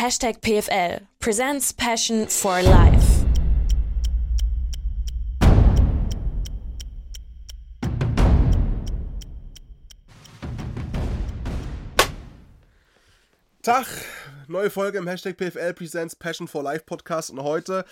Hashtag 0.00 0.40
PFL 0.40 1.02
presents 1.18 1.74
Passion 1.74 2.26
for 2.26 2.62
Life. 2.62 3.26
Tag, 13.60 13.84
neue 14.48 14.70
Folge 14.70 14.96
im 14.96 15.06
Hashtag 15.06 15.36
PFL 15.36 15.74
Presents 15.74 16.16
Passion 16.16 16.48
for 16.48 16.62
Life 16.62 16.84
Podcast 16.86 17.28
und 17.28 17.42
heute 17.42 17.84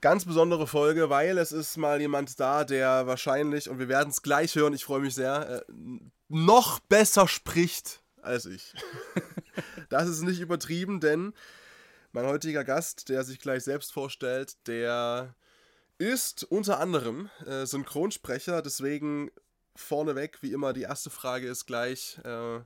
ganz 0.00 0.24
besondere 0.24 0.66
Folge, 0.66 1.10
weil 1.10 1.38
es 1.38 1.52
ist 1.52 1.76
mal 1.76 2.00
jemand 2.00 2.40
da, 2.40 2.64
der 2.64 3.06
wahrscheinlich, 3.06 3.70
und 3.70 3.78
wir 3.78 3.88
werden 3.88 4.08
es 4.08 4.22
gleich 4.22 4.56
hören, 4.56 4.74
ich 4.74 4.84
freue 4.84 5.02
mich 5.02 5.14
sehr, 5.14 5.62
äh, 5.68 5.74
noch 6.28 6.80
besser 6.80 7.28
spricht 7.28 8.02
als 8.20 8.46
ich. 8.46 8.74
das 9.88 10.08
ist 10.08 10.22
nicht 10.22 10.40
übertrieben, 10.40 11.00
denn 11.00 11.32
mein 12.12 12.26
heutiger 12.26 12.64
Gast, 12.64 13.08
der 13.08 13.24
sich 13.24 13.38
gleich 13.38 13.64
selbst 13.64 13.92
vorstellt, 13.92 14.56
der 14.66 15.34
ist 15.98 16.44
unter 16.44 16.80
anderem 16.80 17.30
äh, 17.46 17.66
Synchronsprecher, 17.66 18.62
deswegen 18.62 19.30
vorneweg, 19.76 20.42
wie 20.42 20.52
immer, 20.52 20.72
die 20.72 20.82
erste 20.82 21.10
Frage 21.10 21.46
ist 21.46 21.66
gleich, 21.66 22.18
äh, 22.24 22.60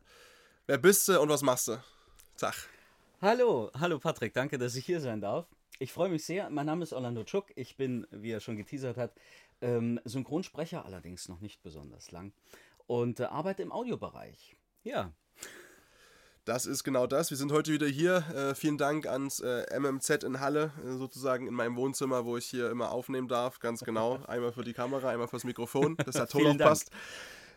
wer 0.67 0.79
bist 0.79 1.09
du 1.09 1.21
und 1.21 1.29
was 1.29 1.43
machst 1.43 1.69
du? 1.69 1.83
Tag. 2.37 2.55
Hallo, 3.21 3.71
hallo 3.79 3.99
Patrick, 3.99 4.35
danke, 4.35 4.59
dass 4.59 4.77
ich 4.77 4.87
hier 4.87 5.01
sein 5.01 5.21
darf. 5.21 5.47
Ich 5.79 5.93
freue 5.93 6.09
mich 6.09 6.25
sehr. 6.25 6.51
Mein 6.51 6.67
Name 6.67 6.85
ist 6.85 6.93
Orlando 6.93 7.25
Tschuk. 7.25 7.47
Ich 7.57 7.77
bin, 7.77 8.07
wie 8.11 8.31
er 8.31 8.41
schon 8.41 8.57
geteasert 8.57 8.97
hat, 8.97 9.13
ähm, 9.61 10.01
Synchronsprecher, 10.05 10.85
allerdings 10.85 11.29
noch 11.29 11.41
nicht 11.41 11.63
besonders 11.63 12.13
lang. 12.13 12.33
Und 12.87 13.19
äh, 13.19 13.25
arbeite 13.25 13.63
im 13.63 13.73
Audiobereich. 13.73 14.57
Ja. 14.85 15.13
Das 16.45 16.67
ist 16.67 16.85
genau 16.85 17.07
das. 17.07 17.31
Wir 17.31 17.39
sind 17.39 17.53
heute 17.53 17.73
wieder 17.73 17.87
hier. 17.87 18.23
Äh, 18.35 18.55
vielen 18.55 18.77
Dank 18.77 19.07
ans 19.07 19.41
äh, 19.41 19.65
MMZ 19.79 20.25
in 20.25 20.41
Halle, 20.41 20.73
äh, 20.85 20.99
sozusagen 20.99 21.47
in 21.47 21.55
meinem 21.55 21.75
Wohnzimmer, 21.77 22.27
wo 22.27 22.37
ich 22.37 22.45
hier 22.45 22.71
immer 22.71 22.91
aufnehmen 22.91 23.29
darf. 23.29 23.61
Ganz 23.61 23.81
genau. 23.81 24.23
Einmal 24.29 24.53
für 24.53 24.63
die 24.63 24.75
Kamera, 24.75 25.09
einmal 25.09 25.29
fürs 25.29 25.45
Mikrofon, 25.45 25.97
dass 25.97 26.17
der 26.17 26.29
Ton 26.29 26.47
auch 26.47 26.59
passt. 26.59 26.91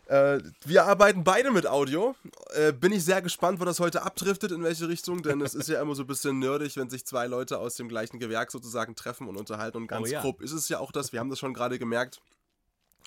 Wir 0.09 0.85
arbeiten 0.85 1.25
beide 1.25 1.51
mit 1.51 1.67
Audio. 1.67 2.15
Äh, 2.55 2.71
bin 2.71 2.93
ich 2.93 3.03
sehr 3.03 3.21
gespannt, 3.21 3.59
wo 3.59 3.65
das 3.65 3.81
heute 3.81 4.03
abdriftet, 4.03 4.53
in 4.53 4.63
welche 4.63 4.87
Richtung, 4.87 5.21
denn 5.21 5.41
es 5.41 5.53
ist 5.53 5.67
ja 5.67 5.81
immer 5.81 5.95
so 5.95 6.03
ein 6.03 6.07
bisschen 6.07 6.39
nerdig, 6.39 6.77
wenn 6.77 6.89
sich 6.89 7.05
zwei 7.05 7.27
Leute 7.27 7.59
aus 7.59 7.75
dem 7.75 7.89
gleichen 7.89 8.17
Gewerk 8.17 8.51
sozusagen 8.51 8.95
treffen 8.95 9.27
und 9.27 9.35
unterhalten. 9.35 9.79
Und 9.79 9.87
ganz 9.87 10.07
oh, 10.07 10.09
ja. 10.09 10.21
grob 10.21 10.41
ist 10.41 10.53
es 10.53 10.69
ja 10.69 10.79
auch 10.79 10.93
das, 10.93 11.11
wir 11.11 11.19
haben 11.19 11.29
das 11.29 11.39
schon 11.39 11.53
gerade 11.53 11.77
gemerkt, 11.77 12.21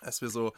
als 0.02 0.20
wir 0.20 0.28
so 0.28 0.52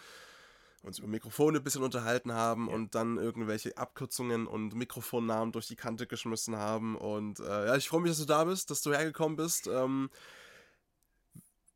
uns 0.83 0.99
über 0.99 1.09
Mikrofone 1.09 1.59
ein 1.59 1.65
bisschen 1.65 1.83
unterhalten 1.83 2.33
haben 2.33 2.69
ja. 2.69 2.75
und 2.75 2.95
dann 2.95 3.17
irgendwelche 3.17 3.77
Abkürzungen 3.77 4.47
und 4.47 4.75
Mikrofonnamen 4.75 5.53
durch 5.53 5.69
die 5.69 5.77
Kante 5.77 6.07
geschmissen 6.07 6.57
haben. 6.57 6.97
Und 6.97 7.41
äh, 7.41 7.67
ja, 7.67 7.77
ich 7.77 7.89
freue 7.89 8.01
mich, 8.01 8.11
dass 8.11 8.19
du 8.19 8.25
da 8.25 8.45
bist, 8.45 8.71
dass 8.71 8.83
du 8.83 8.93
hergekommen 8.93 9.37
bist. 9.37 9.69
Ähm, 9.69 10.11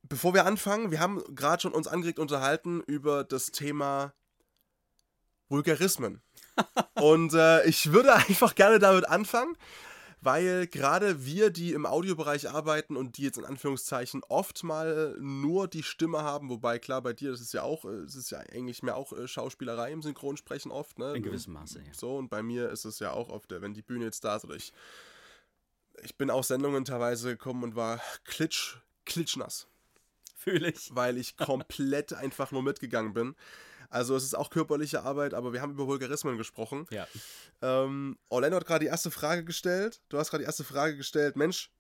bevor 0.03 0.35
wir 0.35 0.45
anfangen, 0.45 0.91
wir 0.91 1.01
haben 1.01 1.23
gerade 1.35 1.63
schon 1.63 1.73
uns 1.73 1.87
angeregt 1.87 2.19
unterhalten 2.19 2.81
über 2.81 3.25
das 3.25 3.53
Thema 3.53 4.13
Vulgarismen. 5.49 6.21
und 6.95 7.33
äh, 7.35 7.65
ich 7.67 7.93
würde 7.93 8.15
einfach 8.29 8.55
gerne 8.55 8.79
damit 8.79 9.09
anfangen, 9.09 9.57
weil 10.21 10.67
gerade 10.67 11.25
wir, 11.25 11.51
die 11.51 11.73
im 11.73 11.87
Audiobereich 11.87 12.51
arbeiten 12.51 12.97
und 12.97 13.17
die 13.17 13.23
jetzt 13.23 13.39
in 13.39 13.45
Anführungszeichen 13.45 14.23
oft 14.29 14.65
mal 14.65 15.17
nur 15.21 15.69
die 15.69 15.83
Stimme 15.83 16.23
haben, 16.23 16.49
wobei 16.49 16.79
klar 16.79 17.03
bei 17.03 17.13
dir, 17.13 17.31
das 17.31 17.41
ist 17.41 17.53
ja 17.53 17.63
auch, 17.63 17.85
äh, 17.85 17.89
es 17.89 18.17
ist 18.17 18.31
ja 18.31 18.39
eigentlich 18.39 18.83
mehr 18.83 18.97
auch 18.97 19.13
äh, 19.13 19.29
Schauspielerei 19.29 19.93
im 19.93 20.03
Synchronsprechen 20.03 20.71
oft, 20.71 20.99
ne? 20.99 21.15
In 21.15 21.23
gewissem 21.23 21.53
Maße, 21.53 21.81
ja. 21.81 21.95
So, 21.95 22.17
und 22.17 22.29
bei 22.29 22.43
mir 22.43 22.71
ist 22.71 22.85
es 22.85 22.99
ja 22.99 23.13
auch 23.13 23.29
oft, 23.29 23.51
wenn 23.51 23.75
die 23.75 23.83
Bühne 23.83 24.07
jetzt 24.07 24.25
da 24.25 24.37
ist 24.37 24.45
oder 24.45 24.57
ich, 24.57 24.73
ich 26.03 26.17
bin 26.17 26.31
aus 26.31 26.49
Sendungen 26.49 26.85
teilweise 26.85 27.31
gekommen 27.31 27.63
und 27.63 27.77
war 27.77 28.01
klitsch, 28.25 28.77
klitschnass. 29.05 29.67
Fühle 30.35 30.71
ich. 30.71 30.95
Weil 30.95 31.19
ich 31.19 31.37
komplett 31.37 32.13
einfach 32.13 32.53
nur 32.53 32.63
mitgegangen 32.63 33.13
bin. 33.13 33.35
Also 33.91 34.17
es 34.17 34.25
ist 34.25 34.35
auch 34.35 34.51
körperliche 34.51 35.03
Arbeit, 35.03 35.35
aber 35.35 35.53
wir 35.53 35.61
haben 35.61 35.73
über 35.73 35.87
Vulgarismen 35.87 36.37
gesprochen. 36.37 36.87
Ja. 36.91 37.07
Ähm, 37.63 38.19
Orlando 38.29 38.57
hat 38.57 38.67
gerade 38.67 38.85
die 38.85 38.91
erste 38.91 39.11
Frage 39.11 39.45
gestellt. 39.45 40.01
Du 40.09 40.19
hast 40.19 40.31
gerade 40.31 40.43
die 40.43 40.47
erste 40.47 40.65
Frage 40.65 40.97
gestellt. 40.97 41.37
Mensch, 41.37 41.71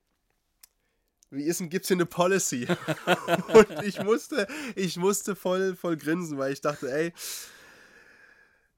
wie 1.30 1.44
ist 1.44 1.60
denn, 1.60 1.68
gibt's 1.68 1.88
hier 1.88 1.96
eine 1.96 2.06
Policy? 2.06 2.66
und 3.48 3.82
ich 3.82 4.02
musste, 4.02 4.46
ich 4.74 4.96
musste 4.96 5.34
voll, 5.34 5.74
voll 5.76 5.96
grinsen, 5.96 6.38
weil 6.38 6.52
ich 6.52 6.60
dachte, 6.60 6.90
ey, 6.92 7.12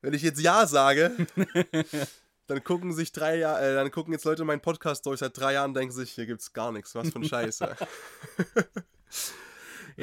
wenn 0.00 0.14
ich 0.14 0.22
jetzt 0.22 0.40
Ja 0.40 0.66
sage, 0.66 1.14
dann 2.46 2.64
gucken 2.64 2.94
sich 2.94 3.12
drei 3.12 3.36
Jahre, 3.36 3.70
äh, 3.70 3.74
dann 3.74 3.90
gucken 3.90 4.12
jetzt 4.12 4.24
Leute 4.24 4.44
meinen 4.44 4.60
Podcast 4.60 5.04
durch 5.06 5.20
seit 5.20 5.36
drei 5.36 5.54
Jahren 5.54 5.70
und 5.70 5.74
denken 5.74 5.94
sich, 5.94 6.12
hier 6.12 6.26
gibt's 6.26 6.52
gar 6.52 6.72
nichts, 6.72 6.94
was 6.94 7.10
für 7.10 7.18
ein 7.18 7.24
Scheiße. 7.28 7.76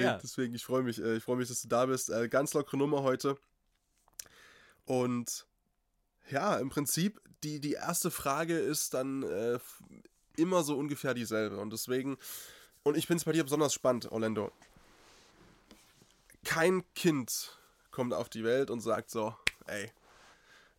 Ja. 0.03 0.19
Deswegen, 0.22 0.53
ich 0.53 0.66
freue 0.66 0.83
mich, 0.83 1.01
äh, 1.01 1.17
ich 1.17 1.23
freue 1.23 1.38
mich, 1.38 1.47
dass 1.47 1.61
du 1.61 1.67
da 1.67 1.85
bist. 1.85 2.09
Äh, 2.09 2.28
ganz 2.28 2.53
lockere 2.53 2.78
Nummer 2.78 3.03
heute. 3.03 3.38
Und 4.85 5.45
ja, 6.29 6.57
im 6.57 6.69
Prinzip, 6.69 7.22
die, 7.44 7.59
die 7.59 7.73
erste 7.73 8.11
Frage 8.11 8.57
ist 8.57 8.94
dann 8.94 9.23
äh, 9.23 9.59
immer 10.38 10.63
so 10.63 10.78
ungefähr 10.78 11.13
dieselbe. 11.13 11.57
Und 11.57 11.72
deswegen, 11.72 12.17
und 12.83 12.97
ich 12.97 13.07
finde 13.07 13.19
es 13.19 13.25
bei 13.25 13.31
dir 13.31 13.44
besonders 13.44 13.73
spannend, 13.73 14.11
Orlando. 14.11 14.51
Kein 16.44 16.83
Kind 16.94 17.57
kommt 17.91 18.13
auf 18.13 18.29
die 18.29 18.44
Welt 18.44 18.69
und 18.69 18.81
sagt 18.81 19.09
so, 19.09 19.35
ey, 19.67 19.91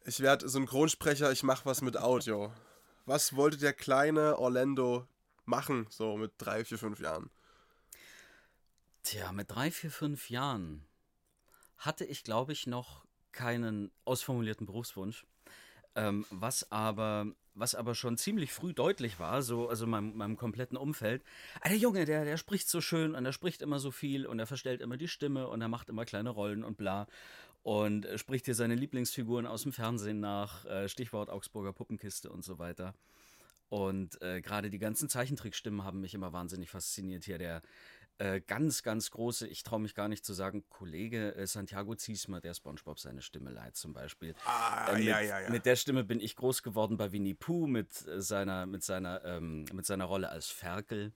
ich 0.05 0.21
werde 0.21 0.49
Synchronsprecher, 0.49 1.33
ich 1.33 1.43
mache 1.43 1.65
was 1.65 1.81
mit 1.81 1.97
Audio. 1.97 2.53
Was 3.07 3.35
wollte 3.35 3.57
der 3.57 3.73
kleine 3.73 4.39
Orlando 4.39 5.07
machen, 5.45 5.87
so 5.91 6.17
mit 6.17 6.33
drei, 6.39 6.65
vier, 6.65 6.79
fünf 6.79 7.01
Jahren? 7.01 7.31
Tja, 9.07 9.31
mit 9.31 9.53
drei, 9.53 9.71
vier, 9.71 9.93
fünf 9.93 10.31
Jahren 10.31 10.85
hatte 11.79 12.05
ich, 12.05 12.25
glaube 12.25 12.51
ich, 12.51 12.67
noch 12.67 13.07
keinen 13.31 13.93
ausformulierten 14.05 14.67
Berufswunsch. 14.67 15.25
Ähm, 15.95 16.27
was 16.31 16.73
aber 16.73 17.27
was 17.55 17.77
aber 17.77 17.95
schon 17.95 18.19
ziemlich 18.19 18.53
früh 18.53 18.75
deutlich 18.75 19.21
war, 19.21 19.43
so 19.43 19.69
also 19.69 19.87
meinem, 19.87 20.17
meinem 20.17 20.37
kompletten 20.37 20.77
Umfeld. 20.77 21.23
Ah, 21.61 21.69
der 21.69 21.79
Junge, 21.79 22.05
der 22.05 22.25
der 22.25 22.37
spricht 22.37 22.69
so 22.69 22.81
schön 22.81 23.15
und 23.15 23.25
er 23.25 23.33
spricht 23.33 23.63
immer 23.63 23.79
so 23.79 23.93
viel 23.93 24.27
und 24.27 24.41
er 24.41 24.47
verstellt 24.49 24.81
immer 24.81 24.97
die 24.97 25.07
Stimme 25.07 25.47
und 25.47 25.63
er 25.63 25.69
macht 25.69 25.89
immer 25.89 26.05
kleine 26.05 26.31
Rollen 26.31 26.65
und 26.65 26.77
bla 26.77 27.07
und 27.63 28.09
spricht 28.17 28.47
hier 28.47 28.57
seine 28.57 28.75
Lieblingsfiguren 28.75 29.47
aus 29.47 29.63
dem 29.63 29.73
Fernsehen 29.73 30.19
nach, 30.19 30.65
äh, 30.65 30.89
Stichwort 30.89 31.31
Augsburger 31.31 31.73
Puppenkiste 31.73 32.29
und 32.29 32.45
so 32.45 32.59
weiter. 32.59 32.93
Und 33.69 34.21
äh, 34.23 34.41
gerade 34.41 34.71
die 34.71 34.79
ganzen 34.79 35.09
Zeichentrickstimmen 35.09 35.85
haben 35.85 36.01
mich 36.01 36.15
immer 36.15 36.33
wahnsinnig 36.33 36.71
fasziniert. 36.71 37.25
Hier 37.25 37.39
der 37.39 37.63
äh, 38.19 38.41
ganz, 38.41 38.83
ganz 38.83 39.11
große, 39.11 39.47
ich 39.47 39.63
traue 39.63 39.81
mich 39.81 39.95
gar 39.95 40.09
nicht 40.09 40.25
zu 40.25 40.33
sagen, 40.33 40.65
Kollege 40.71 41.35
äh, 41.35 41.47
Santiago 41.47 41.95
Ziesmer, 41.95 42.41
der 42.41 42.55
SpongeBob 42.55 42.99
seine 42.99 43.21
Stimme 43.21 43.51
leiht 43.51 43.77
zum 43.77 43.93
Beispiel. 43.93 44.35
Ah, 44.47 44.93
äh, 44.93 44.97
mit, 44.97 45.05
ja, 45.05 45.21
ja, 45.21 45.41
ja. 45.41 45.51
mit 45.51 45.67
der 45.67 45.77
Stimme 45.77 46.03
bin 46.03 46.21
ich 46.21 46.35
groß 46.35 46.63
geworden 46.63 46.97
bei 46.97 47.13
Winnie 47.13 47.35
Pooh 47.35 47.67
mit 47.67 48.07
äh, 48.07 48.23
seiner, 48.23 48.65
mit 48.65 48.83
seiner, 48.83 49.23
ähm, 49.25 49.67
mit 49.73 49.85
seiner 49.85 50.07
Rolle 50.07 50.31
als 50.31 50.47
Ferkel. 50.49 51.13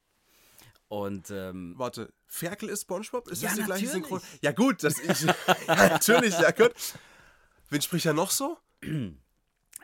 Und 0.88 1.30
ähm, 1.30 1.74
warte, 1.78 2.12
Ferkel 2.26 2.68
ist 2.68 2.82
SpongeBob? 2.82 3.28
Ist 3.28 3.42
ja, 3.42 3.48
das 3.48 3.56
die 3.56 3.62
natürlich. 3.62 3.80
gleiche 3.80 3.92
Synchron? 3.94 4.20
Ja 4.42 4.52
gut, 4.52 4.84
das 4.84 4.98
ich 4.98 5.22
ja, 5.66 5.88
natürlich, 5.88 6.38
ja 6.38 6.50
gut. 6.50 6.74
Wen 7.70 7.80
spricht 7.80 8.06
er 8.06 8.12
noch 8.12 8.30
so? 8.30 8.58
Äh, 8.82 9.14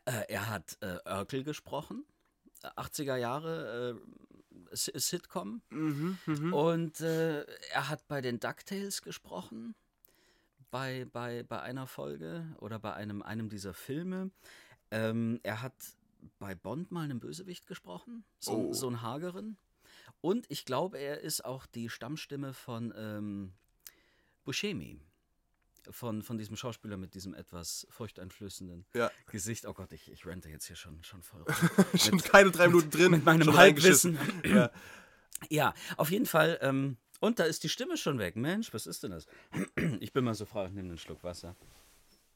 er 0.05 0.51
hat 0.51 0.77
äh, 0.81 0.99
Urkel 1.09 1.45
gesprochen, 1.45 2.05
80er 2.63 3.17
Jahre 3.17 4.01
Sitcom. 4.77 5.63
Mhm, 5.71 6.19
mh. 6.27 6.57
Und 6.57 7.01
äh, 7.01 7.43
er 7.71 7.89
hat 7.89 8.07
bei 8.09 8.21
den 8.21 8.41
DuckTales 8.41 9.03
gesprochen, 9.03 9.75
bei, 10.71 11.07
bei, 11.13 11.43
bei 11.43 11.61
einer 11.61 11.87
Folge 11.87 12.47
oder 12.61 12.79
bei 12.79 12.95
einem, 12.95 13.23
einem 13.23 13.49
dieser 13.49 13.75
Filme. 13.75 14.31
Ähm, 14.91 15.41
er 15.43 15.63
hat 15.63 15.75
bei 16.39 16.55
Bond 16.55 16.91
mal 16.91 17.05
einen 17.05 17.21
Bösewicht 17.21 17.67
gesprochen, 17.67 18.25
so, 18.39 18.69
oh. 18.69 18.73
so 18.73 18.89
ein 18.89 19.03
Hageren. 19.03 19.57
Und 20.21 20.47
ich 20.51 20.65
glaube, 20.65 20.99
er 20.99 21.21
ist 21.21 21.45
auch 21.45 21.67
die 21.67 21.89
Stammstimme 21.89 22.53
von 22.53 22.93
ähm, 22.97 23.53
Buscemi 24.45 25.01
von, 25.91 26.23
von 26.23 26.39
diesem 26.39 26.57
Schauspieler 26.57 26.97
mit 26.97 27.15
diesem 27.15 27.35
etwas 27.35 27.87
furchteinflößenden 27.91 28.87
ja. 28.95 29.11
Gesicht. 29.27 29.67
Oh 29.67 29.73
Gott, 29.73 29.93
ich, 29.93 30.11
ich 30.11 30.27
rente 30.27 30.49
jetzt 30.49 30.67
hier 30.67 30.77
schon, 30.77 31.03
schon 31.05 31.23
voll. 31.23 31.45
schon 31.95 32.17
mit, 32.17 32.25
keine 32.25 32.51
drei 32.51 32.69
Minuten 32.69 32.91
drin. 32.91 33.11
Mit 33.11 33.25
meinem 33.25 33.57
Halbwissen. 33.57 34.19
ja. 34.45 34.71
ja, 35.49 35.75
auf 35.97 36.11
jeden 36.11 36.27
Fall. 36.27 36.59
Ähm, 36.63 36.97
und 37.21 37.39
da 37.39 37.45
ist 37.45 37.65
die 37.65 37.69
Stimme 37.69 37.97
schon 37.97 38.19
weg. 38.19 38.37
Mensch, 38.37 38.73
was 38.75 38.87
ist 38.87 39.03
denn 39.03 39.13
das? 39.13 39.27
ich 40.01 40.13
bin 40.13 40.25
mal 40.25 40.35
so 40.35 40.45
frei 40.45 40.67
und 40.67 40.75
nehme 40.75 40.89
einen 40.89 40.99
Schluck 40.99 41.23
Wasser. 41.23 41.57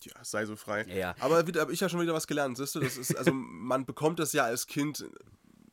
Ja, 0.02 0.24
sei 0.24 0.46
so 0.46 0.56
frei. 0.56 0.84
Ja. 0.84 1.14
Aber 1.20 1.38
habe 1.38 1.72
ich 1.72 1.80
ja 1.80 1.88
schon 1.88 2.00
wieder 2.00 2.14
was 2.14 2.26
gelernt, 2.26 2.56
siehst 2.56 2.74
du? 2.74 2.80
Das 2.80 2.96
ist, 2.96 3.14
also 3.16 3.32
man 3.34 3.84
bekommt 3.84 4.18
das 4.18 4.32
ja 4.32 4.44
als 4.44 4.66
Kind 4.66 5.04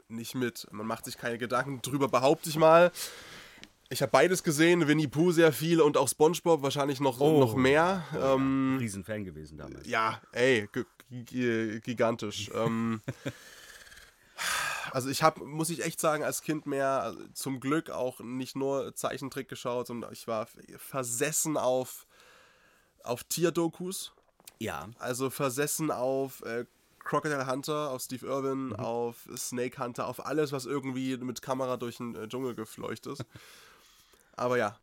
nicht 0.09 0.35
mit. 0.35 0.68
Man 0.71 0.85
macht 0.85 1.06
sich 1.06 1.18
keine 1.18 1.38
Gedanken 1.38 1.81
drüber, 1.81 2.07
behaupte 2.07 2.50
ich 2.50 2.57
mal. 2.57 2.91
Ich 3.89 4.01
habe 4.01 4.12
beides 4.12 4.44
gesehen, 4.44 4.88
Winnie 4.88 5.07
Pooh 5.07 5.31
sehr 5.31 5.54
viel 5.54 5.80
und 5.80 5.95
auch 5.98 6.10
SpongeBob 6.10 6.62
wahrscheinlich 6.62 7.00
noch, 7.00 7.19
oh. 7.22 7.39
noch 7.39 7.56
mehr. 7.56 8.04
Oh, 8.13 8.36
ähm, 8.36 8.78
Riesenfan 8.80 9.24
gewesen 9.24 9.57
damals. 9.57 9.88
Ja, 9.88 10.22
ey, 10.34 10.68
gigantisch. 11.10 12.51
ähm, 12.56 13.01
Also 14.92 15.10
ich 15.10 15.24
habe, 15.24 15.45
muss 15.45 15.69
ich 15.69 15.84
echt 15.84 16.00
sagen, 16.00 16.24
als 16.24 16.42
Kind 16.42 16.66
mehr 16.66 17.01
also 17.04 17.19
zum 17.34 17.60
Glück 17.60 17.89
auch 17.89 18.19
nicht 18.19 18.56
nur 18.56 18.95
Zeichentrick 18.95 19.50
geschaut, 19.50 19.88
sondern 19.88 20.13
ich 20.13 20.28
war 20.28 20.48
versessen 20.78 21.57
auf, 21.57 22.07
auf 23.04 23.24
Tierdokus. 23.24 24.13
Ja. 24.60 24.90
Also 25.00 25.30
versessen 25.30 25.92
auf 25.92 26.42
äh, 26.44 26.66
Crocodile 27.00 27.48
Hunter, 27.48 27.92
auf 27.92 28.01
Steve 28.01 28.25
Irwin, 28.25 28.68
mhm. 28.68 28.75
auf 28.75 29.28
Snake 29.36 29.81
Hunter, 29.81 30.07
auf 30.07 30.25
alles, 30.25 30.51
was 30.51 30.66
irgendwie 30.66 31.18
mit 31.18 31.42
Kamera 31.42 31.78
durch 31.78 31.98
den 31.98 32.16
äh, 32.16 32.28
Dschungel 32.28 32.56
gefleucht 32.56 33.07
ist. 33.07 33.25
Aber 34.38 34.57
ja. 34.57 34.80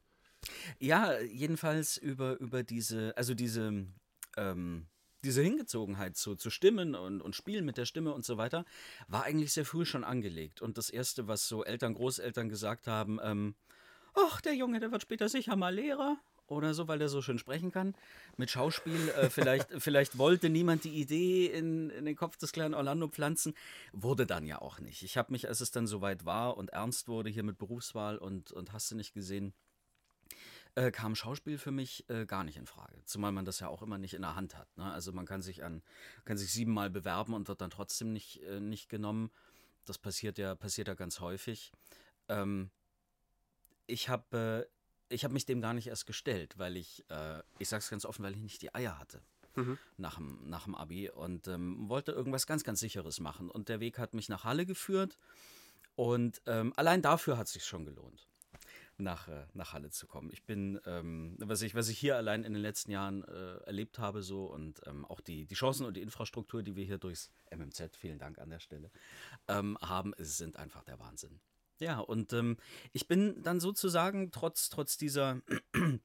Ja, 0.78 1.18
jedenfalls 1.20 1.96
über, 1.96 2.38
über 2.38 2.62
diese, 2.62 3.16
also 3.16 3.34
diese, 3.34 3.86
ähm, 4.36 4.86
diese 5.24 5.42
Hingezogenheit 5.42 6.16
zu, 6.16 6.36
zu 6.36 6.50
Stimmen 6.50 6.94
und, 6.94 7.22
und 7.22 7.34
Spielen 7.34 7.64
mit 7.64 7.78
der 7.78 7.86
Stimme 7.86 8.12
und 8.12 8.26
so 8.26 8.36
weiter, 8.36 8.66
war 9.08 9.24
eigentlich 9.24 9.54
sehr 9.54 9.64
früh 9.64 9.86
schon 9.86 10.04
angelegt. 10.04 10.60
Und 10.60 10.76
das 10.76 10.90
Erste, 10.90 11.26
was 11.28 11.48
so 11.48 11.64
Eltern, 11.64 11.94
Großeltern 11.94 12.50
gesagt 12.50 12.86
haben, 12.86 13.18
ähm, 13.22 13.54
ach, 14.14 14.42
der 14.42 14.54
Junge, 14.54 14.80
der 14.80 14.92
wird 14.92 15.00
später 15.00 15.30
sicher 15.30 15.56
mal 15.56 15.74
Lehrer 15.74 16.18
oder 16.46 16.74
so, 16.74 16.88
weil 16.88 17.00
er 17.00 17.08
so 17.08 17.22
schön 17.22 17.38
sprechen 17.38 17.72
kann. 17.72 17.94
Mit 18.36 18.50
Schauspiel, 18.50 19.08
äh, 19.10 19.30
vielleicht, 19.30 19.68
vielleicht 19.78 20.18
wollte 20.18 20.50
niemand 20.50 20.84
die 20.84 21.00
Idee 21.00 21.46
in, 21.46 21.90
in 21.90 22.04
den 22.04 22.16
Kopf 22.16 22.36
des 22.36 22.52
kleinen 22.52 22.74
Orlando 22.74 23.08
pflanzen. 23.08 23.54
Wurde 23.92 24.26
dann 24.26 24.46
ja 24.46 24.60
auch 24.60 24.80
nicht. 24.80 25.02
Ich 25.02 25.16
habe 25.16 25.32
mich, 25.32 25.48
als 25.48 25.60
es 25.60 25.70
dann 25.70 25.86
soweit 25.86 26.24
war 26.24 26.56
und 26.56 26.70
ernst 26.70 27.08
wurde 27.08 27.30
hier 27.30 27.42
mit 27.42 27.58
Berufswahl 27.58 28.18
und, 28.18 28.52
und 28.52 28.72
hast 28.72 28.90
du 28.90 28.96
nicht 28.96 29.14
gesehen, 29.14 29.54
äh, 30.74 30.90
kam 30.90 31.14
Schauspiel 31.14 31.58
für 31.58 31.70
mich 31.70 32.08
äh, 32.10 32.26
gar 32.26 32.44
nicht 32.44 32.56
in 32.56 32.66
Frage. 32.66 33.04
Zumal 33.04 33.32
man 33.32 33.44
das 33.44 33.60
ja 33.60 33.68
auch 33.68 33.82
immer 33.82 33.98
nicht 33.98 34.14
in 34.14 34.22
der 34.22 34.34
Hand 34.34 34.56
hat. 34.56 34.76
Ne? 34.76 34.90
Also 34.90 35.12
man 35.12 35.26
kann 35.26 35.42
sich 35.42 35.62
an, 35.62 35.82
kann 36.24 36.36
sich 36.36 36.52
siebenmal 36.52 36.90
bewerben 36.90 37.34
und 37.34 37.48
wird 37.48 37.60
dann 37.60 37.70
trotzdem 37.70 38.12
nicht, 38.12 38.42
äh, 38.42 38.60
nicht 38.60 38.88
genommen. 38.88 39.30
Das 39.84 39.98
passiert 39.98 40.38
ja, 40.38 40.54
passiert 40.54 40.88
ja 40.88 40.94
ganz 40.94 41.20
häufig. 41.20 41.72
Ähm, 42.28 42.70
ich 43.86 44.08
habe 44.08 44.66
äh, 44.66 44.73
ich 45.08 45.24
habe 45.24 45.34
mich 45.34 45.46
dem 45.46 45.60
gar 45.60 45.74
nicht 45.74 45.86
erst 45.86 46.06
gestellt, 46.06 46.58
weil 46.58 46.76
ich, 46.76 47.04
äh, 47.10 47.42
ich 47.58 47.68
sage 47.68 47.80
es 47.80 47.90
ganz 47.90 48.04
offen, 48.04 48.24
weil 48.24 48.34
ich 48.34 48.42
nicht 48.42 48.62
die 48.62 48.74
Eier 48.74 48.98
hatte. 48.98 49.22
Mhm. 49.56 49.78
Nach, 49.96 50.16
dem, 50.16 50.38
nach 50.48 50.64
dem 50.64 50.74
Abi 50.74 51.10
und 51.10 51.46
ähm, 51.46 51.88
wollte 51.88 52.12
irgendwas 52.12 52.46
ganz, 52.46 52.64
ganz 52.64 52.80
Sicheres 52.80 53.20
machen. 53.20 53.50
Und 53.50 53.68
der 53.68 53.80
Weg 53.80 53.98
hat 53.98 54.14
mich 54.14 54.28
nach 54.28 54.44
Halle 54.44 54.66
geführt. 54.66 55.16
Und 55.94 56.42
ähm, 56.46 56.72
allein 56.74 57.02
dafür 57.02 57.38
hat 57.38 57.46
es 57.46 57.52
sich 57.52 57.64
schon 57.64 57.84
gelohnt 57.84 58.26
nach, 58.98 59.28
äh, 59.28 59.46
nach 59.54 59.72
Halle 59.72 59.90
zu 59.90 60.06
kommen. 60.06 60.30
Ich 60.32 60.44
bin, 60.44 60.80
ähm, 60.86 61.36
was, 61.38 61.62
ich, 61.62 61.74
was 61.74 61.88
ich 61.88 61.98
hier 61.98 62.16
allein 62.16 62.44
in 62.44 62.52
den 62.52 62.62
letzten 62.62 62.90
Jahren 62.90 63.24
äh, 63.24 63.56
erlebt 63.64 63.98
habe, 63.98 64.22
so 64.22 64.46
und 64.46 64.80
ähm, 64.86 65.04
auch 65.04 65.20
die, 65.20 65.46
die 65.46 65.54
Chancen 65.54 65.86
und 65.86 65.96
die 65.96 66.02
Infrastruktur, 66.02 66.62
die 66.62 66.76
wir 66.76 66.84
hier 66.84 66.98
durchs 66.98 67.30
MMZ, 67.54 67.96
vielen 67.96 68.18
Dank 68.18 68.38
an 68.38 68.50
der 68.50 68.60
Stelle, 68.60 68.90
ähm, 69.48 69.78
haben, 69.80 70.14
sind 70.18 70.56
einfach 70.56 70.84
der 70.84 70.98
Wahnsinn. 70.98 71.40
Ja, 71.84 71.98
und 72.00 72.32
ähm, 72.32 72.56
ich 72.94 73.06
bin 73.08 73.42
dann 73.42 73.60
sozusagen 73.60 74.30
trotz, 74.30 74.70
trotz 74.70 74.96
dieser. 74.96 75.40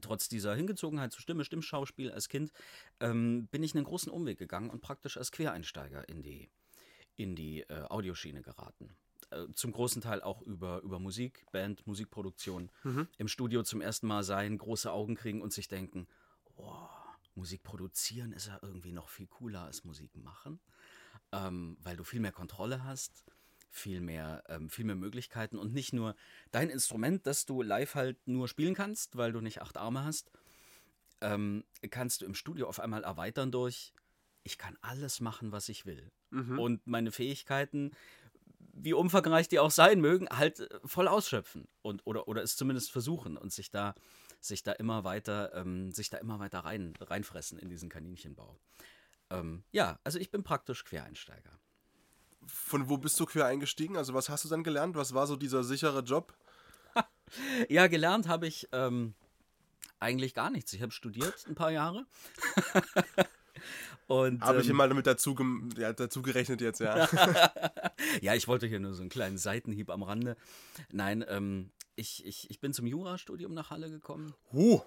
Trotz 0.00 0.28
dieser 0.28 0.52
Hingezogenheit 0.56 1.12
zu 1.12 1.20
Stimme, 1.20 1.44
Stimmschauspiel 1.44 2.10
als 2.10 2.28
Kind, 2.28 2.50
ähm, 2.98 3.46
bin 3.52 3.62
ich 3.62 3.72
einen 3.72 3.84
großen 3.84 4.10
Umweg 4.10 4.36
gegangen 4.36 4.68
und 4.68 4.80
praktisch 4.80 5.16
als 5.16 5.30
Quereinsteiger 5.30 6.08
in 6.08 6.24
die, 6.24 6.50
in 7.14 7.36
die 7.36 7.60
äh, 7.60 7.84
Audioschiene 7.88 8.42
geraten. 8.42 8.96
Äh, 9.30 9.46
zum 9.54 9.70
großen 9.70 10.02
Teil 10.02 10.22
auch 10.22 10.42
über, 10.42 10.80
über 10.82 10.98
Musik, 10.98 11.46
Band, 11.52 11.86
Musikproduktion, 11.86 12.72
mhm. 12.82 13.06
im 13.16 13.28
Studio 13.28 13.62
zum 13.62 13.80
ersten 13.80 14.08
Mal 14.08 14.24
sein, 14.24 14.58
große 14.58 14.90
Augen 14.90 15.14
kriegen 15.14 15.40
und 15.40 15.52
sich 15.52 15.68
denken, 15.68 16.08
wow, 16.56 16.90
Musik 17.36 17.62
produzieren 17.62 18.32
ist 18.32 18.48
ja 18.48 18.58
irgendwie 18.62 18.90
noch 18.90 19.08
viel 19.08 19.28
cooler 19.28 19.60
als 19.60 19.84
Musik 19.84 20.16
machen, 20.16 20.58
ähm, 21.30 21.76
weil 21.80 21.96
du 21.96 22.02
viel 22.02 22.18
mehr 22.18 22.32
Kontrolle 22.32 22.82
hast, 22.82 23.22
viel 23.76 24.00
mehr, 24.00 24.42
ähm, 24.48 24.70
viel 24.70 24.84
mehr 24.84 24.96
Möglichkeiten 24.96 25.58
und 25.58 25.72
nicht 25.72 25.92
nur 25.92 26.16
dein 26.50 26.70
Instrument, 26.70 27.26
das 27.26 27.46
du 27.46 27.62
live 27.62 27.94
halt 27.94 28.26
nur 28.26 28.48
spielen 28.48 28.74
kannst, 28.74 29.16
weil 29.16 29.32
du 29.32 29.40
nicht 29.40 29.62
acht 29.62 29.76
Arme 29.76 30.04
hast, 30.04 30.30
ähm, 31.20 31.64
kannst 31.90 32.20
du 32.20 32.26
im 32.26 32.34
Studio 32.34 32.68
auf 32.68 32.80
einmal 32.80 33.04
erweitern 33.04 33.50
durch, 33.52 33.92
ich 34.42 34.58
kann 34.58 34.76
alles 34.80 35.20
machen, 35.20 35.52
was 35.52 35.68
ich 35.68 35.86
will. 35.86 36.10
Mhm. 36.30 36.58
Und 36.58 36.86
meine 36.86 37.10
Fähigkeiten 37.10 37.92
wie 38.76 38.92
umfangreich 38.92 39.48
die 39.48 39.58
auch 39.58 39.70
sein 39.70 40.00
mögen, 40.00 40.28
halt 40.28 40.60
äh, 40.60 40.80
voll 40.84 41.08
ausschöpfen 41.08 41.66
und 41.82 42.02
oder, 42.06 42.28
oder 42.28 42.42
es 42.42 42.56
zumindest 42.56 42.92
versuchen 42.92 43.36
und 43.36 43.52
sich 43.52 43.70
da, 43.70 43.94
sich 44.40 44.62
da 44.62 44.72
immer 44.72 45.04
weiter, 45.04 45.54
ähm, 45.54 45.92
sich 45.92 46.10
da 46.10 46.18
immer 46.18 46.38
weiter 46.38 46.60
rein, 46.60 46.94
reinfressen 47.00 47.58
in 47.58 47.68
diesen 47.68 47.88
Kaninchenbau. 47.88 48.58
Ähm, 49.30 49.64
ja, 49.72 49.98
also 50.04 50.18
ich 50.18 50.30
bin 50.30 50.42
praktisch 50.42 50.84
Quereinsteiger. 50.84 51.58
Von 52.66 52.88
wo 52.88 52.98
bist 52.98 53.20
du 53.20 53.26
quer 53.26 53.46
eingestiegen? 53.46 53.96
Also 53.96 54.12
was 54.12 54.28
hast 54.28 54.44
du 54.44 54.48
dann 54.48 54.64
gelernt? 54.64 54.96
Was 54.96 55.14
war 55.14 55.28
so 55.28 55.36
dieser 55.36 55.62
sichere 55.62 56.00
Job? 56.00 56.34
ja, 57.68 57.86
gelernt 57.86 58.26
habe 58.26 58.48
ich 58.48 58.68
ähm, 58.72 59.14
eigentlich 60.00 60.34
gar 60.34 60.50
nichts. 60.50 60.72
Ich 60.72 60.82
habe 60.82 60.90
studiert 60.90 61.46
ein 61.46 61.54
paar 61.54 61.70
Jahre. 61.70 62.06
Habe 64.08 64.60
ich 64.60 64.68
ähm, 64.68 64.76
mal 64.76 64.88
damit 64.88 65.06
dazu, 65.06 65.36
ja, 65.76 65.92
dazu 65.92 66.22
gerechnet 66.22 66.60
jetzt, 66.60 66.78
ja. 66.78 67.08
ja, 68.20 68.34
ich 68.34 68.46
wollte 68.46 68.68
hier 68.68 68.78
nur 68.78 68.94
so 68.94 69.00
einen 69.00 69.10
kleinen 69.10 69.36
Seitenhieb 69.36 69.90
am 69.90 70.04
Rande. 70.04 70.36
Nein, 70.92 71.24
ähm, 71.28 71.72
ich, 71.96 72.24
ich, 72.24 72.48
ich 72.48 72.60
bin 72.60 72.72
zum 72.72 72.86
Jurastudium 72.86 73.52
nach 73.52 73.70
Halle 73.70 73.90
gekommen. 73.90 74.32
Huh. 74.52 74.80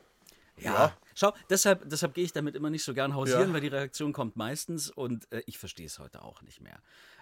Ja, 0.61 0.73
ja, 0.73 0.97
schau, 1.15 1.33
deshalb, 1.49 1.89
deshalb 1.89 2.13
gehe 2.13 2.23
ich 2.23 2.33
damit 2.33 2.55
immer 2.55 2.69
nicht 2.69 2.83
so 2.83 2.93
gern 2.93 3.13
hausieren, 3.13 3.49
ja. 3.49 3.53
weil 3.53 3.61
die 3.61 3.67
Reaktion 3.67 4.13
kommt 4.13 4.35
meistens 4.35 4.89
und 4.89 5.31
äh, 5.31 5.41
ich 5.45 5.57
verstehe 5.57 5.85
es 5.85 5.99
heute 5.99 6.21
auch 6.21 6.41
nicht 6.41 6.61
mehr. 6.61 6.81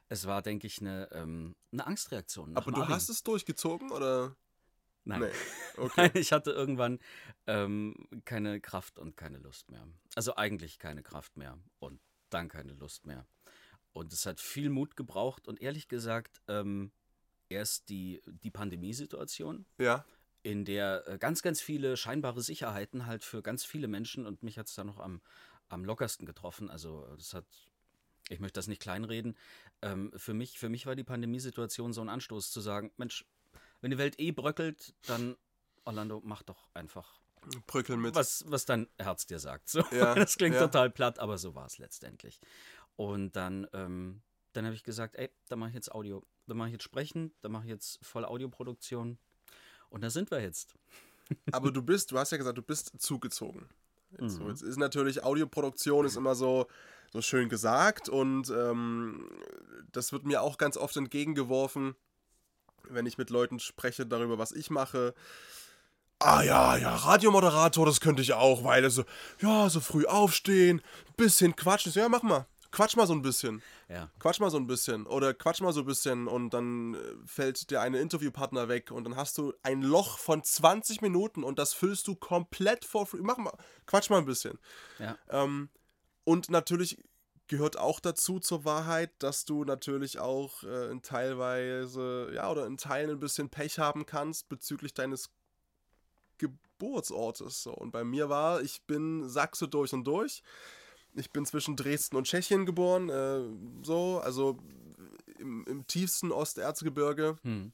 Es 0.09 0.25
war, 0.25 0.42
denke 0.42 0.68
ich, 0.68 0.80
eine, 0.80 1.09
ähm, 1.12 1.56
eine 1.71 1.86
Angstreaktion. 1.86 2.56
Aber 2.56 2.71
du 2.71 2.81
Abi. 2.81 2.92
hast 2.92 3.09
es 3.09 3.24
durchgezogen 3.24 3.92
oder? 3.92 4.36
Nein. 5.04 5.21
Nee. 5.21 5.31
Okay. 5.77 5.94
Nein, 5.95 6.12
ich 6.15 6.31
hatte 6.31 6.50
irgendwann 6.50 6.98
ähm, 7.45 7.94
keine 8.25 8.59
Kraft 8.59 8.98
und 8.98 9.15
keine 9.15 9.38
Lust 9.38 9.69
mehr. 9.69 9.88
Also 10.15 10.36
eigentlich 10.38 10.80
keine 10.80 11.04
Kraft 11.04 11.38
mehr 11.38 11.59
und 11.77 12.01
dann 12.31 12.50
keine 12.50 12.74
Lust 12.74 13.06
mehr. 13.06 13.27
Und 13.94 14.12
es 14.12 14.25
hat 14.25 14.39
viel 14.39 14.71
Mut 14.71 14.95
gebraucht 14.95 15.48
und 15.48 15.62
ehrlich 15.62 15.88
gesagt, 15.88 16.42
ähm, 16.48 16.92
erst 17.48 17.89
die, 17.89 18.24
die 18.25 18.50
Pandemiesituation. 18.50 19.68
Ja. 19.77 20.04
In 20.42 20.65
der 20.65 21.07
äh, 21.07 21.18
ganz, 21.19 21.44
ganz 21.44 21.62
viele 21.62 21.95
scheinbare 21.95 22.42
Sicherheiten 22.42 23.06
halt 23.06 23.24
für 23.24 23.44
ganz 23.44 23.63
viele 23.63 23.88
Menschen 23.88 24.25
und 24.25 24.42
mich 24.42 24.57
hat 24.57 24.68
es 24.68 24.74
da 24.74 24.83
noch 24.83 25.00
am, 25.00 25.21
am 25.69 25.86
lockersten 25.86 26.25
getroffen. 26.25 26.71
Also, 26.71 27.07
das 27.18 27.36
hat 27.36 27.45
ich 28.30 28.39
möchte 28.39 28.57
das 28.57 28.68
nicht 28.68 28.81
kleinreden. 28.81 29.38
Ähm, 29.81 30.12
für, 30.15 30.33
mich, 30.33 30.57
für 30.57 30.69
mich 30.69 30.85
war 30.85 30.95
die 30.95 31.03
Pandemiesituation 31.03 31.94
so 31.94 32.01
ein 32.01 32.09
Anstoß 32.09 32.51
zu 32.51 32.62
sagen, 32.62 32.91
Mensch, 32.97 33.25
wenn 33.81 33.92
die 33.92 33.97
Welt 33.97 34.19
eh 34.19 34.31
bröckelt, 34.31 34.94
dann 35.06 35.35
Orlando, 35.85 36.21
mach 36.23 36.44
doch 36.44 36.68
einfach 36.73 37.21
Bröckel 37.66 37.97
mit. 37.97 38.16
Was, 38.16 38.44
was 38.47 38.66
dein 38.66 38.87
Herz 38.97 39.25
dir 39.25 39.40
sagt. 39.40 39.69
So. 39.69 39.83
Ja, 39.92 40.16
das 40.16 40.35
klingt 40.35 40.56
ja. 40.56 40.61
total 40.61 40.90
platt, 40.90 41.19
aber 41.19 41.37
so 41.37 41.56
war 41.56 41.66
es 41.66 41.78
letztendlich. 41.78 42.40
Und 42.95 43.35
dann, 43.35 43.68
ähm, 43.73 44.21
dann 44.54 44.66
habe 44.66 44.75
ich 44.75 44.83
gesagt, 44.83 45.16
ey, 45.16 45.30
da 45.47 45.56
mache 45.56 45.69
ich 45.69 45.75
jetzt 45.75 45.92
Audio, 45.92 46.25
da 46.47 46.56
mache 46.56 46.69
ich 46.69 46.73
jetzt 46.73 46.83
Sprechen, 46.83 47.33
da 47.42 47.49
mache 47.49 47.66
ich 47.66 47.69
jetzt 47.69 48.04
voll 48.06 48.25
Audioproduktion. 48.25 49.18
Und 49.90 50.01
da 50.01 50.09
sind 50.09 50.31
wir 50.31 50.42
jetzt. 50.42 50.75
Aber 51.51 51.71
du 51.71 51.81
bist, 51.81 52.11
du 52.11 52.18
hast 52.18 52.31
ja 52.31 52.37
gesagt, 52.37 52.57
du 52.57 52.63
bist 52.63 52.99
zugezogen. 52.99 53.69
Jetzt, 54.19 54.40
mhm. 54.40 54.49
jetzt 54.49 54.61
ist 54.61 54.78
natürlich 54.78 55.23
Audioproduktion 55.23 56.06
ist 56.06 56.16
immer 56.16 56.35
so, 56.35 56.68
so 57.11 57.21
schön 57.21 57.49
gesagt 57.49 58.09
und 58.09 58.49
ähm, 58.49 59.30
das 59.92 60.11
wird 60.11 60.26
mir 60.26 60.42
auch 60.42 60.57
ganz 60.57 60.78
oft 60.78 60.95
entgegengeworfen 60.97 61.95
wenn 62.90 63.06
ich 63.06 63.18
mit 63.18 63.30
Leuten 63.30 63.59
spreche 63.59 64.06
darüber, 64.06 64.37
was 64.37 64.52
ich 64.52 64.69
mache. 64.69 65.14
Ah 66.19 66.42
ja, 66.42 66.78
ja, 66.78 66.95
Radiomoderator, 66.95 67.85
das 67.85 68.02
könnte 68.02 68.21
ich 68.21 68.33
auch, 68.33 68.64
weil 68.64 68.90
so, 68.90 69.04
ja, 69.40 69.69
so 69.69 69.80
früh 69.80 70.06
aufstehen, 70.06 70.81
bisschen 71.16 71.56
quatschen. 71.56 71.92
So, 71.92 71.99
ja, 71.99 72.09
mach 72.09 72.23
mal. 72.23 72.47
Quatsch 72.69 72.97
mal 72.97 73.07
so 73.07 73.14
ein 73.14 73.21
bisschen. 73.21 73.61
Ja. 73.87 74.09
Quatsch 74.19 74.40
mal 74.40 74.49
so 74.49 74.57
ein 74.57 74.68
bisschen. 74.68 75.06
Oder 75.06 75.33
quatsch 75.33 75.61
mal 75.61 75.71
so 75.71 75.81
ein 75.81 75.85
bisschen 75.85 76.28
und 76.28 76.49
dann 76.49 76.95
äh, 76.95 76.97
fällt 77.26 77.71
dir 77.71 77.81
eine 77.81 77.99
Interviewpartner 77.99 78.68
weg 78.68 78.92
und 78.92 79.06
dann 79.06 79.16
hast 79.16 79.37
du 79.37 79.54
ein 79.64 79.81
Loch 79.81 80.18
von 80.18 80.44
20 80.44 81.02
Minuten 81.02 81.44
und 81.44 81.59
das 81.59 81.73
füllst 81.73 82.07
du 82.07 82.16
komplett 82.16 82.83
for 82.83 83.06
free. 83.06 83.21
Mach 83.21 83.37
mal, 83.37 83.54
quatsch 83.85 84.09
mal 84.09 84.18
ein 84.18 84.26
bisschen. 84.26 84.59
Ja. 84.99 85.18
Ähm, 85.30 85.69
und 86.27 86.49
natürlich 86.49 86.97
gehört 87.47 87.79
auch 87.79 88.01
dazu 88.01 88.41
zur 88.41 88.65
Wahrheit, 88.65 89.11
dass 89.19 89.45
du 89.45 89.63
natürlich 89.63 90.19
auch 90.19 90.61
äh, 90.63 90.91
in 90.91 91.01
teilweise, 91.01 92.29
ja, 92.35 92.51
oder 92.51 92.65
in 92.65 92.75
Teilen 92.75 93.11
ein 93.11 93.19
bisschen 93.21 93.47
Pech 93.47 93.79
haben 93.79 94.05
kannst 94.05 94.49
bezüglich 94.49 94.93
deines 94.93 95.29
Geburtsortes. 96.37 97.63
So. 97.63 97.71
Und 97.73 97.91
bei 97.91 98.03
mir 98.03 98.27
war, 98.27 98.61
ich 98.61 98.81
bin 98.81 99.29
Sachse 99.29 99.69
durch 99.69 99.93
und 99.93 100.03
durch. 100.03 100.43
Ich 101.15 101.31
bin 101.31 101.45
zwischen 101.45 101.77
Dresden 101.77 102.17
und 102.17 102.27
Tschechien 102.27 102.65
geboren, 102.65 103.07
äh, 103.07 103.85
so, 103.85 104.19
also 104.19 104.59
im, 105.39 105.63
im 105.65 105.87
tiefsten 105.87 106.33
Osterzgebirge. 106.33 107.37
Hm. 107.43 107.71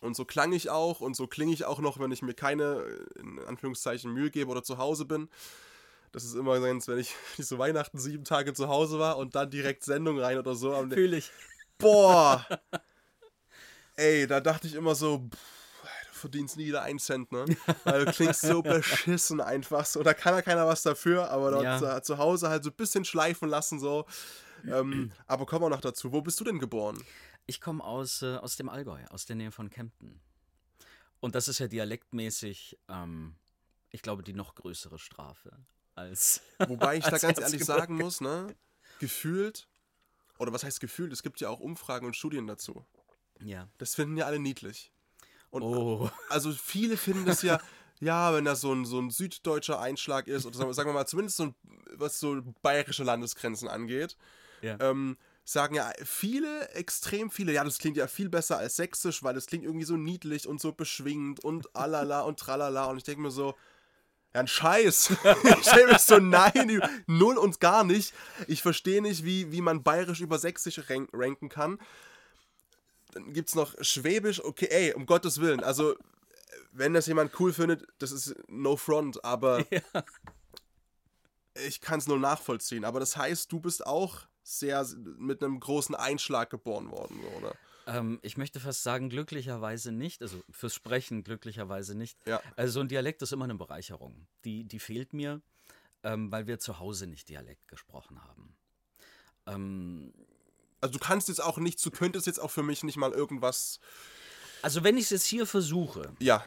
Und 0.00 0.16
so 0.16 0.24
klang 0.24 0.54
ich 0.54 0.70
auch 0.70 1.02
und 1.02 1.14
so 1.14 1.26
klinge 1.26 1.52
ich 1.52 1.66
auch 1.66 1.80
noch, 1.80 2.00
wenn 2.00 2.10
ich 2.10 2.22
mir 2.22 2.32
keine, 2.32 2.86
in 3.16 3.38
Anführungszeichen, 3.40 4.10
Mühe 4.14 4.30
gebe 4.30 4.50
oder 4.50 4.62
zu 4.62 4.78
Hause 4.78 5.04
bin. 5.04 5.28
Das 6.12 6.24
ist 6.24 6.34
immer 6.34 6.62
wenn 6.62 6.78
ich, 6.78 6.86
wenn 6.88 6.98
ich 7.00 7.14
so 7.38 7.58
Weihnachten 7.58 7.98
sieben 7.98 8.24
Tage 8.24 8.52
zu 8.52 8.68
Hause 8.68 8.98
war 8.98 9.16
und 9.16 9.34
dann 9.34 9.50
direkt 9.50 9.82
Sendung 9.84 10.20
rein 10.20 10.38
oder 10.38 10.54
so. 10.54 10.74
Fühl 10.88 11.14
ich. 11.14 11.30
Boah! 11.78 12.46
ey, 13.96 14.26
da 14.26 14.40
dachte 14.40 14.66
ich 14.66 14.74
immer 14.74 14.94
so, 14.94 15.18
pff, 15.18 15.82
du 16.12 16.18
verdienst 16.18 16.56
nie 16.56 16.66
wieder 16.66 16.82
einen 16.82 16.98
Cent, 16.98 17.32
ne? 17.32 17.44
Weil 17.84 18.04
du 18.04 18.12
klingst 18.12 18.42
so 18.42 18.62
beschissen 18.62 19.40
einfach 19.40 19.84
so. 19.86 20.02
Da 20.02 20.14
kann 20.14 20.34
ja 20.34 20.42
keiner 20.42 20.66
was 20.66 20.82
dafür, 20.82 21.30
aber 21.30 21.50
dort 21.50 21.64
Ja. 21.64 22.02
zu 22.02 22.18
Hause 22.18 22.48
halt 22.50 22.62
so 22.62 22.70
ein 22.70 22.76
bisschen 22.76 23.04
schleifen 23.04 23.48
lassen 23.48 23.80
so. 23.80 24.06
Ähm, 24.64 25.10
aber 25.26 25.46
kommen 25.46 25.64
wir 25.64 25.70
noch 25.70 25.80
dazu. 25.80 26.12
Wo 26.12 26.20
bist 26.20 26.38
du 26.40 26.44
denn 26.44 26.58
geboren? 26.58 27.02
Ich 27.46 27.60
komme 27.60 27.82
aus, 27.82 28.22
äh, 28.22 28.36
aus 28.36 28.56
dem 28.56 28.68
Allgäu, 28.68 29.00
aus 29.10 29.26
der 29.26 29.34
Nähe 29.36 29.50
von 29.50 29.68
Kempten. 29.70 30.20
Und 31.20 31.34
das 31.34 31.48
ist 31.48 31.58
ja 31.58 31.68
dialektmäßig, 31.68 32.78
ähm, 32.88 33.34
ich 33.90 34.02
glaube, 34.02 34.22
die 34.22 34.32
noch 34.32 34.54
größere 34.54 34.98
Strafe 34.98 35.56
als. 36.02 36.40
Wobei 36.68 36.96
ich 36.98 37.04
da 37.04 37.18
ganz 37.18 37.38
ehrlich 37.40 37.64
sagen 37.64 37.96
muss, 37.96 38.20
ne? 38.20 38.54
Gefühlt, 39.00 39.66
oder 40.38 40.52
was 40.52 40.64
heißt 40.64 40.80
gefühlt? 40.80 41.12
Es 41.12 41.22
gibt 41.22 41.40
ja 41.40 41.48
auch 41.48 41.60
Umfragen 41.60 42.06
und 42.06 42.16
Studien 42.16 42.46
dazu. 42.46 42.84
Ja. 43.40 43.68
Das 43.78 43.94
finden 43.94 44.16
ja 44.16 44.26
alle 44.26 44.38
niedlich. 44.38 44.92
Und 45.50 45.62
Oh. 45.62 46.10
also 46.28 46.52
viele 46.52 46.96
finden 46.96 47.24
das 47.26 47.42
ja, 47.42 47.60
ja, 48.00 48.32
wenn 48.34 48.44
das 48.44 48.60
so 48.60 48.72
ein, 48.72 48.84
so 48.84 48.98
ein 49.00 49.10
süddeutscher 49.10 49.80
Einschlag 49.80 50.28
ist, 50.28 50.46
oder 50.46 50.56
sagen 50.56 50.68
wir- 50.70 50.74
sagen 50.74 50.88
wir 50.90 50.94
mal, 50.94 51.06
zumindest 51.06 51.36
so 51.36 51.44
ein, 51.44 51.54
was 51.94 52.18
so 52.20 52.42
bayerische 52.62 53.04
Landesgrenzen 53.04 53.68
angeht, 53.68 54.16
Ja. 54.62 54.76
ähm, 54.80 55.16
sagen 55.44 55.74
ja 55.74 55.90
viele, 56.04 56.68
extrem 56.70 57.30
viele, 57.30 57.52
ja, 57.52 57.64
das 57.64 57.78
klingt 57.78 57.96
ja 57.96 58.06
viel 58.06 58.28
besser 58.28 58.58
als 58.58 58.76
sächsisch, 58.76 59.22
weil 59.24 59.34
das 59.34 59.46
klingt 59.46 59.64
irgendwie 59.64 59.84
so 59.84 59.96
niedlich 59.96 60.46
und 60.46 60.60
so 60.60 60.72
beschwingend 60.72 61.40
und 61.40 61.74
alala 61.74 62.20
und 62.20 62.38
tralala. 62.38 62.84
Und 62.84 62.96
ich 62.98 63.02
denke 63.04 63.20
mir 63.22 63.32
so, 63.32 63.56
ja, 64.34 64.40
ein 64.40 64.46
Scheiß. 64.46 65.10
ich 65.60 65.70
denke 65.70 65.92
mir 65.92 65.98
so, 65.98 66.18
nein, 66.18 66.80
null 67.06 67.36
und 67.36 67.60
gar 67.60 67.84
nicht. 67.84 68.14
Ich 68.48 68.62
verstehe 68.62 69.02
nicht, 69.02 69.24
wie, 69.24 69.52
wie 69.52 69.60
man 69.60 69.82
bayerisch 69.82 70.20
über 70.20 70.38
sächsisch 70.38 70.88
rank, 70.88 71.10
ranken 71.12 71.48
kann. 71.48 71.78
Dann 73.12 73.32
gibt 73.32 73.50
es 73.50 73.54
noch 73.54 73.74
Schwäbisch, 73.82 74.42
okay, 74.42 74.68
ey, 74.70 74.94
um 74.94 75.04
Gottes 75.04 75.40
Willen. 75.40 75.62
Also, 75.62 75.96
wenn 76.72 76.94
das 76.94 77.06
jemand 77.06 77.38
cool 77.38 77.52
findet, 77.52 77.86
das 77.98 78.10
ist 78.10 78.34
no 78.48 78.76
front, 78.76 79.22
aber 79.22 79.64
ich 81.66 81.82
kann 81.82 81.98
es 81.98 82.06
nur 82.06 82.18
nachvollziehen. 82.18 82.84
Aber 82.84 83.00
das 83.00 83.16
heißt, 83.16 83.52
du 83.52 83.60
bist 83.60 83.86
auch 83.86 84.22
sehr 84.42 84.86
mit 85.18 85.42
einem 85.42 85.60
großen 85.60 85.94
Einschlag 85.94 86.48
geboren 86.50 86.90
worden, 86.90 87.20
oder? 87.38 87.54
Ähm, 87.92 88.18
ich 88.22 88.36
möchte 88.36 88.60
fast 88.60 88.82
sagen, 88.82 89.08
glücklicherweise 89.10 89.92
nicht. 89.92 90.22
Also 90.22 90.42
fürs 90.50 90.74
Sprechen 90.74 91.24
glücklicherweise 91.24 91.94
nicht. 91.94 92.16
Ja. 92.26 92.40
Also 92.56 92.74
so 92.74 92.80
ein 92.80 92.88
Dialekt 92.88 93.22
ist 93.22 93.32
immer 93.32 93.44
eine 93.44 93.54
Bereicherung. 93.54 94.26
Die, 94.44 94.64
die 94.64 94.78
fehlt 94.78 95.12
mir, 95.12 95.40
ähm, 96.02 96.30
weil 96.32 96.46
wir 96.46 96.58
zu 96.58 96.78
Hause 96.78 97.06
nicht 97.06 97.28
Dialekt 97.28 97.68
gesprochen 97.68 98.22
haben. 98.24 98.56
Ähm, 99.46 100.12
Also 100.80 100.94
du 100.94 100.98
kannst 100.98 101.28
jetzt 101.28 101.42
auch 101.42 101.58
nicht, 101.58 101.84
du 101.84 101.90
könntest 101.90 102.26
jetzt 102.26 102.40
auch 102.40 102.50
für 102.50 102.62
mich 102.62 102.82
nicht 102.82 102.96
mal 102.96 103.12
irgendwas. 103.12 103.78
also 104.62 104.82
wenn 104.84 104.96
ich 104.96 105.04
es 105.04 105.10
jetzt 105.10 105.26
hier 105.26 105.46
versuche 105.46 106.12
Ja, 106.18 106.44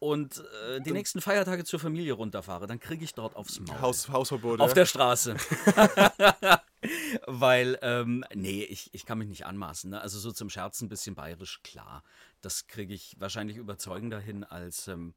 und 0.00 0.42
äh, 0.66 0.80
die 0.80 0.92
nächsten 0.92 1.20
Feiertage 1.20 1.62
zur 1.64 1.78
Familie 1.78 2.14
runterfahre, 2.14 2.66
dann 2.66 2.80
kriege 2.80 3.04
ich 3.04 3.12
dort 3.12 3.36
aufs 3.36 3.60
Maul. 3.60 3.80
Haus, 3.82 4.08
Hausverbot. 4.08 4.58
Auf 4.60 4.70
ja. 4.70 4.74
der 4.74 4.86
Straße. 4.86 5.36
Weil, 7.26 7.78
ähm, 7.82 8.24
nee, 8.34 8.64
ich, 8.64 8.88
ich 8.94 9.04
kann 9.04 9.18
mich 9.18 9.28
nicht 9.28 9.44
anmaßen. 9.44 9.90
Ne? 9.90 10.00
Also 10.00 10.18
so 10.18 10.32
zum 10.32 10.48
Scherzen 10.48 10.86
ein 10.86 10.88
bisschen 10.88 11.14
bayerisch, 11.14 11.60
klar. 11.62 12.02
Das 12.40 12.66
kriege 12.66 12.94
ich 12.94 13.14
wahrscheinlich 13.18 13.58
überzeugender 13.58 14.18
hin 14.18 14.42
als, 14.42 14.88
ähm, 14.88 15.12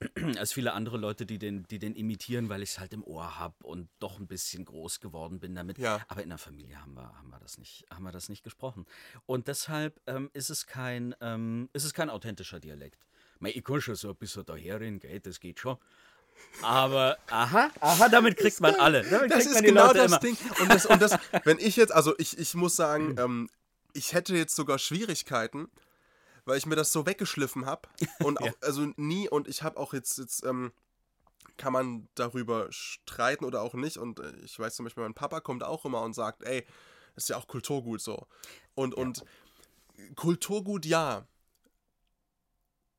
als 0.38 0.52
viele 0.52 0.72
andere 0.72 0.96
Leute, 0.96 1.26
die 1.26 1.40
den, 1.40 1.64
die 1.64 1.80
den 1.80 1.96
imitieren, 1.96 2.48
weil 2.48 2.62
ich 2.62 2.70
es 2.70 2.78
halt 2.78 2.92
im 2.92 3.02
Ohr 3.02 3.40
habe 3.40 3.56
und 3.64 3.88
doch 3.98 4.20
ein 4.20 4.28
bisschen 4.28 4.64
groß 4.64 5.00
geworden 5.00 5.40
bin 5.40 5.56
damit. 5.56 5.78
Ja. 5.78 6.00
Aber 6.06 6.22
in 6.22 6.28
der 6.28 6.38
Familie 6.38 6.80
haben 6.80 6.94
wir, 6.94 7.12
haben 7.18 7.30
wir, 7.30 7.40
das, 7.40 7.58
nicht, 7.58 7.86
haben 7.90 8.04
wir 8.04 8.12
das 8.12 8.28
nicht 8.28 8.44
gesprochen. 8.44 8.86
Und 9.26 9.48
deshalb 9.48 10.00
ähm, 10.06 10.30
ist, 10.32 10.48
es 10.48 10.68
kein, 10.68 11.12
ähm, 11.20 11.68
ist 11.72 11.82
es 11.82 11.92
kein 11.92 12.08
authentischer 12.08 12.60
Dialekt. 12.60 13.04
Mei, 13.40 13.50
Ich 13.50 13.64
kann 13.64 13.80
schon 13.80 13.96
so 13.96 14.10
ein 14.10 14.16
bisschen 14.16 14.44
daherreden, 14.44 15.00
gell, 15.00 15.18
das 15.20 15.40
geht 15.40 15.58
schon. 15.58 15.76
Aber, 16.62 17.18
aha, 17.28 17.70
aha, 17.80 18.08
damit 18.08 18.36
kriegt 18.36 18.60
man 18.60 18.74
alle. 18.76 19.02
Damit 19.02 19.30
Das 19.30 19.46
ist 19.46 19.54
man 19.54 19.62
die 19.62 19.68
genau 19.68 19.86
Leute 19.86 19.98
das 19.98 20.06
immer. 20.12 20.18
Ding. 20.20 20.36
Und 20.60 20.72
das, 20.72 20.86
und 20.86 21.02
das, 21.02 21.18
wenn 21.44 21.58
ich 21.58 21.76
jetzt, 21.76 21.92
also 21.92 22.14
ich, 22.18 22.38
ich 22.38 22.54
muss 22.54 22.76
sagen, 22.76 23.16
ähm, 23.18 23.50
ich 23.92 24.12
hätte 24.12 24.34
jetzt 24.34 24.54
sogar 24.54 24.78
Schwierigkeiten, 24.78 25.68
weil 26.44 26.58
ich 26.58 26.66
mir 26.66 26.76
das 26.76 26.92
so 26.92 27.06
weggeschliffen 27.06 27.66
habe. 27.66 27.88
Und 28.20 28.40
auch, 28.42 28.52
also 28.62 28.92
nie, 28.96 29.28
und 29.28 29.48
ich 29.48 29.62
habe 29.62 29.78
auch 29.78 29.92
jetzt, 29.92 30.18
jetzt 30.18 30.44
ähm, 30.44 30.72
kann 31.56 31.72
man 31.72 32.08
darüber 32.14 32.68
streiten 32.70 33.44
oder 33.44 33.62
auch 33.62 33.74
nicht. 33.74 33.96
Und 33.98 34.20
äh, 34.20 34.32
ich 34.44 34.58
weiß 34.58 34.76
zum 34.76 34.84
Beispiel, 34.84 35.02
mein 35.02 35.14
Papa 35.14 35.40
kommt 35.40 35.62
auch 35.62 35.84
immer 35.84 36.02
und 36.02 36.14
sagt, 36.14 36.42
ey, 36.42 36.66
ist 37.16 37.28
ja 37.28 37.36
auch 37.36 37.46
Kulturgut 37.46 38.00
so. 38.00 38.26
Und, 38.74 38.94
und 38.94 39.24
Kulturgut 40.16 40.86
ja. 40.86 41.26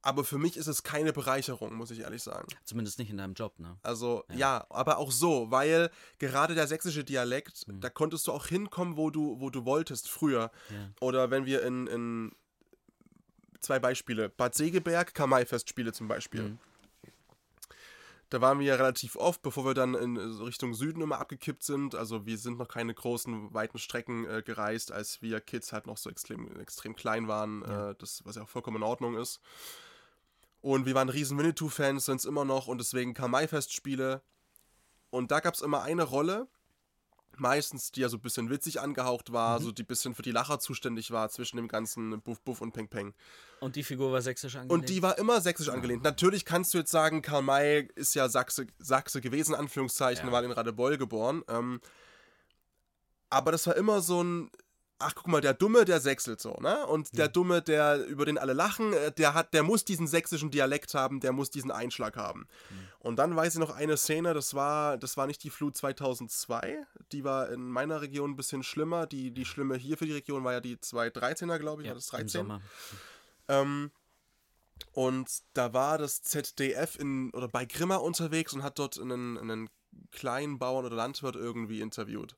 Aber 0.03 0.24
für 0.24 0.39
mich 0.39 0.58
ist 0.58 0.67
es 0.67 0.81
keine 0.81 1.13
Bereicherung, 1.13 1.75
muss 1.75 1.91
ich 1.91 2.00
ehrlich 2.00 2.24
sagen. 2.24 2.48
Zumindest 2.63 2.98
nicht 2.98 3.12
in 3.12 3.17
deinem 3.17 3.34
Job, 3.36 3.60
ne? 3.60 3.77
Also 3.84 4.24
ja. 4.34 4.65
aber 4.70 4.98
auch 4.98 5.12
so, 5.12 5.51
weil 5.51 5.91
gerade 6.17 6.55
der 6.55 6.67
sächsische 6.67 7.03
Dialekt, 7.03 7.67
Mhm. 7.67 7.81
da 7.81 7.89
konntest 7.89 8.27
du 8.27 8.31
auch 8.31 8.48
hinkommen, 8.48 8.98
wo 8.98 9.12
du, 9.12 9.39
wo 9.39 9.50
du 9.50 9.65
wolltest 9.65 10.10
früher. 10.10 10.51
Ja. 10.70 10.89
Oder 11.01 11.29
wenn 11.29 11.46
wir 11.46 11.62
in, 11.63 11.86
in 11.88 12.31
zwei 13.60 13.79
Beispiele, 13.79 14.29
Bad 14.29 14.55
Segeberg, 14.55 15.13
Kamai-Festspiele 15.13 15.93
zum 15.93 16.08
Beispiel. 16.08 16.43
Mhm. 16.43 16.60
Da 18.31 18.39
waren 18.39 18.60
wir 18.60 18.65
ja 18.65 18.75
relativ 18.75 19.17
oft, 19.17 19.41
bevor 19.41 19.65
wir 19.65 19.74
dann 19.74 19.93
in 19.93 20.15
Richtung 20.17 20.74
Süden 20.74 21.01
immer 21.01 21.20
abgekippt 21.20 21.63
sind. 21.63 21.96
Also 21.96 22.25
wir 22.25 22.38
sind 22.38 22.58
noch 22.58 22.70
keine 22.70 22.93
großen, 22.93 23.53
weiten 23.53 23.77
Strecken 23.77 24.25
äh, 24.25 24.41
gereist, 24.41 24.93
als 24.93 25.22
wir 25.22 25.41
Kids 25.41 25.74
halt 25.74 25.86
noch 25.86 25.98
so 25.98 26.10
extrem, 26.10 26.58
extrem 26.58 26.96
klein 26.96 27.27
waren, 27.27 27.62
äh, 27.63 27.93
das, 28.00 28.22
was 28.24 28.38
ja 28.38 28.43
auch 28.43 28.50
vollkommen 28.50 28.77
in 28.77 28.84
Ordnung 28.84 29.17
ist. 29.17 29.41
Und 30.61 30.85
wir 30.85 30.93
waren 30.95 31.09
riesen 31.09 31.37
Winnetou-Fans, 31.37 32.05
sind 32.05 32.17
es 32.17 32.25
immer 32.25 32.45
noch 32.45 32.67
und 32.67 32.77
deswegen 32.77 33.13
Kamai-Festspiele. 33.13 34.21
Und 35.09 35.31
da 35.31 35.39
gab 35.39 35.55
es 35.55 35.61
immer 35.61 35.81
eine 35.81 36.03
Rolle, 36.03 36.47
meistens, 37.37 37.91
die 37.91 38.01
ja 38.01 38.09
so 38.09 38.17
ein 38.17 38.21
bisschen 38.21 38.49
witzig 38.49 38.79
angehaucht 38.79 39.31
war, 39.33 39.59
so 39.59 39.71
die 39.71 39.81
ein 39.83 39.87
bisschen 39.87 40.13
für 40.13 40.21
die 40.21 40.31
Lacher 40.31 40.59
zuständig 40.59 41.11
war 41.11 41.29
zwischen 41.29 41.57
dem 41.57 41.67
ganzen 41.67 42.21
Buff 42.21 42.41
Buff 42.41 42.61
und 42.61 42.73
Peng 42.73 42.87
Peng. 42.87 43.13
Und 43.59 43.75
die 43.75 43.83
Figur 43.83 44.11
war 44.11 44.21
sächsisch 44.21 44.55
angelegt. 44.55 44.71
Und 44.71 44.89
die 44.89 45.01
war 45.01 45.17
immer 45.17 45.41
sächsisch 45.41 45.69
angelehnt. 45.69 46.03
Natürlich 46.03 46.45
kannst 46.45 46.73
du 46.73 46.77
jetzt 46.77 46.91
sagen, 46.91 47.21
Karl 47.21 47.41
May 47.41 47.87
ist 47.95 48.13
ja 48.13 48.29
Sachse, 48.29 48.67
Sachse 48.77 49.21
gewesen, 49.21 49.55
Anführungszeichen, 49.55 50.27
Ja. 50.27 50.31
war 50.31 50.43
in 50.43 50.51
Radebeul 50.51 50.97
geboren. 50.97 51.43
Ähm, 51.47 51.81
aber 53.29 53.51
das 53.51 53.65
war 53.65 53.75
immer 53.75 54.01
so 54.01 54.21
ein, 54.23 54.51
ach 55.01 55.15
guck 55.15 55.27
mal, 55.27 55.41
der 55.41 55.53
Dumme, 55.53 55.86
der 55.86 56.00
sächselt 56.00 56.39
so, 56.39 56.53
ne? 56.62 56.86
Und 56.88 57.17
der 57.17 57.27
Dumme, 57.27 57.62
der, 57.62 58.05
über 58.05 58.25
den 58.25 58.38
alle 58.38 58.53
lachen, 58.53 58.93
äh, 58.93 59.12
der 59.12 59.34
hat, 59.34 59.53
der 59.53 59.63
muss 59.63 59.86
diesen 59.86 60.08
sächsischen 60.08 60.51
Dialekt 60.51 60.93
haben, 60.93 61.20
der 61.20 61.31
muss 61.31 61.50
diesen 61.50 61.72
Einschlag 61.72 62.15
haben. 62.17 62.48
Und 63.00 63.17
dann 63.17 63.36
weiß 63.36 63.53
ich 63.53 63.60
noch 63.60 63.72
eine 63.72 63.98
Szene, 63.98 64.34
das 64.34 64.53
war, 64.53 64.98
das 64.98 65.17
war 65.17 65.27
nicht 65.27 65.43
die 65.43 65.50
Flut 65.50 65.75
2002, 65.75 66.86
die 67.12 67.24
war 67.24 67.50
in 67.50 67.70
meiner 67.70 68.01
Region 68.01 68.31
ein 68.31 68.36
bisschen 68.36 68.63
schlimmer. 68.63 69.08
Die, 69.08 69.31
die 69.31 69.46
schlimme 69.46 69.75
hier 69.75 69.98
für 69.98 70.05
die 70.05 70.13
Region 70.13 70.43
war 70.43 70.53
ja 70.53 70.60
die 70.62 70.77
2013er, 70.77 71.58
glaube 71.58 71.81
ich, 71.81 71.88
ja, 71.88 71.91
war 71.91 71.96
das 71.96 72.10
im 72.10 72.17
13? 72.17 72.27
Sommer. 72.29 72.62
Ähm, 73.48 73.91
und 74.93 75.29
da 75.53 75.74
war 75.74 75.98
das 75.98 76.22
ZDF 76.22 76.98
in, 77.00 77.31
oder 77.31 77.48
bei 77.48 77.65
Grimma 77.65 77.98
unterwegs 77.98 78.53
und 78.53 78.63
hat 78.63 78.79
dort 78.79 79.00
einen, 79.00 79.38
einen 79.38 79.70
kleinen 80.12 80.60
Bauern 80.60 80.86
oder 80.86 80.96
Landwirt 80.96 81.36
irgendwie 81.36 81.81
interviewt. 81.81 82.36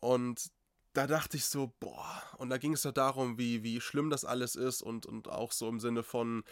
Und 0.00 0.50
da 0.98 1.06
dachte 1.06 1.36
ich 1.36 1.44
so, 1.44 1.72
boah, 1.78 2.20
und 2.38 2.50
da 2.50 2.58
ging 2.58 2.72
es 2.72 2.82
ja 2.82 2.90
darum, 2.90 3.38
wie, 3.38 3.62
wie 3.62 3.80
schlimm 3.80 4.10
das 4.10 4.24
alles 4.24 4.56
ist 4.56 4.82
und, 4.82 5.06
und 5.06 5.28
auch 5.28 5.52
so 5.52 5.68
im 5.68 5.78
Sinne 5.78 6.02
von, 6.02 6.42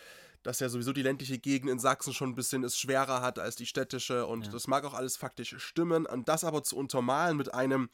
dass 0.44 0.60
ja 0.60 0.68
sowieso 0.68 0.92
die 0.92 1.02
ländliche 1.02 1.36
Gegend 1.40 1.68
in 1.68 1.80
Sachsen 1.80 2.14
schon 2.14 2.30
ein 2.30 2.34
bisschen 2.36 2.62
es 2.62 2.78
schwerer 2.78 3.22
hat 3.22 3.40
als 3.40 3.56
die 3.56 3.66
städtische 3.66 4.24
und 4.24 4.46
Ja. 4.46 4.52
das 4.52 4.68
mag 4.68 4.84
auch 4.84 4.94
alles 4.94 5.16
faktisch 5.16 5.56
stimmen 5.58 6.06
und 6.06 6.28
das 6.28 6.44
aber 6.44 6.62
zu 6.62 6.76
untermalen 6.76 7.36
mit 7.36 7.54
einem, 7.54 7.90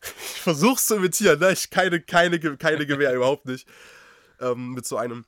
ich 0.02 0.40
versuch's 0.40 0.86
zu 0.86 0.96
imitieren, 0.96 1.38
ne? 1.40 1.52
ich 1.52 1.68
keine, 1.68 2.00
keine, 2.00 2.40
keine 2.56 2.86
Gewehr, 2.86 3.14
überhaupt 3.14 3.44
nicht, 3.44 3.68
ähm, 4.40 4.70
mit 4.70 4.86
so 4.86 4.96
einem, 4.96 5.26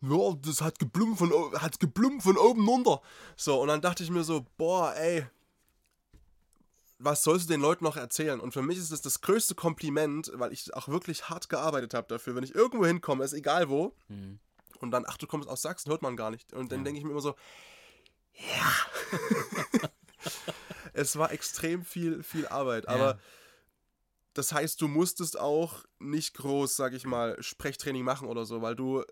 ja, 0.00 0.36
das 0.44 0.60
hat 0.60 0.78
geblummt 0.78 1.18
von, 1.18 1.32
hat 1.60 1.80
geblummt 1.80 2.22
von 2.22 2.36
oben 2.36 2.68
runter. 2.68 3.02
So, 3.34 3.60
und 3.60 3.66
dann 3.66 3.80
dachte 3.80 4.04
ich 4.04 4.10
mir 4.10 4.22
so, 4.22 4.46
boah, 4.56 4.94
ey, 4.94 5.26
was 7.04 7.22
sollst 7.24 7.48
du 7.48 7.52
den 7.54 7.60
Leuten 7.60 7.84
noch 7.84 7.96
erzählen? 7.96 8.38
Und 8.40 8.52
für 8.52 8.62
mich 8.62 8.78
ist 8.78 8.92
das 8.92 9.00
das 9.02 9.20
größte 9.20 9.54
Kompliment, 9.54 10.30
weil 10.34 10.52
ich 10.52 10.72
auch 10.74 10.88
wirklich 10.88 11.28
hart 11.28 11.48
gearbeitet 11.48 11.94
habe 11.94 12.06
dafür. 12.08 12.34
Wenn 12.34 12.44
ich 12.44 12.54
irgendwo 12.54 12.86
hinkomme, 12.86 13.24
ist 13.24 13.32
egal 13.32 13.68
wo, 13.68 13.94
Mhm. 14.08 14.38
und 14.80 14.90
dann, 14.90 15.04
ach, 15.06 15.16
du 15.16 15.26
kommst 15.26 15.48
aus 15.48 15.62
Sachsen, 15.62 15.90
hört 15.90 16.02
man 16.02 16.16
gar 16.16 16.30
nicht. 16.30 16.52
Und 16.52 16.70
dann 16.70 16.80
Ja. 16.80 16.84
denke 16.84 16.98
ich 16.98 17.04
mir 17.04 17.10
immer 17.10 17.20
so, 17.20 17.34
ja. 18.34 18.72
es 20.92 21.16
war 21.16 21.32
extrem 21.32 21.84
viel, 21.84 22.22
viel 22.22 22.46
Arbeit. 22.46 22.88
Aber 22.88 23.12
Ja. 23.14 23.18
das 24.34 24.52
heißt, 24.52 24.80
du 24.80 24.88
musstest 24.88 25.38
auch 25.38 25.84
nicht 25.98 26.34
groß, 26.34 26.76
sag 26.76 26.92
ich 26.92 27.04
mal, 27.04 27.36
Sprechtraining 27.42 28.04
machen 28.04 28.28
oder 28.28 28.44
so, 28.46 28.62
weil 28.62 28.76
du 28.76 29.04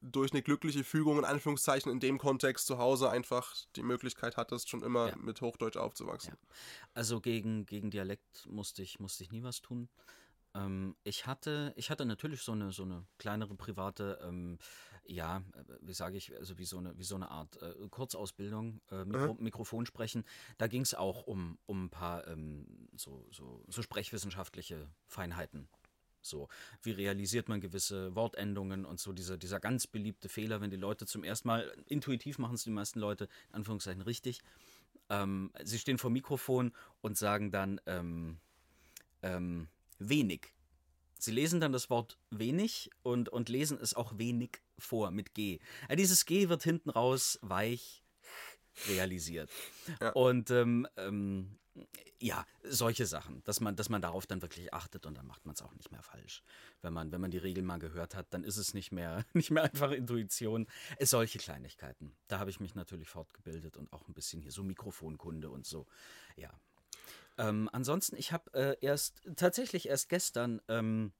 durch 0.00 0.32
eine 0.32 0.42
glückliche 0.42 0.84
Fügung 0.84 1.18
in 1.18 1.24
Anführungszeichen 1.24 1.90
in 1.90 2.00
dem 2.00 2.18
Kontext 2.18 2.66
zu 2.66 2.78
Hause 2.78 3.10
einfach 3.10 3.54
die 3.76 3.82
Möglichkeit 3.82 4.36
hattest, 4.36 4.68
schon 4.68 4.82
immer 4.82 5.08
Ja. 5.08 5.16
mit 5.16 5.40
Hochdeutsch 5.40 5.76
aufzuwachsen. 5.76 6.34
Also 6.94 7.20
gegen, 7.20 7.66
gegen 7.66 7.90
Dialekt 7.90 8.46
musste 8.46 8.82
ich, 8.82 9.00
musste 9.00 9.24
ich 9.24 9.32
nie 9.32 9.42
was 9.42 9.60
tun. 9.60 9.88
Ähm, 10.54 10.96
ich, 11.04 11.26
hatte, 11.26 11.72
ich 11.76 11.90
hatte 11.90 12.06
natürlich 12.06 12.42
so 12.42 12.52
eine, 12.52 12.72
so 12.72 12.84
eine 12.84 13.04
kleinere 13.18 13.54
private, 13.54 14.18
ähm, 14.22 14.58
ja, 15.04 15.38
äh, 15.54 15.64
wie 15.80 15.94
sage 15.94 16.16
ich, 16.16 16.34
also 16.36 16.58
wie 16.58 16.64
so 16.64 16.78
eine, 16.78 16.96
wie 16.98 17.04
so 17.04 17.16
eine 17.16 17.30
Art 17.30 17.60
äh, 17.62 17.74
Kurzausbildung, 17.90 18.80
äh, 18.90 19.04
Mikro, 19.04 19.34
Mikrofon 19.34 19.84
sprechen. 19.86 20.24
Da 20.58 20.66
ging 20.66 20.82
es 20.82 20.94
auch 20.94 21.26
um, 21.26 21.58
um 21.66 21.86
ein 21.86 21.90
paar 21.90 22.26
ähm, 22.28 22.88
so, 22.96 23.26
so, 23.30 23.64
so 23.68 23.82
sprechwissenschaftliche 23.82 24.88
Feinheiten. 25.06 25.68
So, 26.28 26.48
wie 26.82 26.92
realisiert 26.92 27.48
man 27.48 27.60
gewisse 27.60 28.14
Wortendungen 28.14 28.84
und 28.84 29.00
so 29.00 29.12
dieser, 29.12 29.36
dieser 29.36 29.60
ganz 29.60 29.86
beliebte 29.86 30.28
Fehler, 30.28 30.60
wenn 30.60 30.70
die 30.70 30.76
Leute 30.76 31.06
zum 31.06 31.24
ersten 31.24 31.48
Mal, 31.48 31.72
intuitiv 31.86 32.38
machen 32.38 32.54
es 32.54 32.64
die 32.64 32.70
meisten 32.70 33.00
Leute, 33.00 33.28
in 33.48 33.56
Anführungszeichen 33.56 34.02
richtig, 34.02 34.40
ähm, 35.10 35.50
sie 35.62 35.78
stehen 35.78 35.98
vor 35.98 36.10
Mikrofon 36.10 36.72
und 37.00 37.16
sagen 37.16 37.50
dann 37.50 37.80
ähm, 37.86 38.38
ähm, 39.22 39.68
wenig. 39.98 40.52
Sie 41.18 41.32
lesen 41.32 41.60
dann 41.60 41.72
das 41.72 41.90
Wort 41.90 42.16
wenig 42.30 42.90
und, 43.02 43.28
und 43.28 43.48
lesen 43.48 43.78
es 43.80 43.94
auch 43.94 44.18
wenig 44.18 44.60
vor 44.78 45.10
mit 45.10 45.34
G. 45.34 45.58
Ja, 45.88 45.96
dieses 45.96 46.26
G 46.26 46.48
wird 46.48 46.62
hinten 46.62 46.90
raus 46.90 47.38
weich 47.42 48.04
realisiert. 48.88 49.50
Ja. 50.00 50.10
Und 50.12 50.50
ähm, 50.50 50.86
ähm, 50.96 51.58
ja, 52.20 52.44
solche 52.64 53.06
Sachen, 53.06 53.42
dass 53.44 53.60
man, 53.60 53.76
dass 53.76 53.88
man 53.88 54.02
darauf 54.02 54.26
dann 54.26 54.42
wirklich 54.42 54.74
achtet 54.74 55.06
und 55.06 55.16
dann 55.16 55.26
macht 55.26 55.46
man 55.46 55.54
es 55.54 55.62
auch 55.62 55.74
nicht 55.74 55.92
mehr 55.92 56.02
falsch. 56.02 56.42
Wenn 56.82 56.92
man, 56.92 57.12
wenn 57.12 57.20
man 57.20 57.30
die 57.30 57.38
Regeln 57.38 57.64
mal 57.64 57.78
gehört 57.78 58.14
hat, 58.14 58.26
dann 58.30 58.42
ist 58.42 58.56
es 58.56 58.74
nicht 58.74 58.90
mehr, 58.90 59.24
nicht 59.34 59.50
mehr 59.50 59.62
einfach 59.62 59.92
Intuition. 59.92 60.66
Es 60.98 61.10
solche 61.10 61.38
Kleinigkeiten. 61.38 62.16
Da 62.26 62.38
habe 62.38 62.50
ich 62.50 62.60
mich 62.60 62.74
natürlich 62.74 63.08
fortgebildet 63.08 63.76
und 63.76 63.92
auch 63.92 64.08
ein 64.08 64.14
bisschen 64.14 64.40
hier 64.42 64.52
so 64.52 64.62
Mikrofonkunde 64.62 65.48
und 65.50 65.66
so. 65.66 65.86
Ja. 66.36 66.50
Ähm, 67.38 67.70
ansonsten, 67.72 68.16
ich 68.16 68.32
habe 68.32 68.52
äh, 68.52 68.76
erst 68.80 69.22
tatsächlich 69.36 69.88
erst 69.88 70.08
gestern 70.08 70.60
ähm, 70.68 71.12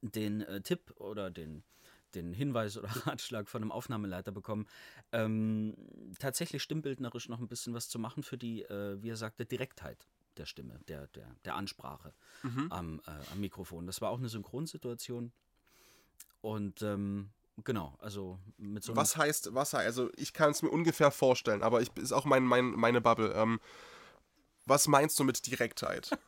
den 0.00 0.40
äh, 0.40 0.62
Tipp 0.62 0.94
oder 0.96 1.30
den 1.30 1.62
den 2.14 2.32
Hinweis 2.32 2.76
oder 2.76 2.88
Ratschlag 3.06 3.48
von 3.48 3.62
einem 3.62 3.72
Aufnahmeleiter 3.72 4.32
bekommen, 4.32 4.66
ähm, 5.12 5.74
tatsächlich 6.18 6.62
stimmbildnerisch 6.62 7.28
noch 7.28 7.40
ein 7.40 7.48
bisschen 7.48 7.74
was 7.74 7.88
zu 7.88 7.98
machen 7.98 8.22
für 8.22 8.38
die, 8.38 8.62
äh, 8.62 9.02
wie 9.02 9.10
er 9.10 9.16
sagte, 9.16 9.46
Direktheit 9.46 10.06
der 10.36 10.46
Stimme, 10.46 10.80
der, 10.88 11.08
der, 11.08 11.34
der 11.44 11.56
Ansprache 11.56 12.14
am, 12.70 13.00
äh, 13.06 13.10
am 13.32 13.40
Mikrofon. 13.40 13.86
Das 13.86 14.00
war 14.00 14.10
auch 14.10 14.18
eine 14.18 14.28
Synchronsituation. 14.28 15.32
Und 16.40 16.82
ähm, 16.82 17.30
genau, 17.64 17.96
also 17.98 18.38
mit 18.56 18.82
so 18.82 18.92
einem. 18.92 18.96
Was 18.96 19.16
heißt, 19.16 19.54
was 19.54 19.74
heißt, 19.74 19.86
also 19.86 20.10
ich 20.16 20.32
kann 20.32 20.50
es 20.50 20.62
mir 20.62 20.70
ungefähr 20.70 21.10
vorstellen, 21.10 21.62
aber 21.62 21.82
ich 21.82 21.94
ist 21.96 22.12
auch 22.12 22.24
mein, 22.24 22.44
mein, 22.44 22.70
meine 22.70 23.00
Bubble. 23.00 23.32
Ähm, 23.34 23.60
was 24.66 24.88
meinst 24.88 25.18
du 25.18 25.24
mit 25.24 25.46
Direktheit? 25.46 26.10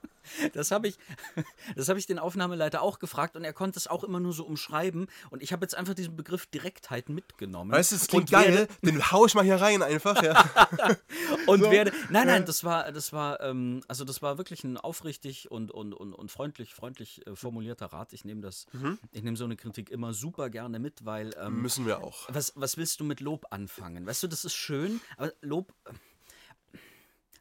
Das 0.55 0.71
habe 0.71 0.89
ich, 0.89 0.97
das 1.77 1.91
habe 1.91 1.99
ich 1.99 2.07
den 2.07 2.19
Aufnahmeleiter 2.19 2.81
auch 2.81 2.99
gefragt 2.99 3.37
und 3.37 3.45
er 3.45 3.53
konnte 3.53 3.79
es 3.79 3.87
auch 3.87 4.03
immer 4.05 4.21
nur 4.21 4.33
so 4.33 4.47
umschreiben. 4.47 5.07
Und 5.29 5.43
ich 5.43 5.53
habe 5.53 5.63
jetzt 5.67 5.75
einfach 5.75 5.93
diesen 5.93 6.17
Begriff 6.17 6.47
Direktheit 6.47 7.11
mitgenommen. 7.11 7.73
Weißt 7.73 7.93
du, 7.93 7.97
es 7.97 8.07
klingt 8.07 8.31
geil, 8.31 8.67
den 8.81 9.13
hau 9.13 9.27
ich 9.27 9.35
mal 9.35 9.45
hier 9.45 9.61
rein 9.61 9.83
einfach, 9.83 10.23
ja. 10.23 10.43
und 11.47 11.61
So. 11.61 11.71
werde. 11.71 11.93
Nein, 12.09 12.27
nein, 12.29 12.47
das 12.47 12.65
war, 12.65 12.91
das 12.91 13.13
war, 13.13 13.39
ähm, 13.43 13.83
also 13.87 14.07
das 14.07 14.23
war 14.23 14.39
wirklich 14.39 14.65
ein 14.65 14.79
aufrichtig 14.79 15.51
und, 15.51 15.71
und, 15.71 15.93
und, 15.93 16.15
und 16.15 16.31
freundlich, 16.31 16.73
freundlich 16.75 17.27
äh, 17.27 17.37
formulierter 17.37 17.87
Rat. 17.93 18.15
Ich 18.15 18.25
nehme 18.25 18.41
das, 18.41 18.65
ich 19.13 19.23
nehme 19.23 19.37
so 19.37 19.45
eine 19.45 19.57
Kritik 19.57 19.91
immer 19.91 20.15
super 20.15 20.49
gerne 20.49 20.79
mit, 20.79 21.05
weil 21.05 21.33
ähm, 21.39 21.61
Müssen 21.61 21.85
wir 21.85 22.03
auch. 22.03 22.29
was, 22.33 22.55
was 22.57 22.79
willst 22.79 22.99
du 22.99 23.05
mit 23.05 23.21
Lob 23.21 23.45
anfangen? 23.51 24.07
Weißt 24.07 24.23
du, 24.23 24.29
das 24.29 24.47
ist 24.47 24.55
schön, 24.55 25.03
aber 25.19 25.35
Lob, 25.43 25.75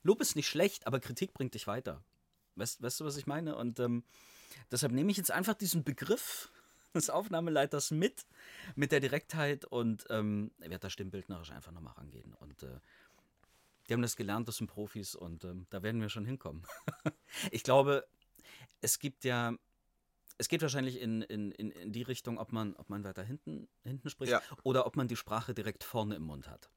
Lob 0.04 0.22
ist 0.22 0.36
nicht 0.36 0.48
schlecht, 0.48 0.86
aber 0.88 1.00
Kritik 1.00 1.34
bringt 1.34 1.54
dich 1.54 1.68
weiter. 1.68 2.04
Weißt, 2.56 2.82
weißt 2.82 3.00
du, 3.00 3.06
was 3.06 3.18
ich 3.18 3.26
meine? 3.26 3.56
Und 3.56 3.80
ähm, 3.80 4.04
deshalb 4.72 4.92
nehme 4.92 5.10
ich 5.12 5.18
jetzt 5.18 5.32
einfach 5.32 5.56
diesen 5.56 5.84
Begriff 5.84 6.52
des 6.94 7.10
Aufnahmeleiters 7.10 7.92
mit, 7.92 8.26
mit 8.76 8.92
der 8.92 9.00
Direktheit 9.00 9.66
und 9.66 10.06
ähm, 10.10 10.52
werde 10.60 10.80
da 10.80 10.90
stimmbildnerisch 10.90 11.52
einfach 11.52 11.72
nochmal 11.72 11.94
rangehen. 11.94 12.34
Und 12.36 12.62
äh, 12.64 12.80
die 13.88 13.94
haben 13.94 14.02
das 14.02 14.16
gelernt, 14.16 14.48
das 14.48 14.58
sind 14.58 14.68
Profis 14.68 15.16
und 15.16 15.44
ähm, 15.44 15.66
da 15.70 15.84
werden 15.84 16.00
wir 16.02 16.10
schon 16.10 16.26
hinkommen. 16.26 16.66
ich 17.52 17.64
glaube, 17.64 18.06
es 18.82 19.00
gibt 19.00 19.24
ja, 19.24 19.54
es 20.38 20.48
geht 20.48 20.62
wahrscheinlich 20.62 21.02
in, 21.02 21.22
in, 21.24 21.52
in, 21.52 21.72
in 21.72 21.92
die 21.92 22.04
Richtung, 22.04 22.38
ob 22.38 22.52
man, 22.52 22.76
ob 22.76 22.90
man 22.90 23.04
weiter 23.04 23.24
hinten, 23.24 23.68
hinten 23.84 24.10
spricht 24.10 24.32
Ja. 24.32 24.42
oder 24.64 24.86
ob 24.86 24.96
man 24.96 25.08
die 25.08 25.16
Sprache 25.16 25.54
direkt 25.54 25.84
vorne 25.84 26.16
im 26.16 26.24
Mund 26.24 26.48
hat. 26.50 26.70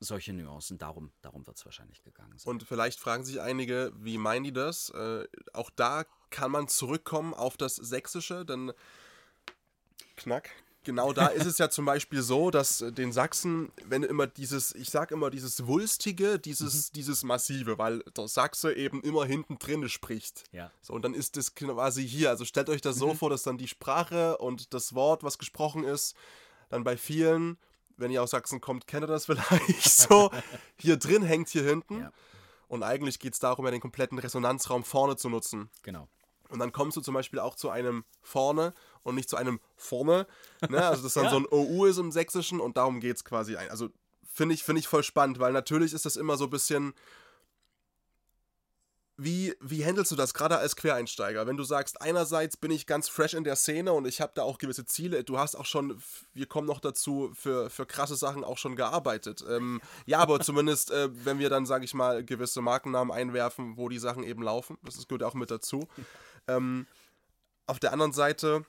Solche 0.00 0.32
Nuancen, 0.32 0.78
darum, 0.78 1.12
darum 1.22 1.46
wird 1.46 1.56
es 1.56 1.64
wahrscheinlich 1.64 2.02
gegangen 2.02 2.36
sein. 2.36 2.50
Und 2.50 2.62
vielleicht 2.64 3.00
fragen 3.00 3.24
sich 3.24 3.40
einige, 3.40 3.92
wie 3.96 4.18
meinen 4.18 4.44
die 4.44 4.52
das? 4.52 4.90
Äh, 4.90 5.26
auch 5.52 5.70
da 5.70 6.04
kann 6.30 6.50
man 6.50 6.68
zurückkommen 6.68 7.32
auf 7.32 7.56
das 7.56 7.76
Sächsische, 7.76 8.44
denn 8.44 8.72
Knack. 10.16 10.50
Genau 10.84 11.14
da 11.14 11.28
ist 11.28 11.46
es 11.46 11.56
ja 11.56 11.70
zum 11.70 11.86
Beispiel 11.86 12.22
so, 12.22 12.50
dass 12.50 12.82
äh, 12.82 12.92
den 12.92 13.10
Sachsen, 13.10 13.72
wenn 13.86 14.02
immer 14.02 14.26
dieses, 14.26 14.74
ich 14.74 14.90
sag 14.90 15.10
immer 15.10 15.30
dieses 15.30 15.66
Wulstige, 15.66 16.38
dieses, 16.38 16.92
dieses 16.92 17.22
Massive, 17.24 17.78
weil 17.78 18.00
der 18.16 18.28
Sachse 18.28 18.74
eben 18.74 19.02
immer 19.02 19.24
hinten 19.24 19.58
drin 19.58 19.88
spricht. 19.88 20.44
Ja. 20.52 20.70
So, 20.82 20.92
und 20.92 21.02
dann 21.02 21.14
ist 21.14 21.36
das 21.36 21.54
quasi 21.54 22.06
hier. 22.06 22.28
Also 22.28 22.44
stellt 22.44 22.68
euch 22.68 22.82
das 22.82 22.96
so 22.96 23.14
vor, 23.14 23.30
dass 23.30 23.42
dann 23.42 23.56
die 23.56 23.68
Sprache 23.68 24.36
und 24.36 24.74
das 24.74 24.94
Wort, 24.94 25.24
was 25.24 25.38
gesprochen 25.38 25.84
ist, 25.84 26.14
dann 26.68 26.84
bei 26.84 26.98
vielen, 26.98 27.56
wenn 27.96 28.10
ihr 28.10 28.22
aus 28.22 28.30
Sachsen 28.30 28.60
kommt, 28.60 28.86
kennt 28.86 29.04
ihr 29.04 29.08
das 29.08 29.26
vielleicht 29.26 29.84
so, 29.90 30.30
hier 30.78 30.96
drin 30.96 31.22
hängt 31.22 31.48
hier 31.48 31.62
hinten. 31.62 32.00
Ja. 32.00 32.12
Und 32.68 32.82
eigentlich 32.82 33.18
geht 33.18 33.34
es 33.34 33.38
darum, 33.38 33.64
ja 33.64 33.70
den 33.70 33.80
kompletten 33.80 34.18
Resonanzraum 34.18 34.84
vorne 34.84 35.16
zu 35.16 35.28
nutzen. 35.28 35.70
Genau. 35.82 36.08
Und 36.48 36.58
dann 36.58 36.72
kommst 36.72 36.96
du 36.96 37.00
zum 37.00 37.14
Beispiel 37.14 37.38
auch 37.38 37.54
zu 37.54 37.70
einem 37.70 38.04
vorne 38.22 38.74
und 39.02 39.14
nicht 39.14 39.28
zu 39.28 39.36
einem 39.36 39.60
vorne. 39.76 40.26
Ne? 40.68 40.84
Also 40.84 41.02
das 41.02 41.14
dann 41.14 41.28
so 41.30 41.36
ein 41.36 41.46
OU 41.50 41.86
ist 41.86 41.98
im 41.98 42.12
Sächsischen 42.12 42.60
und 42.60 42.76
darum 42.76 43.00
geht 43.00 43.16
es 43.16 43.24
quasi 43.24 43.56
ein. 43.56 43.70
Also 43.70 43.90
finde 44.22 44.54
ich, 44.54 44.64
finde 44.64 44.80
ich 44.80 44.88
voll 44.88 45.02
spannend, 45.02 45.38
weil 45.38 45.52
natürlich 45.52 45.92
ist 45.92 46.04
das 46.04 46.16
immer 46.16 46.36
so 46.36 46.44
ein 46.44 46.50
bisschen. 46.50 46.94
Wie, 49.16 49.54
wie 49.60 49.84
handelst 49.84 50.10
du 50.10 50.16
das 50.16 50.34
gerade 50.34 50.58
als 50.58 50.74
Quereinsteiger? 50.74 51.46
Wenn 51.46 51.56
du 51.56 51.62
sagst, 51.62 52.02
einerseits 52.02 52.56
bin 52.56 52.72
ich 52.72 52.84
ganz 52.84 53.08
fresh 53.08 53.34
in 53.34 53.44
der 53.44 53.54
Szene 53.54 53.92
und 53.92 54.08
ich 54.08 54.20
habe 54.20 54.32
da 54.34 54.42
auch 54.42 54.58
gewisse 54.58 54.86
Ziele, 54.86 55.22
du 55.22 55.38
hast 55.38 55.54
auch 55.54 55.66
schon, 55.66 56.02
wir 56.32 56.46
kommen 56.46 56.66
noch 56.66 56.80
dazu, 56.80 57.30
für, 57.32 57.70
für 57.70 57.86
krasse 57.86 58.16
Sachen 58.16 58.42
auch 58.42 58.58
schon 58.58 58.74
gearbeitet. 58.74 59.44
Ähm, 59.48 59.80
ja, 60.04 60.18
aber 60.18 60.40
zumindest, 60.40 60.90
äh, 60.90 61.10
wenn 61.24 61.38
wir 61.38 61.48
dann, 61.48 61.64
sage 61.64 61.84
ich 61.84 61.94
mal, 61.94 62.24
gewisse 62.24 62.60
Markennamen 62.60 63.14
einwerfen, 63.14 63.76
wo 63.76 63.88
die 63.88 64.00
Sachen 64.00 64.24
eben 64.24 64.42
laufen, 64.42 64.78
das 64.82 65.06
gehört 65.06 65.22
auch 65.22 65.34
mit 65.34 65.50
dazu. 65.50 65.86
Ähm, 66.48 66.86
auf 67.66 67.78
der 67.78 67.92
anderen 67.92 68.12
Seite 68.12 68.66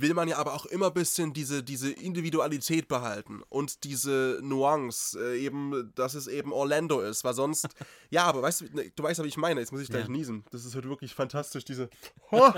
will 0.00 0.14
man 0.14 0.28
ja 0.28 0.38
aber 0.38 0.54
auch 0.54 0.66
immer 0.66 0.86
ein 0.88 0.94
bisschen 0.94 1.32
diese, 1.32 1.62
diese 1.62 1.90
Individualität 1.90 2.88
behalten 2.88 3.42
und 3.48 3.84
diese 3.84 4.38
Nuance, 4.42 5.18
äh, 5.18 5.38
eben, 5.38 5.92
dass 5.94 6.14
es 6.14 6.26
eben 6.26 6.52
Orlando 6.52 7.00
ist, 7.00 7.24
weil 7.24 7.34
sonst, 7.34 7.68
ja, 8.10 8.24
aber 8.24 8.42
weißt 8.42 8.60
du, 8.62 8.64
ne, 8.72 8.90
du 8.94 9.02
weißt 9.02 9.18
ja, 9.18 9.24
wie 9.24 9.28
ich 9.28 9.36
meine, 9.36 9.60
jetzt 9.60 9.72
muss 9.72 9.80
ich 9.82 9.88
gleich 9.88 10.04
Ja. 10.06 10.10
niesen. 10.10 10.44
Das 10.50 10.64
ist 10.64 10.74
halt 10.74 10.88
wirklich 10.88 11.14
fantastisch, 11.14 11.64
diese, 11.64 11.88
oh. 12.30 12.50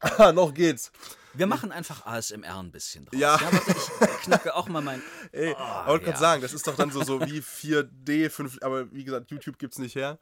ah, 0.00 0.32
noch 0.32 0.52
geht's. 0.54 0.92
Wir 1.36 1.48
machen 1.48 1.72
einfach 1.72 2.06
ASMR 2.06 2.60
ein 2.60 2.70
bisschen 2.70 3.06
draus. 3.06 3.18
Ja. 3.18 3.40
warte, 3.40 3.70
ich 3.70 4.22
knacke 4.22 4.54
auch 4.54 4.68
mal 4.68 4.82
mein. 4.82 5.02
Ey, 5.32 5.52
aber 5.54 5.80
ich 5.82 5.86
wollte 5.88 6.04
ja. 6.04 6.10
gerade 6.12 6.20
sagen, 6.20 6.42
das 6.42 6.52
ist 6.52 6.66
doch 6.66 6.76
dann 6.76 6.90
so, 6.92 7.02
so 7.02 7.20
wie 7.22 7.40
4D, 7.40 8.30
5, 8.30 8.58
aber 8.62 8.92
wie 8.92 9.02
gesagt, 9.02 9.30
YouTube 9.32 9.58
gibt's 9.58 9.78
nicht 9.78 9.96
her. 9.96 10.18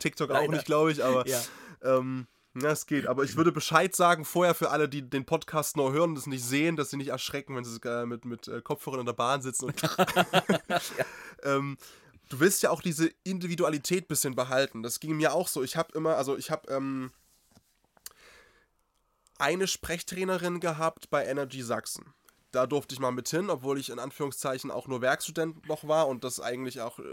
TikTok 0.00 0.30
auch 0.30 0.34
Leider. 0.40 0.52
nicht, 0.52 0.64
glaube 0.66 0.90
ich, 0.90 1.04
aber 1.04 1.24
Ja. 1.28 1.40
ähm, 1.82 2.26
ja, 2.60 2.70
es 2.70 2.86
geht. 2.86 3.06
Aber 3.06 3.24
ich 3.24 3.36
würde 3.36 3.52
Bescheid 3.52 3.94
sagen 3.94 4.24
vorher 4.24 4.54
für 4.54 4.70
alle, 4.70 4.88
die 4.88 5.08
den 5.08 5.24
Podcast 5.24 5.76
nur 5.76 5.92
hören 5.92 6.10
und 6.10 6.18
es 6.18 6.26
nicht 6.26 6.44
sehen, 6.44 6.76
dass 6.76 6.90
sie 6.90 6.96
nicht 6.96 7.08
erschrecken, 7.08 7.56
wenn 7.56 7.64
sie 7.64 7.78
äh, 7.84 8.06
mit, 8.06 8.24
mit 8.24 8.48
äh, 8.48 8.60
Kopfhörern 8.60 9.00
in 9.00 9.06
der 9.06 9.12
Bahn 9.12 9.42
sitzen. 9.42 9.66
Und 9.66 9.82
ähm, 11.42 11.76
du 12.28 12.40
willst 12.40 12.62
ja 12.62 12.70
auch 12.70 12.82
diese 12.82 13.10
Individualität 13.24 14.08
bisschen 14.08 14.34
behalten. 14.34 14.82
Das 14.82 15.00
ging 15.00 15.16
mir 15.16 15.34
auch 15.34 15.48
so. 15.48 15.62
Ich 15.62 15.76
habe 15.76 15.92
immer, 15.96 16.16
also 16.16 16.36
ich 16.36 16.50
habe 16.50 16.70
ähm, 16.72 17.10
eine 19.38 19.66
Sprechtrainerin 19.66 20.60
gehabt 20.60 21.10
bei 21.10 21.24
Energy 21.24 21.62
Sachsen. 21.62 22.14
Da 22.56 22.66
durfte 22.66 22.94
ich 22.94 23.00
mal 23.00 23.10
mit 23.10 23.28
hin, 23.28 23.50
obwohl 23.50 23.78
ich 23.78 23.90
in 23.90 23.98
Anführungszeichen 23.98 24.70
auch 24.70 24.88
nur 24.88 25.02
Werkstudent 25.02 25.68
noch 25.68 25.86
war 25.86 26.08
und 26.08 26.24
das 26.24 26.40
eigentlich 26.40 26.80
auch, 26.80 26.98
äh, 26.98 27.04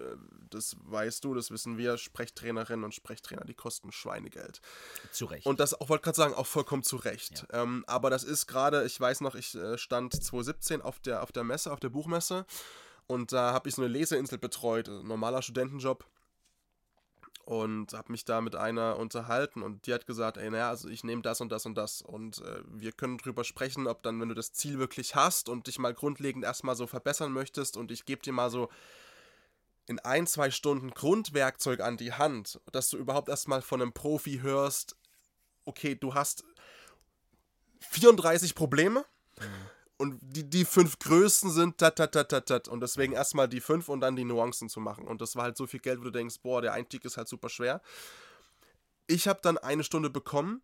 das 0.49 0.77
weißt 0.86 1.21
du, 1.25 1.34
das 1.34 1.51
wissen 1.51 1.77
wir, 1.77 1.97
Sprechtrainerinnen 1.97 2.86
und 2.86 2.93
Sprechtrainer, 2.93 3.43
die 3.43 3.53
kosten 3.53 3.91
Schweinegeld. 3.91 4.62
Zu 5.12 5.25
Recht. 5.25 5.45
Und 5.45 5.60
das 5.60 5.73
auch, 5.73 5.89
wollte 5.89 6.06
gerade 6.06 6.15
sagen, 6.15 6.34
auch 6.34 6.47
vollkommen 6.47 6.84
zu 6.84 6.95
Recht. 6.95 7.45
Ähm, 7.51 7.84
aber 7.88 8.10
das 8.10 8.23
ist 8.23 8.47
gerade, 8.47 8.86
ich 8.86 8.97
weiß 8.97 9.19
noch, 9.19 9.36
ich 9.36 9.53
äh, 9.56 9.77
stand 9.77 10.13
2017 10.13 10.82
auf 10.82 11.01
der, 11.01 11.21
auf 11.21 11.34
der 11.34 11.43
Messe, 11.43 11.73
auf 11.73 11.82
der 11.82 11.89
Buchmesse 11.89 12.45
und 13.08 13.34
da 13.34 13.51
habe 13.51 13.67
ich 13.67 13.75
so 13.75 13.82
eine 13.82 13.91
Leseinsel 13.91 14.38
betreut, 14.38 14.88
ein 14.88 15.06
normaler 15.06 15.41
Studentenjob 15.41 16.06
und 17.45 17.93
habe 17.93 18.12
mich 18.12 18.23
da 18.23 18.39
mit 18.39 18.56
einer 18.56 18.97
unterhalten 18.97 19.62
und 19.62 19.86
die 19.86 19.93
hat 19.93 20.08
gesagt, 20.08 20.38
ey, 20.38 20.49
naja, 20.49 20.69
also 20.69 20.88
ich 20.88 21.03
nehme 21.03 21.21
das 21.21 21.41
und 21.41 21.51
das 21.51 21.65
und 21.65 21.75
das 21.75 22.01
und 22.01 22.39
äh, 22.41 22.62
wir 22.67 22.93
können 22.93 23.17
drüber 23.17 23.43
sprechen, 23.43 23.88
ob 23.88 24.01
dann, 24.03 24.19
wenn 24.21 24.29
du 24.29 24.36
das 24.36 24.53
Ziel 24.53 24.79
wirklich 24.79 25.15
hast 25.15 25.49
und 25.49 25.67
dich 25.67 25.77
mal 25.77 25.93
grundlegend 25.93 26.45
erstmal 26.45 26.75
so 26.75 26.88
verbessern 26.88 27.34
möchtest 27.34 27.75
und 27.75 27.91
ich 27.91 28.06
gebe 28.06 28.21
dir 28.21 28.32
mal 28.32 28.49
so 28.49 28.69
in 29.88 29.99
ein, 29.99 30.25
zwei 30.25 30.51
Stunden 30.51 30.91
Grundwerkzeug 30.91 31.82
an 31.82 31.97
die 31.97 32.13
Hand, 32.13 32.62
dass 32.71 32.89
du 32.89 32.97
überhaupt 32.97 33.27
erstmal 33.27 33.62
von 33.62 33.82
einem 33.82 33.91
Profi 33.91 34.39
hörst, 34.41 34.95
okay, 35.65 35.95
du 35.95 36.13
hast 36.13 36.45
34 37.82 38.56
Probleme 38.56 39.03
und 40.04 40.20
die, 40.22 40.44
die 40.44 40.66
fünf 40.66 41.00
größten 41.00 41.50
sind 41.50 41.78
tat, 41.78 41.96
tat, 41.96 42.12
tat, 42.12 42.46
tat. 42.46 42.68
Und 42.68 42.82
deswegen 42.82 43.13
erstmal 43.13 43.48
die 43.48 43.62
fünf 43.62 43.88
und 43.88 44.02
dann 44.02 44.18
die 44.18 44.26
Nuancen 44.26 44.68
zu 44.68 44.82
machen. 44.82 45.08
Und 45.08 45.22
das 45.22 45.38
war 45.38 45.44
halt 45.44 45.56
so 45.56 45.66
viel 45.66 45.80
Geld, 45.80 46.02
wo 46.02 46.04
du 46.04 46.12
denkst, 46.12 46.42
boah, 46.42 46.62
der 46.62 46.74
Einstieg 46.74 47.06
ist 47.06 47.16
halt 47.16 47.30
super 47.30 47.48
schwer. 47.48 47.82
Ich 49.08 49.30
habe 49.30 49.39
dann 49.42 49.58
eine 49.58 49.86
Stunde 49.86 50.10
bekommen 50.10 50.62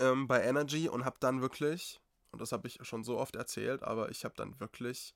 ähm, 0.00 0.26
bei 0.26 0.42
Energy 0.42 0.88
und 0.88 1.04
habe 1.04 1.16
dann 1.20 1.42
wirklich, 1.42 2.00
und 2.32 2.40
das 2.40 2.50
habe 2.50 2.66
ich 2.66 2.80
schon 2.82 3.04
so 3.04 3.18
oft 3.18 3.36
erzählt, 3.36 3.84
aber 3.84 4.10
ich 4.10 4.24
habe 4.24 4.34
dann 4.36 4.58
wirklich 4.58 5.14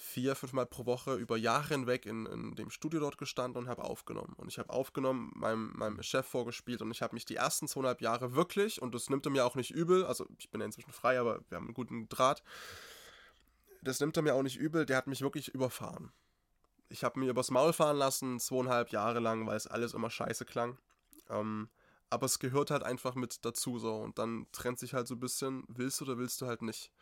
vier, 0.00 0.36
fünfmal 0.36 0.64
pro 0.64 0.86
Woche 0.86 1.16
über 1.16 1.36
Jahre 1.36 1.74
hinweg 1.74 2.06
in, 2.06 2.24
in 2.26 2.54
dem 2.54 2.70
Studio 2.70 3.00
dort 3.00 3.18
gestanden 3.18 3.64
und 3.64 3.68
habe 3.68 3.82
aufgenommen. 3.82 4.32
Und 4.36 4.46
ich 4.46 4.60
habe 4.60 4.70
aufgenommen, 4.70 5.32
meinem, 5.34 5.72
meinem 5.74 6.00
Chef 6.04 6.24
vorgespielt 6.24 6.80
und 6.82 6.92
ich 6.92 7.02
habe 7.02 7.16
mich 7.16 7.24
die 7.24 7.34
ersten 7.34 7.66
zweieinhalb 7.66 8.00
Jahre 8.00 8.36
wirklich, 8.36 8.80
und 8.80 8.94
das 8.94 9.10
nimmt 9.10 9.26
er 9.26 9.32
mir 9.32 9.44
auch 9.44 9.56
nicht 9.56 9.72
übel, 9.72 10.06
also 10.06 10.24
ich 10.38 10.50
bin 10.50 10.60
ja 10.60 10.66
inzwischen 10.66 10.92
frei, 10.92 11.18
aber 11.18 11.40
wir 11.48 11.56
haben 11.56 11.64
einen 11.64 11.74
guten 11.74 12.08
Draht, 12.08 12.44
das 13.82 13.98
nimmt 13.98 14.16
er 14.16 14.22
mir 14.22 14.36
auch 14.36 14.44
nicht 14.44 14.56
übel, 14.56 14.86
der 14.86 14.96
hat 14.96 15.08
mich 15.08 15.20
wirklich 15.20 15.48
überfahren. 15.48 16.12
Ich 16.88 17.02
habe 17.02 17.18
mir 17.18 17.28
übers 17.28 17.50
Maul 17.50 17.72
fahren 17.72 17.96
lassen, 17.96 18.38
zweieinhalb 18.38 18.90
Jahre 18.90 19.18
lang, 19.18 19.48
weil 19.48 19.56
es 19.56 19.66
alles 19.66 19.94
immer 19.94 20.10
scheiße 20.10 20.44
klang. 20.44 20.78
Ähm, 21.28 21.68
aber 22.08 22.26
es 22.26 22.38
gehört 22.38 22.70
halt 22.70 22.84
einfach 22.84 23.16
mit 23.16 23.44
dazu 23.44 23.80
so 23.80 23.96
und 23.96 24.20
dann 24.20 24.46
trennt 24.52 24.78
sich 24.78 24.94
halt 24.94 25.08
so 25.08 25.16
ein 25.16 25.20
bisschen, 25.20 25.64
willst 25.66 26.00
du 26.00 26.04
oder 26.04 26.18
willst 26.18 26.40
du 26.40 26.46
halt 26.46 26.62
nicht. 26.62 26.92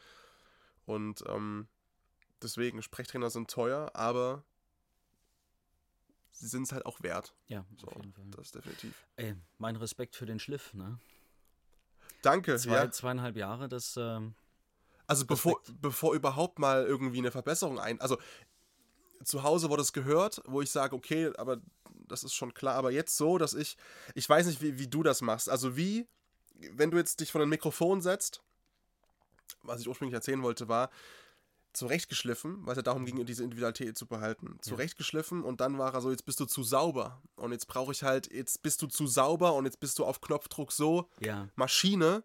Und 0.86 1.22
ähm, 1.28 1.68
deswegen, 2.46 2.82
Sprechtrainer 2.82 3.30
sind 3.30 3.50
teuer, 3.50 3.90
aber 3.94 4.44
sie 6.30 6.46
sind 6.46 6.62
es 6.62 6.72
halt 6.72 6.86
auch 6.86 7.02
wert. 7.02 7.34
Ja, 7.48 7.64
So, 7.76 7.88
auf 7.88 7.96
jeden 7.96 8.12
Fall. 8.12 8.24
das 8.30 8.52
definitiv. 8.52 9.06
Ey, 9.16 9.34
mein 9.58 9.76
Respekt 9.76 10.16
für 10.16 10.26
den 10.26 10.38
Schliff, 10.38 10.72
ne? 10.74 10.98
Danke, 12.22 12.56
Zwei, 12.56 12.76
ja. 12.76 12.90
Zweieinhalb 12.90 13.36
Jahre, 13.36 13.68
das, 13.68 13.96
ähm, 13.96 14.34
Also 15.06 15.26
bevor, 15.26 15.60
bevor 15.80 16.14
überhaupt 16.14 16.58
mal 16.58 16.84
irgendwie 16.84 17.18
eine 17.18 17.30
Verbesserung 17.30 17.78
ein... 17.78 18.00
Also 18.00 18.18
zu 19.24 19.42
Hause 19.42 19.70
wurde 19.70 19.82
es 19.82 19.92
gehört, 19.92 20.42
wo 20.46 20.60
ich 20.60 20.70
sage, 20.70 20.94
okay, 20.94 21.32
aber 21.38 21.60
das 22.06 22.22
ist 22.22 22.34
schon 22.34 22.54
klar. 22.54 22.74
Aber 22.74 22.90
jetzt 22.90 23.16
so, 23.16 23.38
dass 23.38 23.54
ich... 23.54 23.76
Ich 24.14 24.28
weiß 24.28 24.46
nicht, 24.46 24.60
wie, 24.60 24.78
wie 24.78 24.88
du 24.88 25.02
das 25.02 25.20
machst. 25.22 25.48
Also 25.48 25.76
wie, 25.76 26.06
wenn 26.72 26.90
du 26.90 26.96
jetzt 26.96 27.20
dich 27.20 27.32
vor 27.32 27.40
ein 27.40 27.48
Mikrofon 27.48 28.00
setzt, 28.00 28.42
was 29.62 29.80
ich 29.80 29.88
ursprünglich 29.88 30.14
erzählen 30.14 30.42
wollte, 30.42 30.68
war 30.68 30.90
zurechtgeschliffen, 31.76 32.64
weil 32.64 32.72
es 32.72 32.76
ja 32.76 32.82
darum 32.82 33.04
ging, 33.04 33.24
diese 33.24 33.44
Individualität 33.44 33.96
zu 33.96 34.06
behalten. 34.06 34.58
Zurechtgeschliffen 34.60 35.42
und 35.42 35.60
dann 35.60 35.78
war 35.78 35.94
er 35.94 36.00
so, 36.00 36.10
jetzt 36.10 36.24
bist 36.24 36.40
du 36.40 36.46
zu 36.46 36.62
sauber. 36.62 37.22
Und 37.36 37.52
jetzt 37.52 37.66
brauche 37.66 37.92
ich 37.92 38.02
halt, 38.02 38.32
jetzt 38.32 38.62
bist 38.62 38.82
du 38.82 38.86
zu 38.86 39.06
sauber 39.06 39.54
und 39.54 39.64
jetzt 39.64 39.80
bist 39.80 39.98
du 39.98 40.04
auf 40.04 40.20
Knopfdruck 40.20 40.72
so 40.72 41.08
ja. 41.20 41.48
Maschine. 41.54 42.24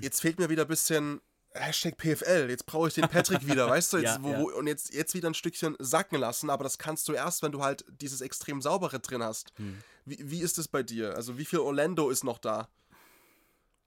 Jetzt 0.00 0.20
fehlt 0.20 0.38
mir 0.38 0.48
wieder 0.48 0.62
ein 0.62 0.68
bisschen 0.68 1.20
Hashtag 1.54 1.96
PFL. 1.96 2.46
Jetzt 2.48 2.66
brauche 2.66 2.88
ich 2.88 2.94
den 2.94 3.08
Patrick 3.08 3.46
wieder, 3.46 3.68
weißt 3.68 3.92
du? 3.92 3.96
Jetzt, 3.98 4.16
Ja, 4.16 4.22
wo. 4.22 4.36
Wo, 4.36 4.58
und 4.58 4.66
jetzt, 4.66 4.94
jetzt 4.94 5.14
wieder 5.14 5.28
ein 5.28 5.34
Stückchen 5.34 5.76
sacken 5.78 6.18
lassen, 6.18 6.50
aber 6.50 6.64
das 6.64 6.78
kannst 6.78 7.08
du 7.08 7.12
erst, 7.12 7.42
wenn 7.42 7.52
du 7.52 7.62
halt 7.62 7.84
dieses 7.88 8.20
extrem 8.20 8.62
saubere 8.62 9.00
drin 9.00 9.22
hast. 9.22 9.52
Hm. 9.56 9.82
Wie, 10.04 10.18
wie 10.20 10.40
ist 10.40 10.58
es 10.58 10.68
bei 10.68 10.82
dir? 10.82 11.14
Also 11.14 11.38
wie 11.38 11.44
viel 11.44 11.60
Orlando 11.60 12.10
ist 12.10 12.24
noch 12.24 12.38
da? 12.38 12.68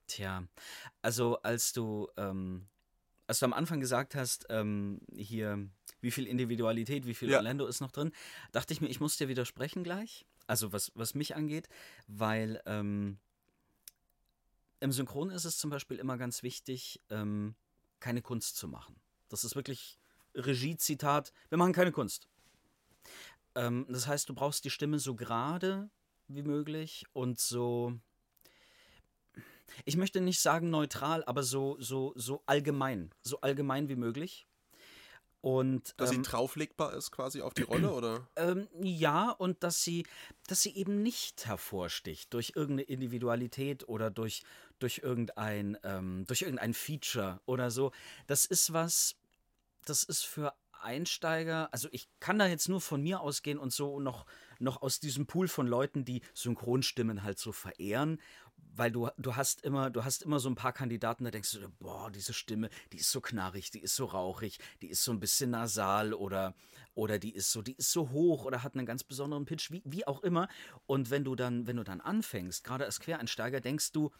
Tja, 0.06 0.44
also 1.02 1.38
als 1.42 1.72
du, 1.72 2.08
ähm, 2.16 2.66
als 3.26 3.40
du 3.40 3.46
am 3.46 3.52
Anfang 3.52 3.80
gesagt 3.80 4.14
hast, 4.14 4.46
ähm, 4.50 5.00
hier, 5.16 5.68
wie 6.00 6.10
viel 6.10 6.26
Individualität, 6.26 7.06
wie 7.06 7.14
viel 7.14 7.30
Ja. 7.30 7.38
Orlando 7.38 7.66
ist 7.66 7.80
noch 7.80 7.90
drin, 7.90 8.12
dachte 8.52 8.72
ich 8.72 8.80
mir, 8.80 8.88
ich 8.88 9.00
muss 9.00 9.16
dir 9.16 9.28
widersprechen 9.28 9.82
gleich. 9.84 10.26
Also 10.46 10.72
was, 10.72 10.92
was 10.94 11.14
mich 11.14 11.34
angeht, 11.34 11.68
weil 12.06 12.62
ähm, 12.66 13.18
im 14.80 14.92
Synchron 14.92 15.30
ist 15.30 15.44
es 15.44 15.58
zum 15.58 15.70
Beispiel 15.70 15.98
immer 15.98 16.16
ganz 16.18 16.42
wichtig, 16.42 17.00
ähm, 17.10 17.56
keine 17.98 18.22
Kunst 18.22 18.56
zu 18.56 18.68
machen. 18.68 19.00
Das 19.28 19.42
ist 19.42 19.56
wirklich 19.56 19.98
Regie-Zitat, 20.34 21.32
wir 21.48 21.58
machen 21.58 21.72
keine 21.72 21.90
Kunst. 21.92 22.28
Ähm, 23.56 23.86
das 23.88 24.06
heißt, 24.06 24.28
du 24.28 24.34
brauchst 24.34 24.64
die 24.64 24.70
Stimme 24.70 24.98
so 25.00 25.16
gerade 25.16 25.90
wie 26.28 26.42
möglich 26.42 27.06
und 27.12 27.40
so 27.40 27.98
ich 29.84 29.96
möchte 29.96 30.20
nicht 30.20 30.40
sagen 30.40 30.70
neutral, 30.70 31.24
aber 31.24 31.42
so, 31.42 31.76
so, 31.80 32.12
so 32.16 32.42
allgemein, 32.46 33.10
so 33.22 33.40
allgemein 33.40 33.88
wie 33.88 33.96
möglich. 33.96 34.46
Und 35.46 35.94
Dass 35.98 36.10
ähm, 36.10 36.24
sie 36.24 36.30
drauflegbar 36.30 36.94
ist 36.94 37.12
quasi 37.12 37.40
auf 37.40 37.54
die 37.54 37.62
Rolle, 37.62 37.92
oder? 37.92 38.26
ähm, 38.36 38.66
ja, 38.80 39.30
und 39.30 39.62
dass 39.62 39.82
sie, 39.82 40.04
dass 40.48 40.62
sie 40.62 40.74
eben 40.74 41.04
nicht 41.04 41.46
hervorsticht 41.46 42.34
durch 42.34 42.54
irgendeine 42.56 42.88
Individualität 42.88 43.88
oder 43.88 44.10
durch, 44.10 44.42
durch, 44.80 45.02
irgendein, 45.04 45.78
ähm, 45.84 46.24
durch 46.26 46.42
irgendein 46.42 46.74
Feature 46.74 47.40
oder 47.46 47.70
so. 47.70 47.92
Das 48.26 48.44
ist 48.44 48.72
was, 48.72 49.14
das 49.84 50.02
ist 50.02 50.24
für 50.24 50.52
Einsteiger, 50.82 51.68
also 51.72 51.88
ich 51.92 52.08
kann 52.20 52.38
da 52.38 52.46
jetzt 52.46 52.68
nur 52.68 52.80
von 52.80 53.02
mir 53.02 53.20
ausgehen 53.20 53.58
und 53.58 53.72
so 53.72 54.00
noch, 54.00 54.26
noch 54.58 54.82
aus 54.82 55.00
diesem 55.00 55.26
Pool 55.26 55.48
von 55.48 55.66
Leuten, 55.66 56.04
die 56.04 56.22
Synchronstimmen 56.34 57.22
halt 57.22 57.38
so 57.38 57.52
verehren, 57.52 58.20
weil 58.76 58.90
du, 58.90 59.08
du 59.16 59.36
hast 59.36 59.62
immer, 59.62 59.90
du 59.90 60.04
hast 60.04 60.22
immer 60.22 60.38
so 60.38 60.48
ein 60.48 60.54
paar 60.54 60.72
Kandidaten, 60.72 61.24
da 61.24 61.30
denkst 61.30 61.52
du, 61.52 61.68
boah, 61.78 62.10
diese 62.10 62.32
Stimme, 62.32 62.68
die 62.92 62.98
ist 62.98 63.10
so 63.10 63.20
knarrig, 63.20 63.70
die 63.70 63.80
ist 63.80 63.96
so 63.96 64.04
rauchig, 64.04 64.58
die 64.82 64.88
ist 64.88 65.02
so 65.02 65.12
ein 65.12 65.20
bisschen 65.20 65.50
nasal 65.50 66.14
oder, 66.14 66.54
oder 66.94 67.18
die 67.18 67.34
ist 67.34 67.52
so, 67.52 67.62
die 67.62 67.74
ist 67.74 67.92
so 67.92 68.10
hoch 68.10 68.44
oder 68.44 68.62
hat 68.62 68.74
einen 68.74 68.86
ganz 68.86 69.04
besonderen 69.04 69.44
Pitch, 69.44 69.70
wie, 69.70 69.82
wie 69.84 70.06
auch 70.06 70.22
immer. 70.22 70.48
Und 70.86 71.10
wenn 71.10 71.24
du 71.24 71.34
dann, 71.34 71.66
wenn 71.66 71.76
du 71.76 71.84
dann 71.84 72.00
anfängst, 72.00 72.64
gerade 72.64 72.84
als 72.84 73.00
Quereinsteiger, 73.00 73.60
denkst 73.60 73.92
du, 73.92 74.10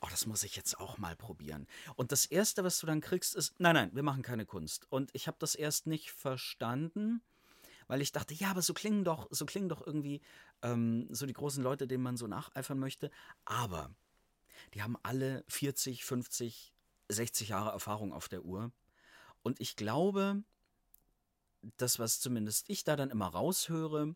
oh, 0.00 0.08
das 0.10 0.26
muss 0.26 0.42
ich 0.42 0.56
jetzt 0.56 0.78
auch 0.78 0.98
mal 0.98 1.16
probieren. 1.16 1.66
Und 1.96 2.12
das 2.12 2.26
Erste, 2.26 2.64
was 2.64 2.78
du 2.78 2.86
dann 2.86 3.00
kriegst, 3.00 3.36
ist, 3.36 3.54
nein, 3.58 3.74
nein, 3.74 3.90
wir 3.92 4.02
machen 4.02 4.22
keine 4.22 4.46
Kunst. 4.46 4.86
Und 4.90 5.10
ich 5.12 5.26
habe 5.26 5.36
das 5.40 5.54
erst 5.54 5.86
nicht 5.86 6.10
verstanden, 6.10 7.22
weil 7.88 8.02
ich 8.02 8.12
dachte, 8.12 8.34
ja, 8.34 8.50
aber 8.50 8.62
so 8.62 8.74
klingen 8.74 9.04
doch, 9.04 9.28
so 9.30 9.46
klingen 9.46 9.68
doch 9.68 9.86
irgendwie 9.86 10.20
ähm, 10.62 11.06
so 11.10 11.26
die 11.26 11.32
großen 11.32 11.62
Leute, 11.62 11.86
denen 11.86 12.02
man 12.02 12.16
so 12.16 12.26
nacheifern 12.26 12.78
möchte. 12.78 13.10
Aber 13.44 13.90
die 14.74 14.82
haben 14.82 14.96
alle 15.02 15.44
40, 15.48 16.04
50, 16.04 16.72
60 17.08 17.48
Jahre 17.48 17.70
Erfahrung 17.70 18.12
auf 18.12 18.28
der 18.28 18.44
Uhr. 18.44 18.72
Und 19.42 19.60
ich 19.60 19.76
glaube, 19.76 20.42
das, 21.76 21.98
was 21.98 22.20
zumindest 22.20 22.68
ich 22.68 22.84
da 22.84 22.96
dann 22.96 23.10
immer 23.10 23.26
raushöre, 23.28 24.14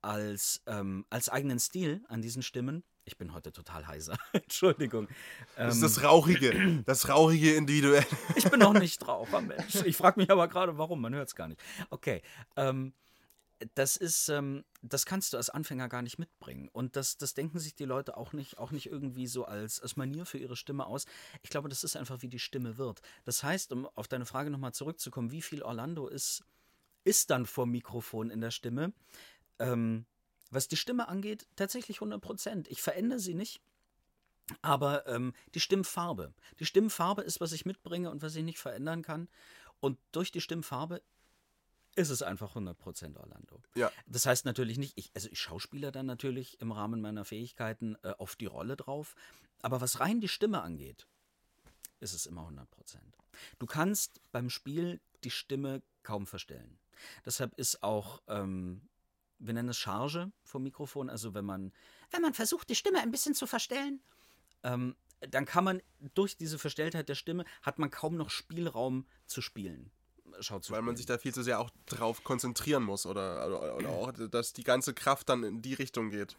als, 0.00 0.62
ähm, 0.66 1.06
als 1.10 1.28
eigenen 1.28 1.60
Stil 1.60 2.04
an 2.08 2.22
diesen 2.22 2.42
Stimmen, 2.42 2.82
ich 3.04 3.16
bin 3.18 3.32
heute 3.32 3.52
total 3.52 3.86
heiser, 3.86 4.16
Entschuldigung. 4.32 5.08
Das 5.56 5.76
Ähm, 5.76 5.84
ist 5.84 5.96
das 5.96 6.04
Rauchige. 6.04 6.82
Das 6.84 7.08
Rauchige 7.08 7.54
individuell. 7.54 8.06
ich 8.36 8.48
bin 8.48 8.60
noch 8.60 8.72
nicht 8.78 9.06
Raucher, 9.06 9.40
Mensch. 9.40 9.76
Ich 9.84 9.96
frage 9.96 10.20
mich 10.20 10.30
aber 10.30 10.48
gerade, 10.48 10.78
warum. 10.78 11.00
Man 11.00 11.14
hört 11.14 11.28
es 11.28 11.34
gar 11.34 11.48
nicht. 11.48 11.60
Okay. 11.90 12.22
Ähm, 12.56 12.92
das 13.74 13.96
ist, 13.96 14.28
ähm, 14.28 14.64
das 14.82 15.06
kannst 15.06 15.32
du 15.32 15.36
als 15.36 15.50
Anfänger 15.50 15.88
gar 15.88 16.02
nicht 16.02 16.18
mitbringen. 16.18 16.68
Und 16.72 16.96
das, 16.96 17.16
das 17.16 17.34
denken 17.34 17.58
sich 17.58 17.74
die 17.74 17.84
Leute 17.84 18.16
auch 18.16 18.32
nicht, 18.32 18.58
auch 18.58 18.70
nicht 18.70 18.86
irgendwie 18.86 19.26
so 19.26 19.44
als, 19.44 19.80
als 19.80 19.96
Manier 19.96 20.26
für 20.26 20.38
ihre 20.38 20.56
Stimme 20.56 20.86
aus. 20.86 21.06
Ich 21.42 21.50
glaube, 21.50 21.68
das 21.68 21.84
ist 21.84 21.96
einfach, 21.96 22.22
wie 22.22 22.28
die 22.28 22.38
Stimme 22.38 22.78
wird. 22.78 23.00
Das 23.24 23.42
heißt, 23.42 23.72
um 23.72 23.86
auf 23.86 24.08
deine 24.08 24.26
Frage 24.26 24.50
nochmal 24.50 24.72
zurückzukommen, 24.72 25.30
wie 25.30 25.42
viel 25.42 25.62
Orlando 25.62 26.08
ist, 26.08 26.44
ist 27.04 27.30
dann 27.30 27.46
vor 27.46 27.66
Mikrofon 27.66 28.30
in 28.30 28.40
der 28.40 28.50
Stimme? 28.50 28.92
Ähm, 29.58 30.06
was 30.50 30.68
die 30.68 30.76
Stimme 30.76 31.08
angeht, 31.08 31.46
tatsächlich 31.56 31.96
100 31.96 32.20
Prozent. 32.20 32.68
Ich 32.68 32.82
verändere 32.82 33.18
sie 33.18 33.34
nicht. 33.34 33.60
Aber 34.60 35.06
ähm, 35.06 35.32
die 35.54 35.60
Stimmfarbe. 35.60 36.34
Die 36.58 36.66
Stimmfarbe 36.66 37.22
ist, 37.22 37.40
was 37.40 37.52
ich 37.52 37.64
mitbringe 37.64 38.10
und 38.10 38.22
was 38.22 38.36
ich 38.36 38.42
nicht 38.42 38.58
verändern 38.58 39.02
kann. 39.02 39.28
Und 39.80 39.98
durch 40.12 40.30
die 40.30 40.40
Stimmfarbe 40.40 41.02
ist 41.94 42.10
es 42.10 42.22
einfach 42.22 42.56
100% 42.56 43.16
Orlando. 43.16 43.62
Ja. 43.74 43.90
Das 44.06 44.26
heißt 44.26 44.44
natürlich 44.44 44.78
nicht, 44.78 44.96
ich, 44.96 45.10
also 45.14 45.28
ich 45.30 45.40
schauspieler 45.40 45.92
dann 45.92 46.06
natürlich 46.06 46.60
im 46.60 46.72
Rahmen 46.72 47.00
meiner 47.00 47.24
Fähigkeiten 47.24 47.96
äh, 48.02 48.12
auf 48.18 48.36
die 48.36 48.46
Rolle 48.46 48.76
drauf. 48.76 49.14
Aber 49.60 49.80
was 49.80 50.00
rein 50.00 50.20
die 50.20 50.28
Stimme 50.28 50.62
angeht, 50.62 51.06
ist 52.00 52.14
es 52.14 52.26
immer 52.26 52.48
100%. 52.48 52.66
Du 53.58 53.66
kannst 53.66 54.20
beim 54.32 54.50
Spiel 54.50 55.00
die 55.24 55.30
Stimme 55.30 55.82
kaum 56.02 56.26
verstellen. 56.26 56.78
Deshalb 57.24 57.54
ist 57.58 57.82
auch, 57.82 58.22
ähm, 58.26 58.88
wir 59.38 59.54
nennen 59.54 59.68
es 59.68 59.78
Charge 59.78 60.32
vom 60.44 60.62
Mikrofon, 60.62 61.10
also 61.10 61.34
wenn 61.34 61.44
man, 61.44 61.72
wenn 62.10 62.22
man 62.22 62.34
versucht, 62.34 62.68
die 62.70 62.74
Stimme 62.74 63.00
ein 63.00 63.10
bisschen 63.10 63.34
zu 63.34 63.46
verstellen, 63.46 64.00
ähm, 64.62 64.96
dann 65.20 65.44
kann 65.44 65.64
man 65.64 65.82
durch 66.14 66.36
diese 66.36 66.58
Verstelltheit 66.58 67.08
der 67.08 67.14
Stimme, 67.14 67.44
hat 67.62 67.78
man 67.78 67.90
kaum 67.90 68.16
noch 68.16 68.30
Spielraum 68.30 69.06
zu 69.26 69.40
spielen. 69.40 69.90
Schau 70.40 70.58
zu 70.58 70.72
Weil 70.72 70.82
man 70.82 70.96
sich 70.96 71.06
da 71.06 71.18
viel 71.18 71.34
zu 71.34 71.42
sehr 71.42 71.60
auch 71.60 71.70
drauf 71.86 72.24
konzentrieren 72.24 72.82
muss 72.82 73.06
oder, 73.06 73.46
oder, 73.46 73.76
oder 73.76 73.88
auch, 73.88 74.12
dass 74.12 74.52
die 74.52 74.64
ganze 74.64 74.94
Kraft 74.94 75.28
dann 75.28 75.44
in 75.44 75.62
die 75.62 75.74
Richtung 75.74 76.10
geht. 76.10 76.36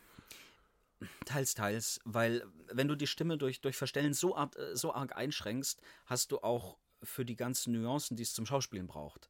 Teils, 1.26 1.54
teils, 1.54 2.00
weil 2.06 2.46
wenn 2.72 2.88
du 2.88 2.96
die 2.96 3.08
Stimme 3.08 3.38
durch, 3.38 3.62
durch 3.62 3.76
Verstellen 3.76 4.14
so, 4.14 4.36
art, 4.36 4.56
so 4.74 4.94
arg 4.94 5.16
einschränkst, 5.16 5.82
hast 6.06 6.32
du 6.32 6.40
auch 6.40 6.78
für 7.02 7.26
die 7.26 7.36
ganzen 7.36 7.74
Nuancen, 7.74 8.16
die 8.16 8.24
es 8.24 8.34
zum 8.34 8.46
Schauspielen 8.46 8.88
braucht, 8.88 9.30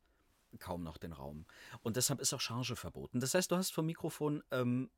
kaum 0.60 0.84
noch 0.84 0.98
den 0.98 1.14
Raum. 1.14 1.46
Und 1.82 1.98
deshalb 1.98 2.20
ist 2.20 2.34
auch 2.34 2.42
Charge 2.42 2.76
verboten. 2.76 3.20
Das 3.20 3.34
heißt, 3.34 3.52
du 3.52 3.56
hast 3.56 3.72
vom 3.72 3.86
Mikrofon 3.86 4.44
ähm, 4.52 4.90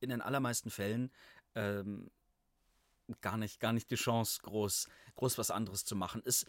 in 0.00 0.10
den 0.10 0.20
allermeisten 0.20 0.70
Fällen 0.70 1.12
ähm, 1.54 2.10
gar, 3.20 3.36
nicht, 3.36 3.60
gar 3.60 3.72
nicht 3.72 3.90
die 3.90 3.96
Chance, 3.96 4.40
groß, 4.42 4.88
groß 5.14 5.38
was 5.38 5.50
anderes 5.50 5.84
zu 5.84 5.96
machen. 5.96 6.22
Ist, 6.22 6.46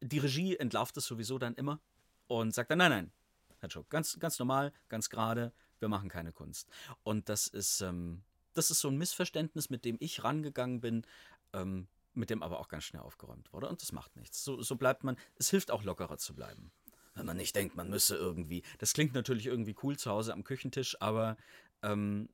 die 0.00 0.18
Regie 0.18 0.56
entlarvt 0.56 0.96
es 0.96 1.06
sowieso 1.06 1.38
dann 1.38 1.54
immer 1.54 1.80
und 2.26 2.54
sagt 2.54 2.70
dann, 2.70 2.78
nein, 2.78 2.90
nein, 2.90 3.12
Herr 3.58 3.70
Schuck, 3.70 3.90
ganz, 3.90 4.18
ganz 4.18 4.38
normal, 4.38 4.72
ganz 4.88 5.10
gerade, 5.10 5.52
wir 5.78 5.88
machen 5.88 6.08
keine 6.08 6.32
Kunst. 6.32 6.68
Und 7.02 7.28
das 7.28 7.46
ist, 7.46 7.80
ähm, 7.80 8.22
das 8.54 8.70
ist 8.70 8.80
so 8.80 8.88
ein 8.88 8.96
Missverständnis, 8.96 9.70
mit 9.70 9.84
dem 9.84 9.96
ich 10.00 10.24
rangegangen 10.24 10.80
bin, 10.80 11.06
ähm, 11.52 11.88
mit 12.14 12.30
dem 12.30 12.42
aber 12.42 12.58
auch 12.58 12.68
ganz 12.68 12.84
schnell 12.84 13.02
aufgeräumt 13.02 13.52
wurde. 13.52 13.68
Und 13.68 13.82
das 13.82 13.92
macht 13.92 14.16
nichts. 14.16 14.44
So, 14.44 14.62
so 14.62 14.76
bleibt 14.76 15.04
man, 15.04 15.16
es 15.36 15.50
hilft 15.50 15.70
auch 15.70 15.84
lockerer 15.84 16.18
zu 16.18 16.34
bleiben. 16.34 16.70
Wenn 17.14 17.26
man 17.26 17.36
nicht 17.36 17.54
denkt, 17.54 17.76
man 17.76 17.90
müsse 17.90 18.16
irgendwie. 18.16 18.62
Das 18.78 18.92
klingt 18.92 19.14
natürlich 19.14 19.46
irgendwie 19.46 19.76
cool 19.82 19.98
zu 19.98 20.10
Hause 20.10 20.32
am 20.32 20.44
Küchentisch, 20.44 21.00
aber 21.00 21.36
ähm, 21.82 22.28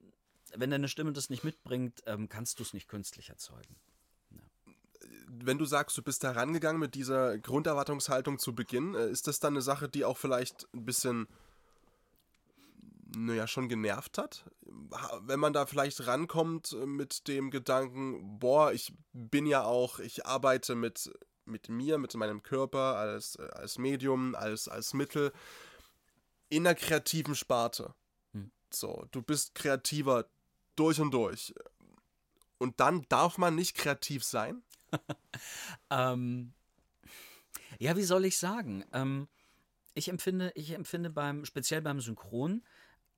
wenn 0.55 0.70
deine 0.70 0.88
Stimme 0.88 1.12
das 1.12 1.31
nicht 1.31 1.44
mitbringt, 1.44 2.02
ähm, 2.07 2.29
kannst 2.29 2.59
du 2.59 2.62
es 2.62 2.72
nicht 2.72 2.88
künstlich 2.88 3.31
erzeugen. 3.31 3.76
Wenn 5.42 5.59
du 5.59 5.64
sagst, 5.64 5.96
du 5.96 6.03
bist 6.03 6.25
da 6.25 6.33
rangegangen 6.33 6.81
mit 6.81 6.94
dieser 6.94 7.38
Grunderwartungshaltung 7.38 8.38
zu 8.38 8.55
Beginn, 8.55 8.94
äh, 8.94 9.11
ist 9.11 9.27
das 9.27 9.40
dann 9.40 9.55
eine 9.55 9.62
Sache, 9.62 9.88
die 9.88 10.05
auch 10.05 10.16
vielleicht 10.16 10.66
ein 10.75 10.85
bisschen 10.85 11.29
naja, 13.16 13.46
schon 13.46 13.68
genervt 13.68 14.18
hat. 14.18 14.44
Wenn 15.20 15.40
man 15.40 15.53
da 15.53 15.66
vielleicht 15.66 16.07
rankommt 16.07 16.72
äh, 16.72 16.87
mit 16.87 17.29
dem 17.29 17.51
Gedanken, 17.51 18.38
boah, 18.38 18.72
ich 18.72 18.92
bin 19.12 19.46
ja 19.46 19.64
auch, 19.64 19.99
ich 19.99 20.27
arbeite 20.27 20.75
mit, 20.75 21.11
mit 21.44 21.68
mir, 21.68 21.99
mit 21.99 22.14
meinem 22.14 22.42
Körper 22.42 22.96
als, 22.96 23.37
äh, 23.37 23.49
als 23.53 23.79
Medium, 23.79 24.35
als, 24.35 24.68
als 24.68 24.94
Mittel 24.94 25.33
in 26.49 26.64
der 26.64 26.75
kreativen 26.75 27.35
Sparte. 27.35 27.94
Hm. 28.33 28.51
So, 28.70 29.07
du 29.11 29.22
bist 29.22 29.55
kreativer 29.55 30.27
durch 30.75 31.01
und 31.01 31.12
durch. 31.12 31.55
Und 32.59 32.81
dann 32.81 33.07
darf 33.09 33.38
man 33.38 33.55
nicht 33.55 33.77
kreativ 33.77 34.25
sein? 34.25 34.62
ähm, 35.90 36.53
ja, 37.79 37.96
wie 37.96 38.03
soll 38.03 38.25
ich 38.25 38.38
sagen? 38.38 38.85
Ähm, 38.92 39.29
ich 39.94 40.09
empfinde, 40.09 40.53
ich 40.55 40.72
empfinde 40.72 41.11
beim, 41.11 41.44
speziell 41.44 41.83
beim 41.83 42.01
Synchron, 42.01 42.62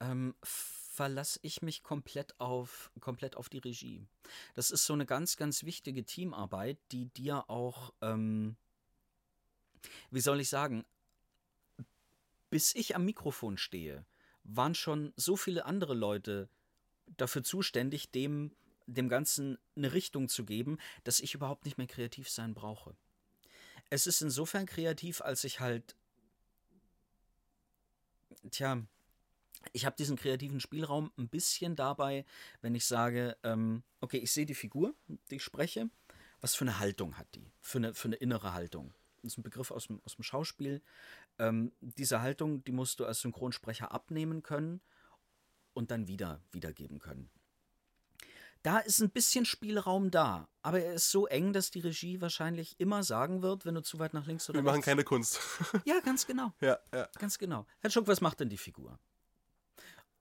ähm, 0.01 0.35
verlasse 0.43 1.39
ich 1.43 1.63
mich 1.63 1.83
komplett 1.83 2.39
auf, 2.41 2.91
komplett 3.01 3.37
auf 3.37 3.49
die 3.49 3.59
Regie. 3.59 4.07
Das 4.55 4.71
ist 4.71 4.85
so 4.85 4.93
eine 4.93 5.07
ganz, 5.07 5.37
ganz 5.37 5.65
wichtige 5.65 6.05
Teamarbeit, 6.05 6.79
die 6.93 7.07
dir 7.07 7.49
auch, 7.49 7.93
ähm, 8.01 8.57
wie 10.11 10.21
soll 10.21 10.41
ich 10.41 10.49
sagen, 10.49 10.85
bis 12.51 12.75
ich 12.75 12.97
am 12.97 13.05
Mikrofon 13.05 13.59
stehe, 13.59 14.05
waren 14.43 14.75
schon 14.75 15.13
so 15.17 15.37
viele 15.37 15.67
andere 15.67 15.95
Leute 15.95 16.49
dafür 17.17 17.43
zuständig, 17.43 18.11
dem, 18.11 18.53
dem 18.89 19.09
Ganzen 19.09 19.59
eine 19.77 19.93
Richtung 19.93 20.29
zu 20.29 20.45
geben, 20.45 20.79
dass 21.05 21.21
ich 21.21 21.35
überhaupt 21.35 21.65
nicht 21.65 21.79
mehr 21.79 21.87
kreativ 21.87 22.29
sein 22.29 22.55
brauche. 22.55 22.97
Es 23.91 24.07
ist 24.07 24.23
insofern 24.23 24.67
kreativ, 24.67 25.21
als 25.21 25.45
ich 25.45 25.61
halt, 25.61 25.97
tja, 28.51 28.83
ich 29.73 29.85
habe 29.85 29.97
diesen 29.97 30.17
kreativen 30.17 30.61
Spielraum 30.61 31.13
ein 31.19 31.29
bisschen 31.29 31.77
dabei, 31.77 32.25
wenn 32.61 32.75
ich 32.75 32.87
sage, 32.87 33.37
ähm, 33.43 33.83
okay, 34.01 34.19
ich 34.19 34.33
sehe 34.33 34.47
die 34.47 34.55
Figur, 34.55 34.95
die 35.31 35.37
ich 35.37 35.43
spreche, 35.43 35.91
was 36.41 36.55
für 36.55 36.65
eine 36.65 36.79
Haltung 36.79 37.19
hat 37.19 37.35
die, 37.35 37.51
für 37.61 37.79
eine, 37.79 37.95
für 37.95 38.09
eine 38.09 38.17
innere 38.17 38.53
Haltung. 38.53 38.95
Das 39.23 39.33
ist 39.33 39.39
ein 39.39 39.43
Begriff 39.43 39.71
aus 39.71 39.89
dem, 39.89 40.01
aus 40.05 40.15
dem 40.15 40.23
Schauspiel. 40.23 40.81
Ähm, 41.39 41.73
diese 41.81 42.21
Haltung, 42.21 42.65
die 42.65 42.73
musst 42.73 43.01
du 43.01 43.05
als 43.05 43.21
Synchronsprecher 43.21 43.93
abnehmen 43.93 44.43
können 44.43 44.81
und 45.75 45.91
dann 45.91 46.07
wieder 46.07 46.41
wiedergeben 46.53 47.01
können. 47.01 47.31
Da 48.63 48.79
ist 48.79 49.01
ein 49.01 49.11
bisschen 49.11 49.45
Spielraum 49.45 50.11
da, 50.11 50.49
aber 50.63 50.81
er 50.81 50.95
ist 50.95 51.11
so 51.11 51.27
eng, 51.27 51.53
dass 51.53 51.71
die 51.71 51.81
Regie 51.81 52.21
wahrscheinlich 52.21 52.79
immer 52.81 53.03
sagen 53.05 53.41
wird, 53.41 53.65
wenn 53.65 53.75
du 53.75 53.83
zu 53.83 53.99
weit 53.99 54.15
nach 54.15 54.27
links 54.27 54.49
oder 54.51 54.59
Wir 54.59 54.65
rechts. 54.65 54.73
machen 54.79 54.83
keine 54.83 55.05
Kunst. 55.05 55.41
ja, 55.85 56.01
ganz 56.01 56.27
genau. 56.27 56.53
Ja, 56.61 56.79
ja. 56.93 57.09
Ganz 57.19 57.39
genau. 57.39 57.67
Herr 57.81 57.91
Schuck, 57.91 58.09
was 58.09 58.21
macht 58.21 58.41
denn 58.41 58.49
die 58.49 58.59
Figur? 58.59 58.99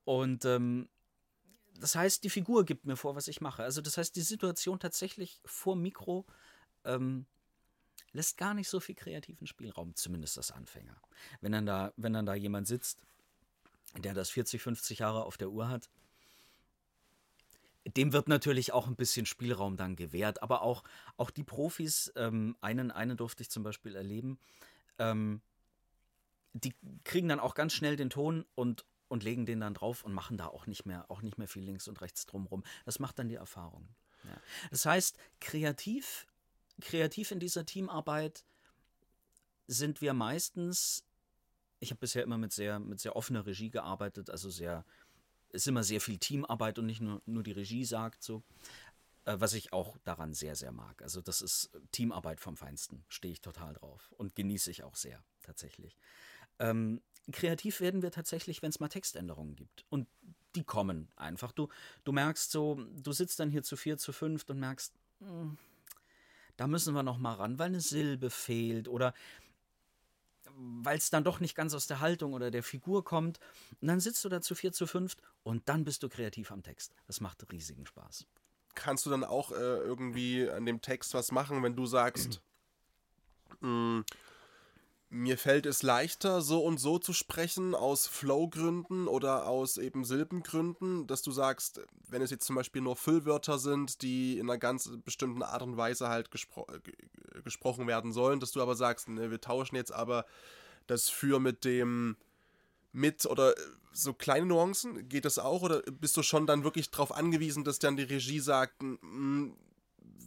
Und 0.04 0.44
ähm, 0.44 0.88
das 1.80 1.94
heißt, 1.94 2.24
die 2.24 2.30
Figur 2.30 2.64
gibt 2.64 2.84
mir 2.86 2.96
vor, 2.96 3.16
was 3.16 3.28
ich 3.28 3.40
mache. 3.40 3.62
Also 3.62 3.80
das 3.80 3.98
heißt, 3.98 4.14
die 4.16 4.22
Situation 4.22 4.78
tatsächlich 4.78 5.40
vor 5.44 5.76
Mikro 5.76 6.24
ähm, 6.84 7.26
lässt 8.12 8.36
gar 8.36 8.54
nicht 8.54 8.68
so 8.68 8.80
viel 8.80 8.94
kreativen 8.94 9.46
Spielraum, 9.46 9.94
zumindest 9.94 10.38
als 10.38 10.50
Anfänger. 10.50 11.00
Wenn 11.40 11.52
dann 11.52 11.66
da, 11.66 11.92
wenn 11.96 12.12
dann 12.12 12.26
da 12.26 12.34
jemand 12.34 12.66
sitzt, 12.66 13.00
der 13.96 14.14
das 14.14 14.30
40, 14.30 14.62
50 14.62 15.00
Jahre 15.00 15.24
auf 15.24 15.36
der 15.36 15.50
Uhr 15.50 15.68
hat, 15.68 15.88
dem 17.96 18.12
wird 18.12 18.28
natürlich 18.28 18.72
auch 18.72 18.86
ein 18.86 18.96
bisschen 18.96 19.26
Spielraum 19.26 19.76
dann 19.76 19.96
gewährt. 19.96 20.42
Aber 20.42 20.62
auch, 20.62 20.84
auch 21.16 21.30
die 21.30 21.44
Profis, 21.44 22.12
ähm, 22.16 22.56
einen, 22.60 22.90
einen 22.90 23.16
durfte 23.16 23.42
ich 23.42 23.50
zum 23.50 23.62
Beispiel 23.62 23.94
erleben, 23.96 24.38
ähm, 24.98 25.40
die 26.52 26.74
kriegen 27.04 27.28
dann 27.28 27.40
auch 27.40 27.54
ganz 27.54 27.72
schnell 27.72 27.96
den 27.96 28.10
Ton 28.10 28.44
und, 28.54 28.84
und 29.08 29.22
legen 29.22 29.46
den 29.46 29.60
dann 29.60 29.74
drauf 29.74 30.04
und 30.04 30.12
machen 30.12 30.36
da 30.36 30.46
auch 30.46 30.66
nicht 30.66 30.86
mehr, 30.86 31.10
auch 31.10 31.22
nicht 31.22 31.38
mehr 31.38 31.48
viel 31.48 31.62
links 31.62 31.88
und 31.88 32.00
rechts 32.00 32.26
drumrum. 32.26 32.64
Das 32.84 32.98
macht 32.98 33.18
dann 33.18 33.28
die 33.28 33.36
Erfahrung. 33.36 33.88
Ja. 34.24 34.40
Das 34.70 34.84
heißt, 34.84 35.16
kreativ, 35.40 36.26
kreativ 36.80 37.30
in 37.30 37.40
dieser 37.40 37.64
Teamarbeit 37.64 38.44
sind 39.66 40.00
wir 40.00 40.14
meistens, 40.14 41.04
ich 41.80 41.90
habe 41.90 42.00
bisher 42.00 42.22
immer 42.22 42.38
mit 42.38 42.52
sehr, 42.52 42.78
mit 42.80 43.00
sehr 43.00 43.14
offener 43.14 43.46
Regie 43.46 43.70
gearbeitet, 43.70 44.30
also 44.30 44.50
sehr, 44.50 44.84
ist 45.50 45.66
immer 45.66 45.82
sehr 45.82 46.00
viel 46.00 46.18
Teamarbeit 46.18 46.78
und 46.78 46.86
nicht 46.86 47.00
nur, 47.00 47.22
nur 47.26 47.42
die 47.42 47.52
Regie 47.52 47.84
sagt 47.84 48.22
so, 48.22 48.42
äh, 49.24 49.36
was 49.38 49.52
ich 49.52 49.72
auch 49.72 49.96
daran 50.04 50.34
sehr, 50.34 50.56
sehr 50.56 50.72
mag. 50.72 51.02
Also 51.02 51.20
das 51.20 51.42
ist 51.42 51.70
Teamarbeit 51.92 52.40
vom 52.40 52.56
Feinsten, 52.56 53.04
stehe 53.08 53.32
ich 53.32 53.40
total 53.40 53.74
drauf 53.74 54.12
und 54.16 54.34
genieße 54.34 54.70
ich 54.70 54.84
auch 54.84 54.96
sehr, 54.96 55.22
tatsächlich. 55.42 55.96
Ähm, 56.58 57.00
kreativ 57.30 57.80
werden 57.80 58.02
wir 58.02 58.10
tatsächlich, 58.10 58.62
wenn 58.62 58.70
es 58.70 58.80
mal 58.80 58.88
Textänderungen 58.88 59.54
gibt. 59.54 59.84
Und 59.90 60.08
die 60.54 60.64
kommen 60.64 61.08
einfach. 61.16 61.52
Du, 61.52 61.68
du 62.04 62.12
merkst 62.12 62.50
so, 62.50 62.76
du 62.76 63.12
sitzt 63.12 63.38
dann 63.38 63.50
hier 63.50 63.62
zu 63.62 63.76
vier, 63.76 63.98
zu 63.98 64.12
fünf 64.12 64.48
und 64.48 64.58
merkst, 64.58 64.94
mh, 65.20 65.28
hm, 65.28 65.58
da 66.56 66.66
müssen 66.66 66.94
wir 66.94 67.04
noch 67.04 67.18
mal 67.18 67.34
ran, 67.34 67.58
weil 67.58 67.68
eine 67.68 67.80
Silbe 67.80 68.30
fehlt 68.30 68.88
oder 68.88 69.14
weil 70.58 70.98
es 70.98 71.10
dann 71.10 71.24
doch 71.24 71.40
nicht 71.40 71.54
ganz 71.54 71.74
aus 71.74 71.86
der 71.86 72.00
Haltung 72.00 72.32
oder 72.32 72.50
der 72.50 72.62
Figur 72.62 73.04
kommt. 73.04 73.38
Und 73.80 73.88
dann 73.88 74.00
sitzt 74.00 74.24
du 74.24 74.28
da 74.28 74.40
zu 74.40 74.54
vier, 74.54 74.72
zu 74.72 74.86
fünf 74.86 75.16
und 75.42 75.68
dann 75.68 75.84
bist 75.84 76.02
du 76.02 76.08
kreativ 76.08 76.50
am 76.50 76.62
Text. 76.62 76.94
Das 77.06 77.20
macht 77.20 77.46
riesigen 77.52 77.86
Spaß. 77.86 78.26
Kannst 78.74 79.06
du 79.06 79.10
dann 79.10 79.24
auch 79.24 79.52
äh, 79.52 79.54
irgendwie 79.54 80.48
an 80.48 80.66
dem 80.66 80.80
Text 80.80 81.14
was 81.14 81.32
machen, 81.32 81.62
wenn 81.62 81.76
du 81.76 81.86
sagst, 81.86 82.40
mh, 83.60 84.04
mir 85.10 85.38
fällt 85.38 85.64
es 85.64 85.82
leichter, 85.82 86.42
so 86.42 86.62
und 86.62 86.78
so 86.78 86.98
zu 86.98 87.12
sprechen, 87.12 87.74
aus 87.74 88.06
Flow-Gründen 88.06 89.08
oder 89.08 89.46
aus 89.46 89.78
eben 89.78 90.04
Silbengründen, 90.04 91.06
dass 91.06 91.22
du 91.22 91.30
sagst, 91.30 91.80
wenn 92.08 92.20
es 92.20 92.30
jetzt 92.30 92.44
zum 92.46 92.56
Beispiel 92.56 92.82
nur 92.82 92.96
Füllwörter 92.96 93.58
sind, 93.58 94.02
die 94.02 94.38
in 94.38 94.50
einer 94.50 94.58
ganz 94.58 94.90
bestimmten 95.04 95.42
Art 95.42 95.62
und 95.62 95.76
Weise 95.76 96.08
halt 96.08 96.30
gespro 96.30 96.66
gesprochen 97.44 97.86
werden 97.86 98.12
sollen, 98.12 98.40
dass 98.40 98.52
du 98.52 98.60
aber 98.60 98.74
sagst, 98.74 99.08
ne, 99.08 99.30
wir 99.30 99.40
tauschen 99.40 99.76
jetzt 99.76 99.92
aber 99.92 100.26
das 100.86 101.08
für 101.08 101.38
mit 101.38 101.64
dem 101.64 102.16
mit 102.92 103.26
oder 103.26 103.54
so 103.92 104.12
kleine 104.12 104.46
Nuancen, 104.46 105.08
geht 105.08 105.24
das 105.24 105.38
auch? 105.38 105.62
Oder 105.62 105.82
bist 105.82 106.16
du 106.16 106.22
schon 106.22 106.46
dann 106.46 106.64
wirklich 106.64 106.90
darauf 106.90 107.12
angewiesen, 107.12 107.64
dass 107.64 107.78
dann 107.78 107.96
die 107.96 108.02
Regie 108.02 108.40
sagt, 108.40 108.82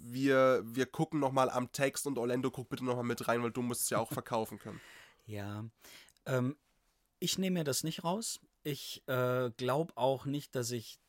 wir, 0.03 0.61
wir 0.65 0.85
gucken 0.85 1.19
nochmal 1.19 1.49
am 1.49 1.71
Text 1.71 2.07
und 2.07 2.17
Orlando 2.17 2.51
guck 2.51 2.69
bitte 2.69 2.85
nochmal 2.85 3.03
mit 3.03 3.27
rein, 3.27 3.43
weil 3.43 3.51
du 3.51 3.61
musst 3.61 3.83
es 3.83 3.89
ja 3.89 3.99
auch 3.99 4.11
verkaufen 4.13 4.59
können. 4.59 4.81
Ja, 5.25 5.65
ähm, 6.25 6.57
ich 7.19 7.37
nehme 7.37 7.59
mir 7.59 7.63
das 7.63 7.83
nicht 7.83 8.03
raus. 8.03 8.39
Ich 8.63 9.03
äh, 9.07 9.51
glaube 9.57 9.95
auch 9.95 10.25
nicht, 10.25 10.55
dass 10.55 10.71
ich, 10.71 10.99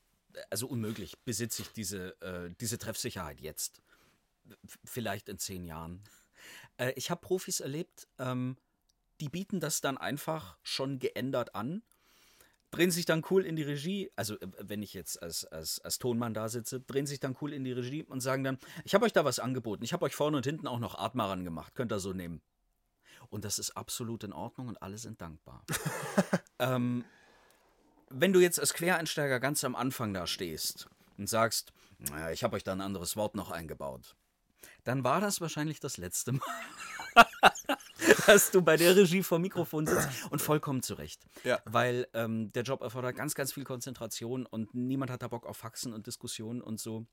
also 0.51 0.67
unmöglich, 0.67 1.19
besitze 1.25 1.63
ich 1.63 1.73
diese, 1.73 2.21
äh, 2.21 2.55
diese 2.61 2.79
Treffsicherheit 2.79 3.41
jetzt. 3.41 3.83
Vielleicht 4.85 5.29
in 5.29 5.39
zehn 5.39 5.65
Jahren. 5.65 6.03
Äh, 6.77 6.93
ich 6.97 7.11
habe 7.11 7.21
Profis 7.21 7.61
erlebt, 7.61 8.09
ähm, 8.19 8.57
die 9.21 9.29
bieten 9.29 9.61
das 9.61 9.81
dann 9.81 9.99
einfach 9.99 10.59
schon 10.63 10.99
geändert 10.99 11.55
an 11.55 11.83
drehen 12.73 12.91
sich 12.91 13.05
dann 13.05 13.23
cool 13.31 13.45
in 13.45 13.55
die 13.55 13.63
Regie, 13.63 14.11
also 14.17 14.35
äh, 14.41 14.49
wenn 14.59 14.83
ich 14.83 14.95
jetzt 14.95 15.23
als, 15.23 15.45
als, 15.45 15.81
als 15.81 15.99
Tonmann 15.99 16.35
da 16.35 16.49
sitze, 16.49 16.81
drehen 16.81 17.07
sich 17.07 17.21
dann 17.21 17.37
cool 17.41 17.53
in 17.53 17.63
die 17.63 17.73
Regie 17.73 18.03
und 18.03 18.21
sagen 18.21 18.43
dann, 18.43 18.59
ich 18.85 18.95
habe 18.95 19.05
euch 19.05 19.13
da 19.13 19.25
was 19.25 19.39
angeboten, 19.39 19.85
ich 19.85 19.93
habe 19.93 20.05
euch 20.05 20.17
vorne 20.17 20.39
und 20.39 20.45
hinten 20.47 20.67
auch 20.67 20.81
noch 20.81 20.99
Atmaran 20.99 21.45
gemacht, 21.45 21.75
könnt 21.77 21.93
ihr 21.93 22.01
so 22.01 22.13
nehmen. 22.13 22.43
Und 23.31 23.45
das 23.45 23.59
ist 23.59 23.77
absolut 23.77 24.25
in 24.25 24.33
Ordnung 24.33 24.69
und 24.69 24.83
alle 24.83 24.99
sind 24.99 25.21
dankbar. 25.21 25.65
ähm, 26.59 27.05
wenn 28.11 28.33
du 28.33 28.41
jetzt 28.41 28.59
als 28.59 28.75
Quereinsteiger 28.75 29.41
ganz 29.41 29.65
am 29.65 29.75
Anfang 29.75 30.13
da 30.13 30.27
stehst 30.27 30.89
und 31.17 31.29
sagst, 31.29 31.73
naja, 31.99 32.31
ich 32.31 32.43
habe 32.43 32.57
euch 32.57 32.65
da 32.65 32.73
ein 32.73 32.81
anderes 32.81 33.17
Wort 33.17 33.35
noch 33.35 33.51
eingebaut, 33.51 34.17
dann 34.85 35.05
war 35.05 35.21
das 35.21 35.41
wahrscheinlich 35.41 35.81
das 35.81 35.97
letzte 35.97 36.33
Mal. 36.33 36.41
dass 38.27 38.51
du 38.51 38.63
bei 38.63 38.77
der 38.77 38.97
Regie 38.97 39.23
vor 39.23 39.39
Mikrofon 39.39 39.87
sitzt 39.87 40.09
und 40.31 40.41
vollkommen 40.41 40.83
zurecht. 40.83 41.27
Ja. 41.45 41.61
Weil 41.65 42.07
ähm, 42.15 42.53
der 42.53 42.63
Job 42.63 42.83
erfordert 42.83 43.17
ganz, 43.17 43.35
ganz 43.35 43.53
viel 43.53 43.65
Konzentration 43.65 44.47
und 44.47 44.75
niemand 44.75 45.11
hat 45.11 45.23
da 45.23 45.29
Bock 45.29 45.47
auf 45.47 45.57
Faxen 45.57 45.93
und 45.93 46.07
Diskussionen 46.07 46.61
und 46.61 46.81
so. 46.81 47.07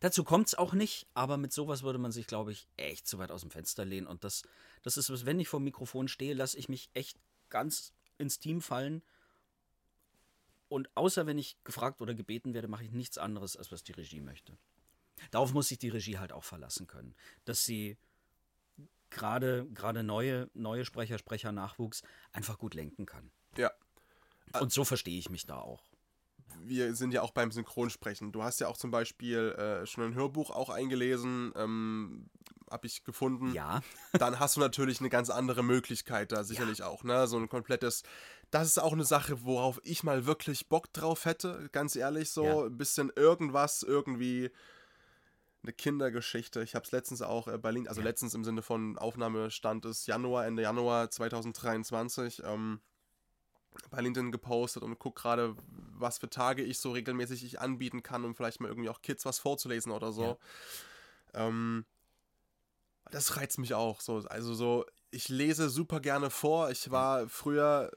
Dazu 0.00 0.24
kommt 0.24 0.48
es 0.48 0.54
auch 0.54 0.72
nicht, 0.72 1.06
aber 1.14 1.36
mit 1.36 1.52
sowas 1.52 1.82
würde 1.82 1.98
man 1.98 2.12
sich, 2.12 2.26
glaube 2.26 2.52
ich, 2.52 2.68
echt 2.76 3.06
zu 3.06 3.18
weit 3.18 3.30
aus 3.30 3.40
dem 3.42 3.50
Fenster 3.50 3.84
lehnen. 3.84 4.06
Und 4.06 4.24
das, 4.24 4.42
das 4.82 4.96
ist, 4.96 5.26
wenn 5.26 5.40
ich 5.40 5.48
vor 5.48 5.60
dem 5.60 5.64
Mikrofon 5.64 6.08
stehe, 6.08 6.34
lasse 6.34 6.58
ich 6.58 6.68
mich 6.68 6.90
echt 6.94 7.18
ganz 7.48 7.92
ins 8.18 8.38
Team 8.38 8.60
fallen. 8.60 9.02
Und 10.68 10.90
außer 10.96 11.26
wenn 11.26 11.38
ich 11.38 11.56
gefragt 11.64 12.00
oder 12.00 12.14
gebeten 12.14 12.54
werde, 12.54 12.68
mache 12.68 12.84
ich 12.84 12.92
nichts 12.92 13.18
anderes, 13.18 13.56
als 13.56 13.72
was 13.72 13.84
die 13.84 13.92
Regie 13.92 14.20
möchte. 14.20 14.56
Darauf 15.30 15.52
muss 15.52 15.68
sich 15.68 15.78
die 15.78 15.88
Regie 15.88 16.18
halt 16.18 16.32
auch 16.32 16.44
verlassen 16.44 16.86
können, 16.86 17.14
dass 17.44 17.64
sie 17.64 17.96
gerade 19.16 19.66
gerade 19.74 20.02
neue 20.02 20.48
neue 20.54 20.84
Sprecher, 20.84 21.18
Sprecher 21.18 21.50
Nachwuchs 21.50 22.02
einfach 22.32 22.58
gut 22.58 22.74
lenken 22.74 23.06
kann. 23.06 23.30
Ja. 23.56 23.72
Und 24.60 24.72
so 24.72 24.84
verstehe 24.84 25.18
ich 25.18 25.30
mich 25.30 25.46
da 25.46 25.56
auch. 25.56 25.82
Wir 26.60 26.94
sind 26.94 27.12
ja 27.12 27.22
auch 27.22 27.32
beim 27.32 27.50
Synchronsprechen. 27.50 28.32
Du 28.32 28.42
hast 28.42 28.60
ja 28.60 28.68
auch 28.68 28.76
zum 28.76 28.90
Beispiel 28.90 29.50
äh, 29.52 29.86
schon 29.86 30.04
ein 30.04 30.14
Hörbuch 30.14 30.50
auch 30.50 30.70
eingelesen, 30.70 31.52
ähm, 31.56 32.30
habe 32.70 32.86
ich 32.86 33.04
gefunden. 33.04 33.52
Ja. 33.52 33.82
Dann 34.12 34.38
hast 34.38 34.56
du 34.56 34.60
natürlich 34.60 35.00
eine 35.00 35.10
ganz 35.10 35.30
andere 35.30 35.62
Möglichkeit 35.62 36.32
da 36.32 36.44
sicherlich 36.44 36.82
auch, 36.82 37.04
ne? 37.04 37.26
So 37.26 37.36
ein 37.36 37.48
komplettes. 37.48 38.04
Das 38.50 38.68
ist 38.68 38.78
auch 38.78 38.92
eine 38.92 39.04
Sache, 39.04 39.44
worauf 39.44 39.80
ich 39.82 40.02
mal 40.04 40.26
wirklich 40.26 40.68
Bock 40.68 40.92
drauf 40.92 41.24
hätte, 41.24 41.68
ganz 41.72 41.96
ehrlich 41.96 42.30
so. 42.30 42.44
Ja. 42.44 42.64
Ein 42.66 42.76
bisschen 42.76 43.12
irgendwas, 43.14 43.82
irgendwie 43.82 44.50
eine 45.66 45.72
Kindergeschichte. 45.72 46.62
Ich 46.62 46.74
habe 46.74 46.84
es 46.84 46.92
letztens 46.92 47.22
auch 47.22 47.48
äh, 47.48 47.58
bei 47.58 47.70
LinkedIn, 47.70 47.88
also 47.88 48.00
Ja. 48.00 48.06
letztens 48.06 48.34
im 48.34 48.44
Sinne 48.44 48.62
von 48.62 48.96
Aufnahmestand 48.98 49.84
ist 49.84 50.06
Januar, 50.06 50.46
Ende 50.46 50.62
Januar 50.62 51.10
2023, 51.10 52.42
ähm, 52.44 52.80
bei 53.90 54.00
LinkedIn 54.00 54.32
gepostet 54.32 54.82
und 54.82 54.98
guck 54.98 55.16
gerade, 55.16 55.54
was 55.66 56.18
für 56.18 56.30
Tage 56.30 56.62
ich 56.62 56.78
so 56.78 56.92
regelmäßig 56.92 57.44
ich 57.44 57.60
anbieten 57.60 58.02
kann, 58.02 58.24
um 58.24 58.34
vielleicht 58.34 58.60
mal 58.60 58.68
irgendwie 58.68 58.88
auch 58.88 59.02
Kids 59.02 59.24
was 59.26 59.38
vorzulesen 59.38 59.92
oder 59.92 60.12
so. 60.12 60.38
Ähm, 61.34 61.84
das 63.10 63.36
reizt 63.36 63.58
mich 63.58 63.74
auch 63.74 64.00
so. 64.00 64.18
Also 64.28 64.54
so, 64.54 64.86
ich 65.10 65.28
lese 65.28 65.68
super 65.68 66.00
gerne 66.00 66.30
vor. 66.30 66.70
Ich 66.70 66.90
war 66.90 67.28
früher, 67.28 67.90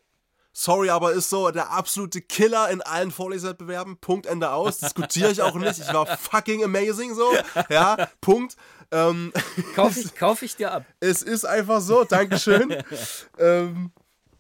sorry, 0.54 0.90
aber 0.90 1.14
ist 1.14 1.30
so 1.30 1.50
der 1.52 1.72
absolute 1.72 2.22
Killer 2.22 2.70
in 2.70 2.82
allen 2.82 3.12
Vorlesewettbewerben. 3.12 3.98
Punkt, 4.00 4.26
Ende 4.26 4.52
aus. 4.52 4.80
Diskutiere 4.80 5.32
ich 5.32 5.42
auch 5.42 5.56
nicht. 5.56 5.80
Ich 5.80 5.94
war 5.94 6.06
fucking 6.18 6.64
amazing 6.64 7.14
so. 7.16 7.32
Ja, 7.70 8.08
Punkt. 8.22 8.56
Ähm, 8.92 9.32
Kaufe 9.76 10.00
ich, 10.00 10.16
kauf 10.16 10.42
ich 10.42 10.56
dir 10.56 10.72
ab. 10.72 10.86
es 11.00 11.22
ist 11.22 11.46
einfach 11.46 11.80
so, 11.82 12.04
Dankeschön. 12.06 12.76
ähm, 13.38 13.92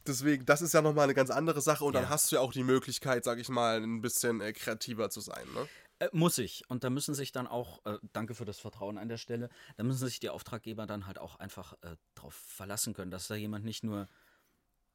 deswegen, 0.07 0.45
das 0.45 0.61
ist 0.61 0.73
ja 0.73 0.81
nochmal 0.81 1.03
eine 1.03 1.13
ganz 1.13 1.29
andere 1.29 1.61
Sache 1.61 1.85
und 1.85 1.93
Ja. 1.93 2.01
dann 2.01 2.09
hast 2.09 2.31
du 2.31 2.37
ja 2.37 2.41
auch 2.41 2.51
die 2.51 2.63
Möglichkeit, 2.63 3.23
sag 3.23 3.37
ich 3.39 3.49
mal, 3.49 3.77
ein 3.81 4.01
bisschen 4.01 4.41
äh, 4.41 4.51
kreativer 4.53 5.09
zu 5.11 5.21
sein. 5.21 5.45
Ne? 5.53 5.67
Äh, 5.99 6.09
muss 6.13 6.37
ich. 6.39 6.63
Und 6.67 6.83
da 6.83 6.89
müssen 6.89 7.13
sich 7.13 7.31
dann 7.31 7.45
auch, 7.45 7.85
äh, 7.85 7.97
danke 8.13 8.33
für 8.33 8.45
das 8.45 8.57
Vertrauen 8.59 8.97
an 8.97 9.07
der 9.07 9.17
Stelle, 9.17 9.49
da 9.77 9.83
müssen 9.83 10.07
sich 10.07 10.19
die 10.19 10.29
Auftraggeber 10.29 10.87
dann 10.87 11.05
halt 11.05 11.19
auch 11.19 11.35
einfach 11.35 11.73
äh, 11.81 11.95
darauf 12.15 12.33
verlassen 12.33 12.93
können, 12.95 13.11
dass 13.11 13.27
da 13.27 13.35
jemand 13.35 13.65
nicht 13.65 13.83
nur, 13.83 14.07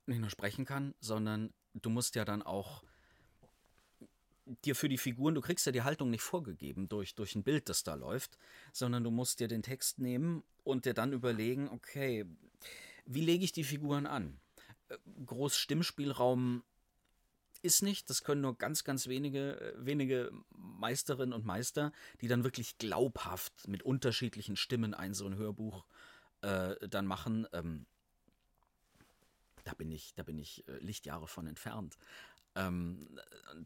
nicht 0.06 0.20
nur 0.20 0.30
sprechen 0.30 0.64
kann, 0.64 0.94
sondern 1.00 1.52
du 1.74 1.90
musst 1.90 2.14
ja 2.14 2.24
dann 2.24 2.42
auch 2.42 2.82
dir 4.64 4.74
für 4.74 4.88
die 4.88 4.98
Figuren, 4.98 5.34
du 5.34 5.40
kriegst 5.40 5.64
ja 5.66 5.72
die 5.72 5.82
Haltung 5.82 6.10
nicht 6.10 6.22
vorgegeben 6.22 6.88
durch, 6.88 7.14
durch 7.14 7.34
ein 7.34 7.42
Bild, 7.42 7.68
das 7.68 7.82
da 7.82 7.94
läuft, 7.94 8.38
sondern 8.72 9.02
du 9.02 9.10
musst 9.10 9.40
dir 9.40 9.48
den 9.48 9.62
Text 9.62 9.98
nehmen 9.98 10.42
und 10.64 10.84
dir 10.84 10.94
dann 10.94 11.12
überlegen, 11.12 11.68
okay, 11.68 12.26
wie 13.06 13.22
lege 13.22 13.44
ich 13.44 13.52
die 13.52 13.64
Figuren 13.64 14.06
an? 14.06 14.38
Groß 15.26 15.56
Stimmspielraum 15.56 16.62
ist 17.62 17.82
nicht. 17.82 18.10
Das 18.10 18.22
können 18.22 18.42
nur 18.42 18.56
ganz, 18.56 18.84
ganz 18.84 19.08
wenige, 19.08 19.74
wenige 19.78 20.30
Meisterinnen 20.50 21.32
und 21.32 21.46
Meister, 21.46 21.92
die 22.20 22.28
dann 22.28 22.44
wirklich 22.44 22.76
glaubhaft 22.78 23.66
mit 23.66 23.82
unterschiedlichen 23.82 24.56
Stimmen 24.56 24.92
ein 24.94 25.14
so 25.14 25.26
ein 25.26 25.36
Hörbuch 25.36 25.86
äh, 26.42 26.76
dann 26.88 27.06
machen. 27.06 27.46
Ähm, 27.52 27.86
da 29.64 29.74
bin 29.74 29.90
ich, 29.90 30.14
da 30.14 30.22
bin 30.22 30.38
ich 30.38 30.66
äh, 30.68 30.78
Lichtjahre 30.78 31.26
von 31.26 31.46
entfernt. 31.46 31.96
Ähm, 32.56 33.08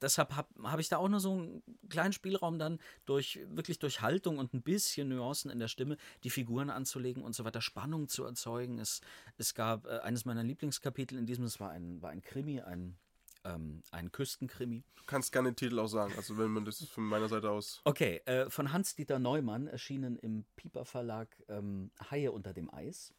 deshalb 0.01 0.35
habe 0.35 0.49
hab 0.63 0.81
ich 0.81 0.89
da 0.89 0.97
auch 0.97 1.09
nur 1.09 1.21
so 1.21 1.33
einen 1.33 1.63
kleinen 1.91 2.15
Spielraum 2.15 2.59
dann 2.59 2.79
durch 3.05 3.39
wirklich 3.51 3.79
durch 3.79 4.01
Haltung 4.01 4.39
und 4.39 4.55
ein 4.55 4.63
bisschen 4.63 5.11
Nuancen 5.11 5.51
in 5.51 5.59
der 5.59 5.69
Stimme 5.69 5.99
die 6.25 6.31
Figuren 6.31 6.71
anzulegen 6.71 7.23
und 7.23 7.35
so 7.35 7.45
weiter, 7.45 7.61
Spannung 7.61 8.09
zu 8.09 8.25
erzeugen. 8.25 8.79
Es, 8.79 9.03
es 9.37 9.55
gab 9.55 9.87
äh, 9.87 9.99
eines 9.99 10.25
meiner 10.25 10.43
Lieblingskapitel 10.43 11.19
in 11.19 11.27
diesem, 11.27 11.45
es 11.45 11.61
war 11.61 11.71
ein, 11.71 12.01
war 12.01 12.11
ein 12.11 12.23
Krimi, 12.23 12.63
ein, 12.63 12.97
ähm, 13.45 13.83
ein 13.91 14.11
Küstenkrimi. 14.11 14.83
Du 14.97 15.03
kannst 15.05 15.33
gerne 15.33 15.51
den 15.51 15.57
Titel 15.57 15.79
auch 15.81 15.89
sagen, 15.89 16.15
also 16.17 16.39
wenn 16.39 16.51
man 16.51 16.65
das 16.65 16.83
von 16.85 17.05
meiner 17.05 17.29
Seite 17.29 17.51
aus. 17.51 17.83
Okay, 17.85 18.23
äh, 18.25 18.49
von 18.49 18.73
Hans-Dieter 18.73 19.19
Neumann 19.19 19.67
erschienen 19.67 20.17
im 20.17 20.47
Piper 20.57 20.87
Verlag 20.87 21.29
ähm, 21.49 21.91
Haie 22.11 22.33
unter 22.33 22.55
dem 22.55 22.73
Eis. 22.73 23.13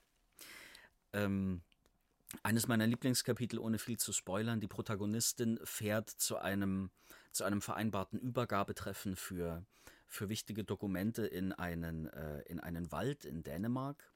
Ähm, 1.13 1.61
eines 2.43 2.67
meiner 2.67 2.87
Lieblingskapitel, 2.87 3.59
ohne 3.59 3.79
viel 3.79 3.97
zu 3.97 4.13
spoilern. 4.13 4.59
Die 4.59 4.67
Protagonistin 4.67 5.59
fährt 5.63 6.09
zu 6.09 6.37
einem, 6.37 6.91
zu 7.31 7.43
einem 7.43 7.61
vereinbarten 7.61 8.19
Übergabetreffen 8.19 9.15
für, 9.15 9.65
für 10.07 10.29
wichtige 10.29 10.63
Dokumente 10.63 11.25
in 11.25 11.53
einen, 11.53 12.07
äh, 12.07 12.41
in 12.41 12.59
einen 12.59 12.91
Wald 12.91 13.25
in 13.25 13.43
Dänemark, 13.43 14.11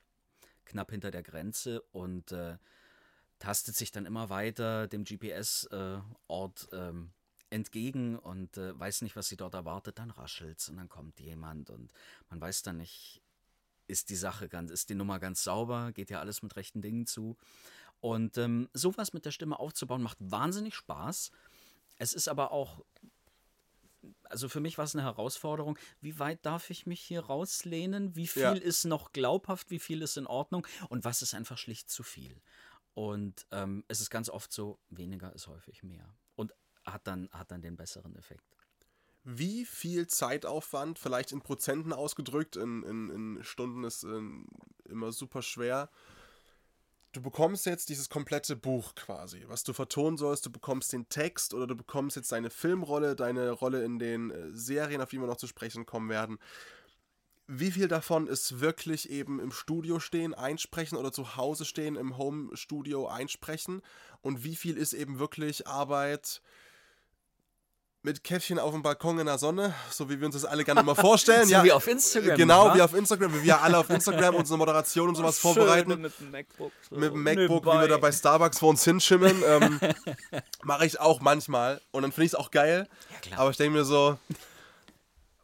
knapp 0.66 0.92
hinter 0.92 1.12
der 1.12 1.24
Grenze 1.24 1.82
und 1.92 2.32
äh, 2.32 2.58
tastet 3.40 3.76
sich 3.76 3.92
dann 3.92 4.06
immer 4.06 4.30
weiter 4.30 4.88
dem 4.88 5.04
GPS-Ort 5.04 6.70
ähm, 6.72 7.12
entgegen 7.50 8.18
und 8.18 8.58
äh, 8.58 8.78
weiß 8.80 9.02
nicht, 9.02 9.16
was 9.16 9.28
sie 9.28 9.38
dort 9.38 9.54
erwartet. 9.54 10.00
Dann 10.00 10.12
raschelt's 10.12 10.70
und 10.70 10.78
dann 10.78 10.90
kommt 10.90 11.20
jemand 11.20 11.70
und 11.70 11.92
man 12.30 12.40
weiß 12.42 12.62
dann 12.64 12.78
nicht, 12.78 13.22
ist 13.88 14.10
die 14.10 14.16
Sache 14.16 14.50
ganz, 14.50 14.72
ist 14.72 14.90
die 14.90 14.96
Nummer 14.96 15.20
ganz 15.20 15.44
sauber, 15.44 15.92
geht 15.92 16.10
ja 16.10 16.20
alles 16.20 16.42
mit 16.42 16.56
rechten 16.56 16.82
Dingen 16.82 17.06
zu. 17.06 17.38
Und 18.04 18.38
ähm, 18.38 18.68
sowas 18.74 19.14
mit 19.14 19.24
der 19.24 19.32
Stimme 19.32 19.58
aufzubauen, 19.58 20.02
macht 20.02 20.18
wahnsinnig 20.20 20.76
Spaß. 20.76 21.32
Es 21.96 22.12
ist 22.12 22.28
aber 22.28 22.52
auch, 22.52 22.84
also 24.24 24.50
für 24.50 24.60
mich 24.60 24.78
war 24.78 24.84
es 24.84 24.94
eine 24.94 25.06
Herausforderung. 25.06 25.80
Wie 26.02 26.20
weit 26.20 26.46
darf 26.46 26.70
ich 26.70 26.86
mich 26.86 27.00
hier 27.00 27.22
rauslehnen? 27.22 28.14
Wie 28.18 28.28
viel 28.28 28.42
Ja. 28.42 28.52
ist 28.52 28.84
noch 28.84 29.14
glaubhaft? 29.14 29.72
Wie 29.72 29.80
viel 29.80 30.02
ist 30.02 30.18
in 30.18 30.28
Ordnung? 30.28 30.68
Und 30.90 31.06
was 31.06 31.22
ist 31.22 31.34
einfach 31.34 31.58
schlicht 31.58 31.90
zu 31.90 32.04
viel? 32.04 32.42
Und 32.94 33.46
ähm, 33.52 33.86
es 33.88 34.02
ist 34.02 34.10
ganz 34.10 34.28
oft 34.28 34.52
so, 34.52 34.80
weniger 34.90 35.32
ist 35.32 35.48
häufig 35.48 35.82
mehr. 35.82 36.14
Und 36.36 36.54
hat 36.84 37.08
dann, 37.08 37.30
hat 37.32 37.52
dann 37.52 37.62
den 37.62 37.78
besseren 37.78 38.18
Effekt. 38.18 38.44
Wie 39.24 39.64
viel 39.64 40.08
Zeitaufwand, 40.08 41.00
vielleicht 41.00 41.32
in 41.32 41.40
Prozenten 41.40 41.94
ausgedrückt, 41.94 42.58
in, 42.58 42.84
in, 42.84 43.10
in 43.38 43.44
Stunden 43.46 43.86
ist 43.86 44.04
ähm, 44.04 44.50
immer 44.84 45.14
super 45.14 45.42
schwer. 45.42 45.90
Du 47.14 47.22
bekommst 47.22 47.68
jetzt 47.68 47.90
dieses 47.90 48.10
komplette 48.10 48.56
Buch 48.56 48.96
quasi, 48.96 49.44
was 49.48 49.64
du 49.64 49.72
vertonen 49.72 50.18
sollst. 50.18 50.48
Du 50.48 50.52
bekommst 50.52 50.92
den 50.94 51.08
Text 51.10 51.54
oder 51.54 51.68
du 51.68 51.76
bekommst 51.76 52.16
jetzt 52.16 52.32
deine 52.32 52.50
Filmrolle, 52.50 53.16
deine 53.16 53.52
Rolle 53.52 53.84
in 53.86 54.00
den 54.00 54.32
äh, 54.32 54.50
Serien, 54.52 55.00
auf 55.00 55.12
die 55.12 55.20
wir 55.20 55.28
noch 55.28 55.38
zu 55.38 55.46
sprechen 55.46 55.86
kommen 55.86 56.10
werden. 56.10 56.40
Wie 57.46 57.70
viel 57.70 57.88
davon 57.88 58.26
ist 58.26 58.62
wirklich 58.62 59.12
eben 59.12 59.40
im 59.40 59.52
Studio 59.52 60.00
stehen, 60.00 60.34
einsprechen 60.34 60.98
oder 60.98 61.12
zu 61.12 61.36
Hause 61.36 61.66
stehen, 61.66 61.98
im 61.98 62.18
Home-Studio 62.18 63.08
einsprechen? 63.08 63.84
Und 64.22 64.44
wie 64.44 64.56
viel 64.56 64.76
ist 64.76 64.94
eben 64.94 65.20
wirklich 65.20 65.68
Arbeit, 65.68 66.42
mit 68.04 68.22
Käffchen 68.22 68.60
auf 68.60 68.74
dem 68.74 68.84
Balkon 68.84 69.18
in 69.18 69.26
der 69.26 69.38
Sonne, 69.38 69.74
so 69.90 70.10
wie 70.10 70.20
wir 70.20 70.26
uns 70.26 70.36
das 70.36 70.44
alle 70.44 70.66
gerne 70.66 70.82
immer 70.82 70.96
vorstellen. 70.96 71.48
So 71.48 71.54
ja, 71.54 71.64
wie 71.64 71.72
auf 71.72 71.88
Instagram, 71.88 72.36
Genau, 72.38 72.66
wa? 72.66 72.76
wie 72.76 72.82
auf 72.82 72.94
Instagram, 72.94 73.34
wie 73.34 73.44
wir 73.44 73.62
alle 73.62 73.78
auf 73.78 73.90
Instagram 73.90 74.36
unsere 74.36 74.58
Moderation 74.58 75.08
und 75.10 75.16
sowas 75.16 75.40
vorbereiten. 75.40 76.02
Mit 76.02 76.20
dem 76.20 76.32
MacBook. 76.32 76.72
So 76.90 76.96
Mit 76.98 77.14
dem 77.14 77.24
MacBook, 77.24 77.48
wie 77.66 77.70
nebenbei. 77.70 77.82
wir 77.82 77.88
da 77.88 77.98
bei 77.98 78.12
Starbucks 78.12 78.60
vor 78.60 78.70
uns 78.70 78.84
hinschimmeln. 78.84 79.42
Ähm, 79.46 79.80
Mache 80.64 80.86
ich 80.86 81.00
auch 81.00 81.22
manchmal. 81.22 81.82
Und 81.92 82.02
dann 82.02 82.12
finde 82.12 82.26
ich 82.26 82.34
es 82.34 82.36
auch 82.36 82.52
geil. 82.52 82.90
Ja, 83.12 83.20
klar. 83.22 83.40
Aber 83.40 83.52
ich 83.52 83.58
denke 83.58 83.78
mir 83.78 83.86
so, 83.86 84.18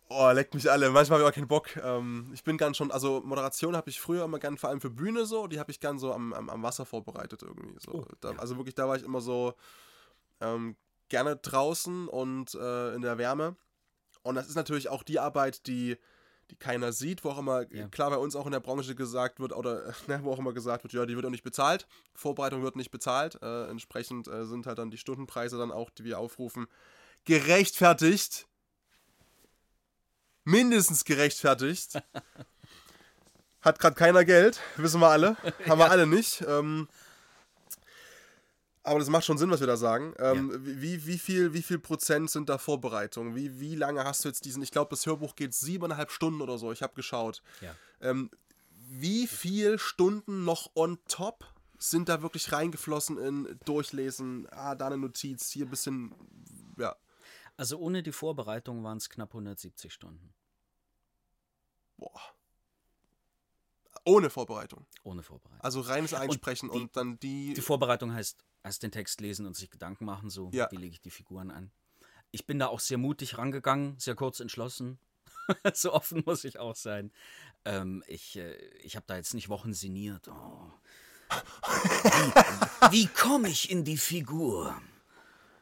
oh, 0.09 0.29
leckt 0.31 0.53
mich 0.53 0.69
alle. 0.69 0.89
Manchmal 0.89 1.19
habe 1.19 1.29
ich 1.29 1.31
auch 1.31 1.35
keinen 1.35 1.47
Bock. 1.47 1.77
Ähm, 1.77 2.29
ich 2.33 2.43
bin 2.43 2.57
gern 2.57 2.73
schon, 2.73 2.91
also 2.91 3.21
Moderation 3.23 3.77
habe 3.77 3.89
ich 3.89 4.01
früher 4.01 4.25
immer 4.25 4.39
gern, 4.39 4.57
vor 4.57 4.69
allem 4.69 4.81
für 4.81 4.89
Bühne 4.89 5.25
so, 5.25 5.47
die 5.47 5.59
habe 5.59 5.71
ich 5.71 5.79
gern 5.79 5.97
so 5.97 6.13
am, 6.13 6.33
am, 6.33 6.49
am 6.49 6.61
Wasser 6.61 6.85
vorbereitet 6.85 7.41
irgendwie. 7.41 7.73
So. 7.79 7.91
Oh, 7.93 8.05
da, 8.19 8.31
ja. 8.31 8.39
Also 8.39 8.57
wirklich, 8.57 8.75
da 8.75 8.87
war 8.87 8.97
ich 8.97 9.03
immer 9.03 9.21
so 9.21 9.53
ähm, 10.41 10.75
gerne 11.09 11.35
draußen 11.35 12.07
und 12.07 12.53
äh, 12.55 12.93
in 12.95 13.01
der 13.01 13.17
Wärme. 13.17 13.55
Und 14.21 14.35
das 14.35 14.47
ist 14.47 14.55
natürlich 14.55 14.89
auch 14.89 15.03
die 15.03 15.19
Arbeit, 15.19 15.65
die, 15.67 15.97
die 16.51 16.55
keiner 16.55 16.91
sieht, 16.91 17.23
wo 17.23 17.29
auch 17.29 17.37
immer, 17.39 17.71
Ja. 17.73 17.87
klar 17.87 18.09
bei 18.09 18.17
uns 18.17 18.35
auch 18.35 18.45
in 18.45 18.51
der 18.51 18.59
Branche 18.59 18.95
gesagt 18.95 19.39
wird, 19.39 19.53
oder 19.53 19.93
ne, 20.07 20.19
wo 20.23 20.31
auch 20.31 20.39
immer 20.39 20.53
gesagt 20.53 20.83
wird, 20.83 20.93
ja, 20.93 21.05
die 21.05 21.15
wird 21.15 21.25
auch 21.25 21.29
nicht 21.31 21.43
bezahlt. 21.43 21.87
Vorbereitung 22.13 22.63
wird 22.63 22.75
nicht 22.75 22.91
bezahlt. 22.91 23.39
Äh, 23.41 23.67
entsprechend 23.69 24.27
äh, 24.27 24.45
sind 24.45 24.67
halt 24.67 24.77
dann 24.77 24.91
die 24.91 24.97
Stundenpreise 24.97 25.57
dann 25.57 25.71
auch, 25.71 25.89
die 25.89 26.03
wir 26.03 26.19
aufrufen, 26.19 26.67
gerechtfertigt. 27.25 28.45
Mindestens 30.43 31.05
gerechtfertigt. 31.05 32.01
Hat 33.61 33.77
gerade 33.77 33.95
keiner 33.95 34.23
Geld, 34.25 34.59
wissen 34.77 35.01
wir 35.01 35.09
alle. 35.09 35.35
Haben 35.67 35.79
wir 35.79 35.91
alle 35.91 36.07
nicht. 36.07 36.41
Ähm, 36.47 36.87
aber 38.89 38.99
das 38.99 39.09
macht 39.09 39.25
schon 39.25 39.37
Sinn, 39.37 39.49
was 39.51 39.59
wir 39.59 39.67
da 39.67 39.77
sagen. 39.77 40.13
Ähm, 40.19 40.51
wie, 40.81 41.05
wie, 41.05 41.17
viel, 41.17 41.53
wie 41.53 41.61
viel 41.61 41.79
Prozent 41.79 42.29
sind 42.29 42.49
da 42.49 42.57
Vorbereitungen? 42.57 43.35
Wie, 43.35 43.59
wie 43.59 43.75
lange 43.75 44.03
hast 44.03 44.23
du 44.25 44.29
jetzt 44.29 44.45
diesen, 44.45 44.61
ich 44.63 44.71
glaube, 44.71 44.89
das 44.89 45.05
Hörbuch 45.05 45.35
geht 45.35 45.53
siebeneinhalb 45.53 46.11
Stunden 46.11 46.41
oder 46.41 46.57
so, 46.57 46.71
ich 46.71 46.81
habe 46.81 46.93
geschaut. 46.95 47.41
Ja. 47.61 47.75
Ähm, 48.01 48.29
wie 48.91 49.27
viel 49.27 49.77
Stunden 49.79 50.43
noch 50.45 50.71
on 50.75 50.97
top 51.07 51.45
sind 51.77 52.09
da 52.09 52.21
wirklich 52.21 52.51
reingeflossen 52.51 53.17
in 53.17 53.59
Durchlesen, 53.65 54.47
ah, 54.51 54.75
da 54.75 54.87
eine 54.87 54.97
Notiz, 54.97 55.49
hier 55.51 55.65
ein 55.65 55.69
bisschen, 55.69 56.13
ja. 56.77 56.95
Also 57.55 57.77
ohne 57.77 58.03
die 58.03 58.11
Vorbereitung 58.11 58.83
waren 58.83 58.97
es 58.97 59.09
knapp 59.09 59.29
170 59.29 59.93
Stunden. 59.93 60.33
Boah. 61.97 62.19
Ohne 64.05 64.29
Vorbereitung. 64.29 64.85
Ohne 65.03 65.23
Vorbereitung. 65.23 65.61
Also 65.61 65.81
reines 65.81 66.13
Einsprechen 66.13 66.69
und, 66.69 66.81
die- 66.81 66.91
dann 66.93 67.19
die. 67.19 67.53
Die 67.53 67.61
Vorbereitung 67.61 68.13
heißt 68.13 68.43
erst 68.69 68.83
den 68.83 68.91
Text 68.91 69.19
lesen 69.19 69.45
und 69.47 69.55
sich 69.55 69.71
Gedanken 69.71 70.05
machen, 70.05 70.29
so 70.29 70.49
Ja. 70.53 70.67
wie 70.71 70.75
lege 70.77 70.93
ich 70.93 71.01
die 71.01 71.09
Figuren 71.09 71.49
an. 71.49 71.71
Ich 72.31 72.45
bin 72.45 72.59
da 72.59 72.67
auch 72.67 72.79
sehr 72.79 72.99
mutig 72.99 73.37
rangegangen, 73.39 73.97
sehr 73.97 74.13
kurz 74.15 74.39
entschlossen. 74.39 74.99
so 75.73 75.91
offen 75.91 76.21
muss 76.25 76.43
ich 76.43 76.59
auch 76.59 76.75
sein. 76.75 77.11
Ähm, 77.65 78.03
ich 78.07 78.35
äh, 78.37 78.53
ich 78.83 78.95
habe 78.95 79.05
da 79.07 79.15
jetzt 79.15 79.33
nicht 79.33 79.49
Wochen 79.49 79.73
sinniert. 79.73 80.27
Oh. 80.27 80.71
Wie, 82.91 82.91
wie 82.91 83.07
komme 83.07 83.49
ich 83.49 83.71
in 83.71 83.83
die 83.83 83.97
Figur? 83.97 84.79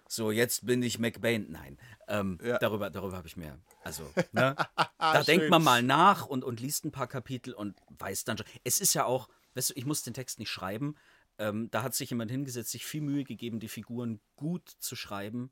So, 0.09 0.31
jetzt 0.31 0.65
bin 0.65 0.81
ich 0.83 0.99
McBain. 0.99 1.49
Nein, 1.49 1.77
ähm, 2.09 2.37
Ja. 2.43 2.57
darüber, 2.59 2.89
darüber 2.89 3.15
habe 3.17 3.27
ich 3.27 3.37
mehr. 3.37 3.57
Also, 3.83 4.03
ne? 4.33 4.55
da 4.99 5.23
denkt 5.23 5.49
man 5.49 5.63
mal 5.63 5.81
nach 5.83 6.25
und, 6.25 6.43
und 6.43 6.59
liest 6.59 6.83
ein 6.85 6.91
paar 6.91 7.07
Kapitel 7.07 7.53
und 7.53 7.77
weiß 7.97 8.25
dann 8.25 8.37
schon. 8.37 8.47
Es 8.65 8.79
ist 8.79 8.93
ja 8.93 9.05
auch, 9.05 9.29
weißt 9.55 9.69
du, 9.69 9.73
ich 9.75 9.85
muss 9.85 10.03
den 10.03 10.13
Text 10.13 10.39
nicht 10.39 10.49
schreiben. 10.49 10.95
Ähm, 11.39 11.69
da 11.71 11.83
hat 11.83 11.93
sich 11.93 12.09
jemand 12.09 12.31
hingesetzt, 12.31 12.71
sich 12.71 12.85
viel 12.85 13.01
Mühe 13.01 13.23
gegeben, 13.23 13.59
die 13.59 13.67
Figuren 13.67 14.19
gut 14.35 14.67
zu 14.67 14.95
schreiben. 14.95 15.51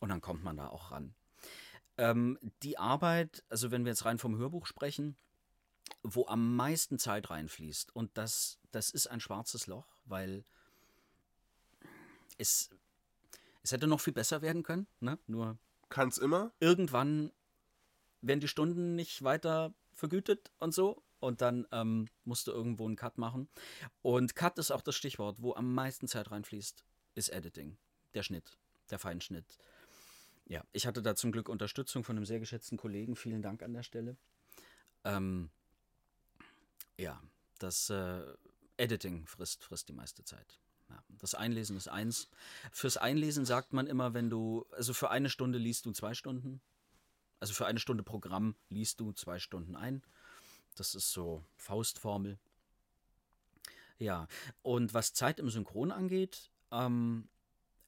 Und 0.00 0.10
dann 0.10 0.20
kommt 0.20 0.44
man 0.44 0.56
da 0.56 0.68
auch 0.68 0.90
ran. 0.90 1.14
Ähm, 1.98 2.38
die 2.62 2.78
Arbeit, 2.78 3.42
also 3.48 3.70
wenn 3.70 3.84
wir 3.84 3.92
jetzt 3.92 4.04
rein 4.04 4.18
vom 4.18 4.36
Hörbuch 4.36 4.66
sprechen, 4.66 5.16
wo 6.02 6.26
am 6.26 6.54
meisten 6.56 6.98
Zeit 6.98 7.30
reinfließt, 7.30 7.94
und 7.96 8.16
das, 8.16 8.58
das 8.70 8.90
ist 8.90 9.06
ein 9.06 9.20
schwarzes 9.20 9.66
Loch, 9.66 9.86
weil 10.04 10.44
es, 12.38 12.70
es 13.62 13.72
hätte 13.72 13.86
noch 13.86 14.00
viel 14.00 14.12
besser 14.12 14.42
werden 14.42 14.62
können, 14.62 14.86
ne? 15.00 15.18
nur 15.26 15.58
Kann's 15.88 16.18
immer. 16.18 16.52
irgendwann 16.60 17.32
werden 18.20 18.40
die 18.40 18.48
Stunden 18.48 18.94
nicht 18.94 19.22
weiter 19.22 19.72
vergütet 19.92 20.52
und 20.58 20.74
so. 20.74 21.02
Und 21.18 21.40
dann 21.40 21.66
ähm, 21.72 22.08
musst 22.24 22.46
du 22.46 22.52
irgendwo 22.52 22.86
einen 22.86 22.96
Cut 22.96 23.18
machen. 23.18 23.48
Und 24.02 24.34
Cut 24.34 24.58
ist 24.58 24.70
auch 24.70 24.82
das 24.82 24.96
Stichwort, 24.96 25.40
wo 25.40 25.54
am 25.54 25.74
meisten 25.74 26.08
Zeit 26.08 26.30
reinfließt, 26.30 26.84
ist 27.14 27.28
Editing. 27.30 27.76
Der 28.14 28.22
Schnitt, 28.22 28.58
der 28.90 28.98
Feinschnitt. 28.98 29.58
Ja, 30.46 30.62
ich 30.72 30.86
hatte 30.86 31.02
da 31.02 31.16
zum 31.16 31.32
Glück 31.32 31.48
Unterstützung 31.48 32.04
von 32.04 32.16
einem 32.16 32.26
sehr 32.26 32.38
geschätzten 32.38 32.78
Kollegen. 32.78 33.16
Vielen 33.16 33.42
Dank 33.42 33.62
an 33.62 33.72
der 33.72 33.82
Stelle. 33.82 34.16
Ähm, 35.04 35.50
ja, 36.98 37.20
das 37.58 37.90
äh, 37.90 38.22
Editing 38.76 39.26
frisst, 39.26 39.64
frisst 39.64 39.88
die 39.88 39.92
meiste 39.92 40.24
Zeit. 40.24 40.60
Ja, 40.88 41.02
das 41.08 41.34
Einlesen 41.34 41.76
ist 41.76 41.88
eins. 41.88 42.28
Fürs 42.70 42.96
Einlesen 42.96 43.44
sagt 43.44 43.72
man 43.72 43.86
immer, 43.86 44.14
wenn 44.14 44.30
du, 44.30 44.66
also 44.70 44.94
für 44.94 45.10
eine 45.10 45.30
Stunde 45.30 45.58
liest 45.58 45.86
du 45.86 45.92
zwei 45.92 46.14
Stunden. 46.14 46.60
Also 47.40 47.54
für 47.54 47.66
eine 47.66 47.80
Stunde 47.80 48.02
Programm 48.02 48.56
liest 48.68 49.00
du 49.00 49.12
zwei 49.12 49.38
Stunden 49.38 49.74
ein. 49.76 50.02
Das 50.76 50.94
ist 50.94 51.10
so 51.10 51.42
Faustformel. 51.56 52.38
Ja, 53.98 54.28
und 54.62 54.94
was 54.94 55.14
Zeit 55.14 55.40
im 55.40 55.48
Synchron 55.48 55.90
angeht, 55.90 56.50
ähm, 56.70 57.28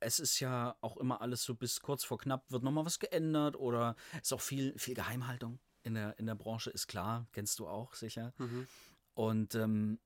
es 0.01 0.19
ist 0.21 0.41
ja 0.41 0.77
auch 0.81 0.97
immer 0.97 1.21
alles 1.21 1.43
so 1.43 1.55
bis 1.55 1.81
kurz 1.81 2.05
vor 2.05 2.19
knapp 2.19 2.51
wird 2.51 2.63
nochmal 2.63 2.87
was 2.87 2.99
geändert 2.99 3.57
oder 3.57 3.95
ist 4.23 4.33
auch 4.33 4.41
viel, 4.41 4.77
viel 4.79 4.95
Geheimhaltung 4.95 5.59
in 5.83 5.95
der, 5.95 6.19
in 6.19 6.27
der 6.27 6.35
Branche, 6.35 6.71
ist 6.71 6.87
klar, 6.87 7.27
kennst 7.33 7.59
du 7.59 7.69
auch 7.69 7.95
sicher. 7.95 8.33
Und 9.15 9.55
ähm, 9.55 9.99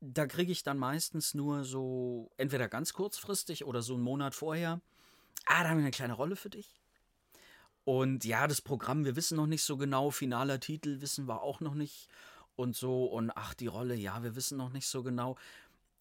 da 0.00 0.26
kriege 0.26 0.52
ich 0.52 0.62
dann 0.62 0.78
meistens 0.78 1.34
nur 1.34 1.64
so, 1.64 2.30
entweder 2.36 2.68
ganz 2.68 2.92
kurzfristig 2.92 3.64
oder 3.64 3.82
so 3.82 3.94
einen 3.94 4.02
Monat 4.02 4.34
vorher, 4.34 4.80
ah, 5.46 5.62
da 5.62 5.70
haben 5.70 5.78
wir 5.78 5.84
eine 5.84 5.90
kleine 5.90 6.12
Rolle 6.14 6.36
für 6.36 6.50
dich. 6.50 6.80
Und 7.84 8.24
ja, 8.24 8.46
das 8.46 8.60
Programm, 8.62 9.04
wir 9.04 9.14
wissen 9.16 9.36
noch 9.36 9.46
nicht 9.46 9.62
so 9.62 9.76
genau, 9.76 10.10
finaler 10.10 10.58
Titel 10.60 11.00
wissen 11.00 11.26
wir 11.28 11.42
auch 11.42 11.60
noch 11.60 11.74
nicht 11.74 12.08
und 12.56 12.74
so. 12.74 13.04
Und 13.04 13.30
ach, 13.34 13.54
die 13.54 13.66
Rolle, 13.66 13.94
ja, 13.94 14.22
wir 14.22 14.36
wissen 14.36 14.56
noch 14.56 14.72
nicht 14.72 14.86
so 14.86 15.02
genau. 15.02 15.36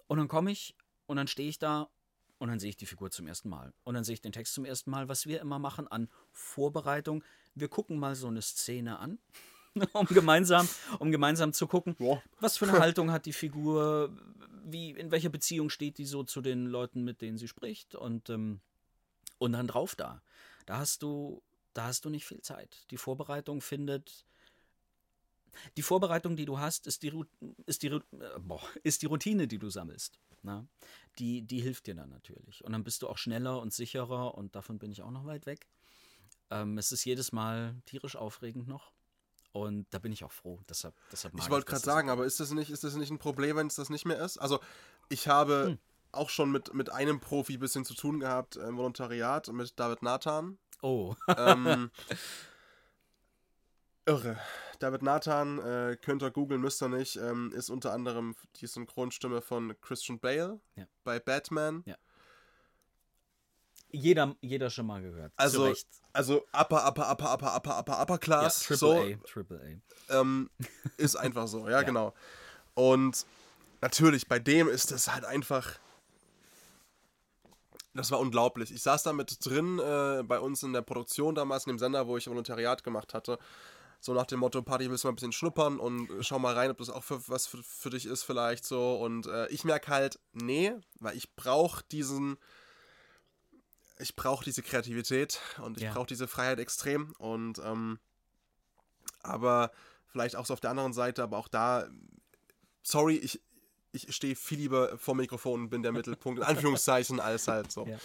Und 0.08 0.18
dann 0.18 0.28
komme 0.28 0.52
ich 0.52 0.76
und 1.08 1.18
dann 1.18 1.28
stehe 1.28 1.50
ich 1.50 1.60
da 1.60 1.90
und 2.38 2.50
dann 2.50 2.60
sehe 2.60 2.70
ich 2.70 2.78
die 2.78 2.86
Figur 2.86 3.12
zum 3.12 3.28
ersten 3.28 3.50
Mal. 3.50 3.74
Und 3.84 3.96
dann 3.96 4.04
sehe 4.04 4.14
ich 4.14 4.22
den 4.22 4.32
Text 4.32 4.54
zum 4.54 4.64
ersten 4.66 4.92
Mal, 4.92 5.10
was 5.10 5.26
wir 5.28 5.42
immer 5.42 5.60
machen 5.60 5.88
an 5.88 6.10
Vorbereitung. 6.32 7.24
Wir 7.56 7.68
gucken 7.68 7.98
mal 8.00 8.16
so 8.16 8.28
eine 8.28 8.42
Szene 8.42 9.00
an, 9.00 9.20
um 9.94 10.06
gemeinsam, 10.08 10.68
um 11.00 11.12
gemeinsam 11.12 11.52
zu 11.52 11.68
gucken, 11.68 11.96
Ja. 12.00 12.22
was 12.40 12.58
für 12.58 12.68
eine 12.68 12.80
Haltung 12.80 13.12
hat 13.12 13.26
die 13.26 13.34
Figur, 13.34 14.16
wie, 14.66 14.92
in 14.92 15.12
welcher 15.12 15.30
Beziehung 15.30 15.70
steht 15.70 15.98
die 15.98 16.06
so 16.06 16.24
zu 16.24 16.42
den 16.42 16.66
Leuten, 16.68 17.04
mit 17.04 17.22
denen 17.22 17.38
sie 17.38 17.48
spricht 17.50 17.96
und, 17.96 18.30
ähm, 18.30 18.62
und 19.38 19.52
dann 19.52 19.68
drauf 19.68 19.96
da. 19.96 20.22
Da 20.66 20.78
hast 20.78 21.02
du, 21.04 21.42
da 21.74 21.86
hast 21.86 22.06
du 22.06 22.10
nicht 22.10 22.26
viel 22.26 22.42
Zeit. 22.42 22.86
Die 22.92 22.98
Vorbereitung 22.98 23.62
findet. 23.62 24.26
Die 25.78 25.84
Vorbereitung, 25.84 26.36
die 26.36 26.46
du 26.46 26.60
hast, 26.60 26.88
ist 26.88 27.04
die, 27.04 27.14
ist 27.68 27.84
die, 27.84 27.88
äh, 27.88 28.02
boah, 28.40 28.62
ist 28.84 29.02
die 29.02 29.06
Routine, 29.06 29.48
die 29.48 29.60
du 29.60 29.70
sammelst. 29.70 30.20
Na? 30.42 30.66
Die, 31.20 31.42
die 31.44 31.62
hilft 31.62 31.88
dir 31.88 31.96
dann 31.96 32.10
natürlich. 32.10 32.64
Und 32.64 32.74
dann 32.74 32.84
bist 32.84 33.02
du 33.02 33.08
auch 33.08 33.18
schneller 33.18 33.62
und 33.62 33.74
sicherer 33.74 34.36
und 34.36 34.56
davon 34.56 34.80
bin 34.80 34.92
ich 34.92 35.02
auch 35.04 35.12
noch 35.12 35.26
weit 35.26 35.46
weg. 35.46 35.68
Ähm, 36.50 36.78
es 36.78 36.92
ist 36.92 37.06
jedes 37.06 37.32
Mal 37.32 37.76
tierisch 37.86 38.16
aufregend 38.16 38.68
noch. 38.68 38.92
Und 39.52 39.86
da 39.92 40.00
bin 40.00 40.12
ich 40.12 40.24
auch 40.24 40.32
froh. 40.32 40.60
Deshalb, 40.68 40.96
deshalb 41.12 41.36
Ich 41.38 41.50
wollte 41.50 41.68
gerade 41.68 41.84
sagen, 41.84 42.10
aber 42.10 42.26
ist 42.26 42.40
das 42.40 42.52
nicht, 42.52 42.72
ist 42.72 42.84
das 42.84 42.96
nicht 42.96 43.12
ein 43.12 43.20
Problem, 43.20 43.56
wenn 43.56 43.68
es 43.68 43.76
das 43.76 43.90
nicht 43.90 44.06
mehr 44.06 44.20
ist? 44.20 44.40
Also, 44.40 44.60
ich 45.10 45.28
habe 45.28 45.66
Hm. 45.68 45.80
auch 46.12 46.30
schon 46.30 46.52
mit, 46.52 46.74
mit 46.74 46.92
einem 46.92 47.20
Profi 47.20 47.54
ein 47.54 47.60
bisschen 47.60 47.86
zu 47.86 47.94
tun 47.94 48.20
gehabt 48.20 48.56
im 48.56 48.76
Volontariat, 48.78 49.50
mit 49.50 49.80
David 49.80 50.02
Nathan. 50.02 50.58
Oh, 50.84 51.16
ähm, 51.38 51.90
irre. 54.06 54.38
David 54.80 55.02
Nathan, 55.02 55.60
äh, 55.60 55.96
könnt 56.02 56.22
ihr 56.22 56.30
googeln, 56.32 56.60
müsst 56.60 56.82
ihr 56.84 56.90
nicht, 56.90 57.16
ähm, 57.16 57.54
ist 57.56 57.70
unter 57.70 57.94
anderem 57.94 58.36
die 58.58 58.68
Synchronstimme 58.68 59.42
von 59.42 59.80
Christian 59.82 60.20
Bale 60.20 60.60
Ja. 60.76 60.86
bei 61.06 61.20
Batman. 61.20 61.84
jeder, 63.96 64.36
jeder 64.42 64.70
schon 64.70 64.88
mal 64.88 65.02
gehört. 65.02 65.32
Also, 65.38 65.66
Recht. 65.68 65.88
also 66.12 66.44
upper, 66.52 66.86
upper, 66.88 67.12
upper, 67.12 67.34
upper, 67.34 67.56
upper, 67.56 67.80
upper, 67.80 68.02
upper 68.02 68.14
Ja, 68.16 68.18
Class. 68.18 68.60
Triple 68.64 68.78
so, 68.78 68.94
A, 69.02 69.16
Triple 69.26 69.82
A. 70.10 70.20
ähm, 70.20 70.50
ist 70.98 71.16
einfach 71.16 71.48
so, 71.48 71.66
ja, 71.70 71.72
Ja. 71.80 71.82
genau. 71.84 72.14
Und 72.74 73.26
natürlich, 73.82 74.28
bei 74.28 74.40
dem 74.40 74.68
ist 74.68 74.92
das 74.92 75.14
halt 75.14 75.24
einfach. 75.26 75.80
Das 77.94 78.10
war 78.12 78.20
unglaublich. 78.20 78.72
Ich 78.72 78.82
saß 78.82 79.04
da 79.04 79.14
mit 79.14 79.38
drin 79.46 79.80
äh, 79.80 80.24
bei 80.24 80.40
uns 80.40 80.64
in 80.64 80.74
der 80.74 80.82
Produktion 80.82 81.36
damals, 81.36 81.66
in 81.68 81.74
dem 81.74 81.80
Sender, 81.80 82.08
wo 82.08 82.18
ich 82.18 82.28
Volontariat 82.28 82.84
gemacht 82.84 83.14
hatte. 83.14 83.38
So 84.00 84.14
nach 84.14 84.26
dem 84.26 84.40
Motto, 84.40 84.62
Party, 84.62 84.90
willst 84.90 85.04
du 85.04 85.08
mal 85.08 85.12
ein 85.14 85.16
bisschen 85.16 85.32
schnuppern 85.32 85.80
und 85.80 86.10
äh, 86.10 86.24
schau 86.24 86.40
mal 86.40 86.54
rein, 86.56 86.72
ob 86.72 86.78
das 86.78 86.90
auch 86.90 87.04
für, 87.04 87.26
was 87.30 87.46
für, 87.48 87.62
für 87.64 87.90
dich 87.92 88.06
ist 88.06 88.24
vielleicht 88.24 88.66
so. 88.66 88.96
Und 88.96 89.28
äh, 89.28 89.48
ich 89.50 89.64
merke 89.64 89.90
halt, 89.92 90.20
nee, 90.34 90.74
weil 91.00 91.16
ich 91.16 91.36
brauche 91.36 91.84
diesen, 91.92 92.38
ich 94.00 94.16
brauche 94.16 94.44
diese 94.44 94.64
Kreativität 94.64 95.40
und 95.64 95.78
ich 95.78 95.84
Ja. 95.84 95.94
brauche 95.94 96.08
diese 96.08 96.28
Freiheit 96.28 96.60
extrem. 96.60 97.14
Und 97.20 97.60
ähm, 97.60 98.00
aber 99.22 99.72
vielleicht 100.08 100.36
auch 100.36 100.46
so 100.46 100.54
auf 100.54 100.60
der 100.60 100.72
anderen 100.72 100.94
Seite, 100.94 101.24
aber 101.24 101.38
auch 101.38 101.48
da, 101.48 101.88
sorry, 102.82 103.16
ich, 103.16 103.40
ich 103.94 104.14
stehe 104.14 104.36
viel 104.36 104.58
lieber 104.58 104.98
vor 104.98 105.16
Mikrofon 105.16 105.62
und 105.62 105.70
bin 105.70 105.84
der 105.84 105.92
Mittelpunkt, 105.92 106.40
in 106.40 106.46
Anführungszeichen, 106.48 107.20
als 107.20 107.48
halt 107.48 107.72
so. 107.72 107.86
Ja. 107.88 107.98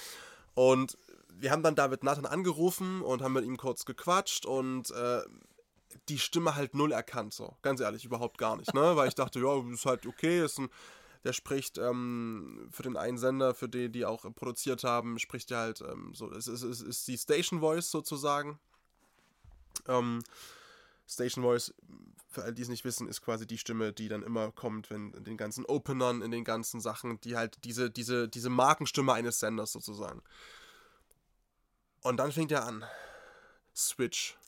Und 0.54 0.96
wir 1.30 1.50
haben 1.50 1.62
dann 1.62 1.74
David 1.74 2.04
Nathan 2.04 2.26
angerufen 2.26 3.02
und 3.02 3.22
haben 3.22 3.32
mit 3.32 3.44
ihm 3.44 3.56
kurz 3.56 3.84
gequatscht 3.84 4.44
und 4.44 4.90
äh, 4.90 5.22
die 6.08 6.18
Stimme 6.18 6.54
halt 6.54 6.74
null 6.74 6.92
erkannt, 6.92 7.32
so. 7.32 7.56
Ganz 7.62 7.80
ehrlich, 7.80 8.04
überhaupt 8.04 8.38
gar 8.38 8.56
nicht, 8.56 8.74
ne? 8.74 8.96
Weil 8.96 9.08
ich 9.08 9.14
dachte, 9.14 9.40
ja, 9.40 9.72
ist 9.72 9.86
halt 9.86 10.06
okay, 10.06 10.44
ist 10.44 10.58
ein, 10.58 10.68
der 11.24 11.32
spricht 11.32 11.78
ähm, 11.78 12.68
für 12.70 12.82
den 12.82 12.96
einen 12.96 13.18
Sender, 13.18 13.54
für 13.54 13.68
den 13.68 13.92
die 13.92 14.04
auch 14.04 14.24
produziert 14.34 14.84
haben, 14.84 15.18
spricht 15.18 15.50
er 15.50 15.58
halt 15.58 15.80
ähm, 15.80 16.12
so, 16.14 16.30
es 16.32 16.46
ist, 16.46 16.62
es 16.62 16.80
ist 16.80 17.08
die 17.08 17.18
Station 17.18 17.60
Voice 17.60 17.90
sozusagen. 17.90 18.58
Ähm, 19.86 20.22
Station 21.06 21.42
Voice, 21.42 21.74
für 22.38 22.44
all 22.44 22.54
die 22.54 22.62
es 22.62 22.68
nicht 22.68 22.84
wissen, 22.84 23.08
ist 23.08 23.20
quasi 23.20 23.46
die 23.46 23.58
Stimme, 23.58 23.92
die 23.92 24.08
dann 24.08 24.22
immer 24.22 24.52
kommt, 24.52 24.90
wenn 24.90 25.12
in 25.12 25.24
den 25.24 25.36
ganzen 25.36 25.64
Openern, 25.64 26.22
in 26.22 26.30
den 26.30 26.44
ganzen 26.44 26.80
Sachen, 26.80 27.20
die 27.20 27.36
halt 27.36 27.64
diese, 27.64 27.90
diese, 27.90 28.28
diese 28.28 28.48
Markenstimme 28.48 29.12
eines 29.12 29.40
Senders 29.40 29.72
sozusagen. 29.72 30.22
Und 32.02 32.18
dann 32.18 32.30
fängt 32.30 32.52
er 32.52 32.64
an. 32.64 32.84
Switch. 33.74 34.38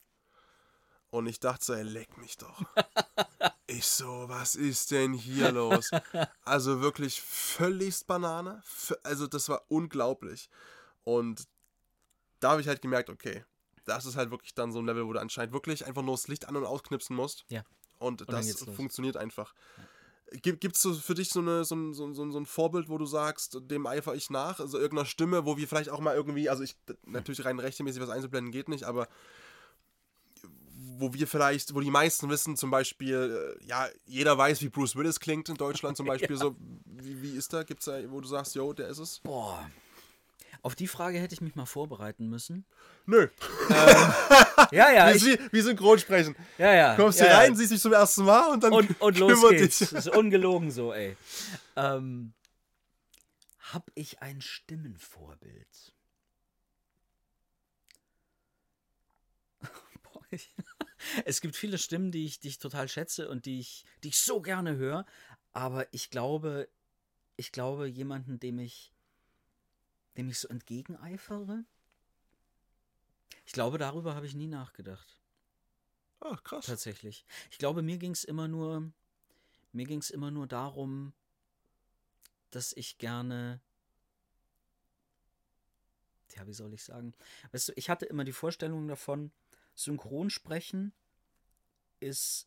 Und 1.10 1.26
ich 1.26 1.40
dachte 1.40 1.64
so, 1.64 1.74
ey, 1.74 1.82
leck 1.82 2.16
mich 2.16 2.36
doch. 2.38 2.62
Ich 3.72 3.86
so, 3.86 4.28
was 4.28 4.56
ist 4.56 4.90
denn 4.90 5.12
hier 5.12 5.52
los? 5.52 5.92
Also 6.42 6.80
wirklich 6.80 7.20
völligst 7.20 8.08
Banane. 8.08 8.64
Also 9.04 9.28
das 9.28 9.48
war 9.48 9.62
unglaublich. 9.68 10.50
Und 11.04 11.46
da 12.40 12.50
habe 12.50 12.60
ich 12.60 12.66
halt 12.66 12.82
gemerkt, 12.82 13.10
okay, 13.10 13.44
das 13.84 14.06
ist 14.06 14.16
halt 14.16 14.32
wirklich 14.32 14.54
dann 14.54 14.72
so 14.72 14.80
ein 14.80 14.86
Level, 14.86 15.06
wo 15.06 15.12
du 15.12 15.20
anscheinend 15.20 15.52
wirklich 15.52 15.86
einfach 15.86 16.02
nur 16.02 16.14
das 16.14 16.26
Licht 16.26 16.48
an- 16.48 16.56
und 16.56 16.64
ausknipsen 16.64 17.14
musst. 17.14 17.44
Ja. 17.48 17.62
Und, 18.00 18.22
dann 18.32 18.40
das 18.46 18.58
funktioniert 18.76 19.16
einfach. 19.16 19.54
Gibt 20.42 20.76
es 20.76 20.82
so 20.82 20.94
für 20.94 21.14
dich 21.14 21.28
so, 21.30 21.40
eine, 21.40 21.64
so, 21.64 21.74
ein, 21.74 21.92
so, 21.94 22.04
ein- 22.06 22.14
so 22.14 22.22
ein- 22.22 22.30
so 22.32 22.38
ein 22.38 22.46
Vorbild, 22.46 22.88
wo 22.88 22.98
du 22.98 23.06
sagst, 23.06 23.58
dem 23.62 23.86
eifere 23.86 24.16
ich 24.16 24.30
nach? 24.30 24.58
Also 24.60 24.78
irgendeiner 24.78 25.06
Stimme, 25.06 25.44
wo 25.44 25.56
wir 25.56 25.66
vielleicht 25.68 25.90
auch 25.90 26.00
mal 26.00 26.14
irgendwie, 26.14 26.48
also 26.48 26.62
ich, 26.62 26.76
natürlich 27.04 27.44
rein 27.44 27.58
rechtmäßig 27.58 28.00
was 28.02 28.10
einzublenden 28.10 28.52
geht 28.52 28.68
nicht, 28.68 28.84
aber 28.84 29.08
wo 30.98 31.12
wir 31.14 31.26
vielleicht, 31.26 31.74
wo 31.74 31.80
die 31.80 31.90
meisten 31.90 32.28
wissen, 32.30 32.56
zum 32.56 32.70
Beispiel, 32.70 33.56
äh, 33.60 33.66
ja, 33.66 33.88
jeder 34.06 34.36
weiß, 34.36 34.60
wie 34.62 34.68
Bruce 34.68 34.96
Willis 34.96 35.18
klingt 35.18 35.48
in 35.48 35.56
Deutschland 35.56 35.96
zum 35.96 36.06
Beispiel, 36.28 36.36
so, 36.36 36.54
wie, 36.84 37.22
wie 37.22 37.30
ist 37.36 37.52
der? 37.52 37.64
Gibt's 37.64 37.86
da, 37.86 37.98
wo 38.10 38.20
du 38.20 38.28
sagst, 38.28 38.54
yo, 38.54 38.72
der 38.72 38.88
ist 38.88 38.98
es? 38.98 39.18
Boah. 39.20 39.70
Auf 40.62 40.74
die 40.74 40.86
Frage 40.88 41.18
hätte 41.18 41.34
ich 41.34 41.40
mich 41.40 41.54
mal 41.54 41.66
vorbereiten 41.66 42.28
müssen. 42.28 42.64
Nö. 43.06 43.28
Ja, 44.72 44.92
ja. 44.92 45.08
Wie, 45.10 45.16
ist 45.16 45.26
wie, 45.26 45.38
wie 45.52 45.60
Synchronsprechen. 45.62 46.36
ja, 46.58 46.72
ja. 46.72 46.94
Kommst 46.94 47.18
ja, 47.18 47.24
hier 47.26 47.32
ja. 47.34 47.38
rein, 47.40 47.56
siehst 47.56 47.72
dich 47.72 47.80
zum 47.80 47.92
ersten 47.92 48.24
Mal 48.24 48.52
und 48.52 48.62
dann 48.62 48.72
und, 48.72 49.00
und 49.00 49.18
los 49.18 49.40
geht's. 49.50 49.78
dich. 49.78 49.88
Das 49.90 50.06
ist 50.06 50.14
ungelogen 50.16 50.70
so, 50.70 50.92
ey. 50.92 51.16
Ähm, 51.74 52.32
hab 53.72 53.90
ich 53.96 54.22
ein 54.22 54.40
Stimmenvorbild? 54.40 55.92
Boah, 60.02 60.22
ich- 60.30 60.54
es 61.24 61.40
gibt 61.40 61.56
viele 61.56 61.78
Stimmen, 61.78 62.12
die 62.12 62.26
ich, 62.26 62.38
die 62.40 62.48
ich 62.48 62.58
total 62.58 62.88
schätze 62.88 63.28
und 63.28 63.46
die 63.46 63.58
ich, 63.58 63.84
die 64.04 64.08
ich 64.08 64.18
so 64.20 64.40
gerne 64.40 64.76
höre, 64.76 65.06
aber 65.52 65.92
ich 65.92 66.10
glaube, 66.10 66.68
ich 67.36 67.50
glaube, 67.52 67.88
jemanden, 67.88 68.38
dem 68.38 68.58
ich, 68.58 68.92
dem 70.20 70.28
ich 70.28 70.38
so 70.38 70.48
entgegeneifere, 70.48 71.64
ich 73.46 73.52
glaube, 73.52 73.78
darüber 73.78 74.14
habe 74.14 74.26
ich 74.26 74.34
nie 74.34 74.48
nachgedacht. 74.48 75.18
Ah, 76.20 76.36
krass. 76.36 76.66
Tatsächlich. 76.66 77.24
Ich 77.50 77.56
glaube, 77.56 77.80
mir 77.80 77.96
ging 77.96 78.12
es 78.12 78.24
immer 78.24 78.46
nur, 78.46 78.92
mir 79.72 79.86
ging 79.86 80.00
es 80.00 80.10
immer 80.10 80.30
nur 80.30 80.46
darum, 80.46 81.14
dass 82.50 82.74
ich 82.74 82.98
gerne, 82.98 83.62
ja, 86.36 86.46
wie 86.46 86.52
soll 86.52 86.74
ich 86.74 86.84
sagen? 86.84 87.14
Weißt 87.52 87.70
du, 87.70 87.72
ich 87.76 87.88
hatte 87.88 88.04
immer 88.04 88.24
die 88.24 88.32
Vorstellung 88.32 88.88
davon, 88.88 89.32
Synchronsprechen 89.74 90.92
ist 91.98 92.46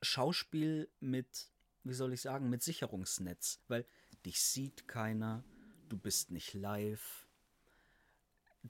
Schauspiel 0.00 0.88
mit, 1.00 1.50
wie 1.84 1.94
soll 1.94 2.14
ich 2.14 2.22
sagen, 2.22 2.48
mit 2.48 2.62
Sicherungsnetz, 2.62 3.60
weil 3.68 3.86
dich 4.24 4.40
sieht 4.40 4.88
keiner, 4.88 5.44
du 5.88 5.96
bist 5.96 6.30
nicht 6.30 6.54
live. 6.54 7.26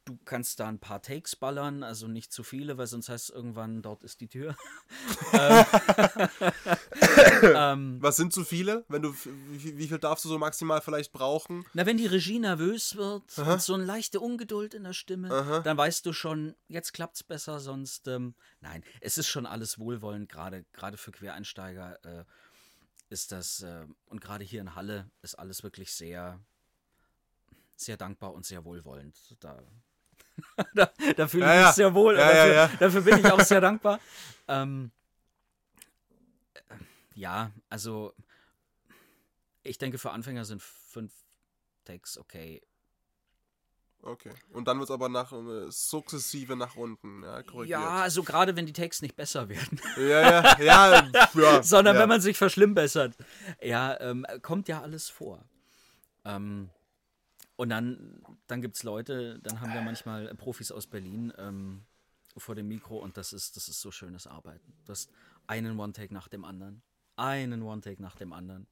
Du 0.04 0.18
kannst 0.24 0.60
da 0.60 0.68
ein 0.68 0.78
paar 0.78 1.00
Takes 1.00 1.36
ballern, 1.36 1.82
also 1.82 2.06
nicht 2.06 2.30
zu 2.30 2.42
viele, 2.42 2.76
weil 2.76 2.86
sonst 2.86 3.08
heißt 3.08 3.30
es 3.30 3.34
irgendwann, 3.34 3.80
dort 3.80 4.04
ist 4.04 4.20
die 4.20 4.28
Tür. 4.28 4.54
ähm, 7.42 7.96
Was 8.02 8.16
sind 8.16 8.32
zu 8.34 8.44
viele? 8.44 8.84
Wenn 8.88 9.00
du, 9.00 9.14
wie, 9.14 9.78
wie 9.78 9.88
viel 9.88 9.98
darfst 9.98 10.26
du 10.26 10.28
so 10.28 10.38
maximal 10.38 10.82
vielleicht 10.82 11.12
brauchen? 11.12 11.64
Na, 11.72 11.86
wenn 11.86 11.96
die 11.96 12.06
Regie 12.06 12.38
nervös 12.38 12.96
wird 12.96 13.22
Aha. 13.38 13.54
und 13.54 13.62
so 13.62 13.72
eine 13.72 13.84
leichte 13.84 14.20
Ungeduld 14.20 14.74
in 14.74 14.84
der 14.84 14.92
Stimme, 14.92 15.30
Aha. 15.30 15.60
dann 15.60 15.78
weißt 15.78 16.04
du 16.04 16.12
schon, 16.12 16.54
jetzt 16.68 16.92
klappt's 16.92 17.22
besser, 17.22 17.58
sonst 17.58 18.06
ähm, 18.06 18.34
nein, 18.60 18.84
es 19.00 19.16
ist 19.16 19.28
schon 19.28 19.46
alles 19.46 19.78
wohlwollend, 19.78 20.28
gerade 20.28 20.66
gerade 20.72 20.98
für 20.98 21.12
Quereinsteiger 21.12 22.04
äh, 22.04 22.24
ist 23.08 23.32
das 23.32 23.62
äh, 23.62 23.86
und 24.06 24.20
gerade 24.20 24.44
hier 24.44 24.60
in 24.60 24.74
Halle 24.74 25.10
ist 25.22 25.36
alles 25.36 25.62
wirklich 25.62 25.92
sehr 25.92 26.40
sehr 27.76 27.96
dankbar 27.96 28.32
und 28.32 28.44
sehr 28.44 28.64
wohlwollend. 28.64 29.16
Da 29.40 29.62
da, 30.74 30.90
da 31.16 31.28
fühle 31.28 31.44
ich 31.44 31.50
Ja, 31.50 31.56
mich 31.56 31.66
ja. 31.66 31.72
sehr 31.72 31.94
wohl. 31.94 32.16
Ja, 32.16 32.28
dafür, 32.28 32.78
dafür 32.78 33.00
bin 33.02 33.18
ich 33.18 33.32
auch 33.32 33.40
sehr 33.40 33.60
dankbar. 33.60 34.00
Ähm, 34.48 34.90
äh, 36.54 36.60
ja, 37.14 37.52
also 37.68 38.14
ich 39.62 39.78
denke, 39.78 39.98
für 39.98 40.10
Anfänger 40.10 40.44
sind 40.44 40.62
fünf 40.62 41.12
Takes 41.84 42.18
okay. 42.18 42.62
Okay. 44.02 44.30
Und 44.52 44.68
dann 44.68 44.78
wird 44.78 44.88
es 44.88 44.94
aber 44.94 45.08
nach 45.08 45.32
äh, 45.32 45.70
sukzessive 45.70 46.54
nach 46.54 46.76
unten, 46.76 47.24
ja, 47.24 47.42
korrigiert. 47.42 47.80
Ja, 47.80 48.02
also 48.02 48.22
gerade 48.22 48.54
wenn 48.54 48.66
die 48.66 48.72
Takes 48.72 49.02
nicht 49.02 49.16
besser 49.16 49.48
werden, 49.48 49.80
ja, 49.96 50.20
ja, 50.20 50.60
ja, 50.60 51.10
ja 51.34 51.62
sondern 51.62 51.96
ja. 51.96 52.02
wenn 52.02 52.08
man 52.08 52.20
sich 52.20 52.36
verschlimmbessert. 52.36 53.16
Ja, 53.60 53.98
ähm, 54.00 54.24
kommt 54.42 54.68
ja 54.68 54.80
alles 54.80 55.08
vor. 55.08 55.44
Ähm, 56.24 56.70
und 57.56 57.70
dann, 57.70 58.22
dann 58.46 58.60
gibt 58.62 58.76
es 58.76 58.82
Leute, 58.82 59.38
dann 59.42 59.60
haben 59.60 59.72
wir 59.72 59.80
manchmal 59.82 60.32
Profis 60.34 60.70
aus 60.70 60.86
Berlin 60.86 61.32
ähm, 61.38 61.84
vor 62.36 62.54
dem 62.54 62.68
Mikro 62.68 62.98
und 62.98 63.16
das 63.16 63.32
ist, 63.32 63.56
das 63.56 63.68
ist 63.68 63.80
so 63.80 63.90
schönes 63.90 64.26
Arbeiten. 64.26 64.74
Du 64.84 64.92
hast 64.92 65.10
einen 65.46 65.78
One-Take 65.78 66.12
nach 66.12 66.28
dem 66.28 66.44
anderen. 66.44 66.82
Einen 67.16 67.62
One-Take 67.62 68.02
nach 68.02 68.16
dem 68.16 68.32
anderen. 68.32 68.66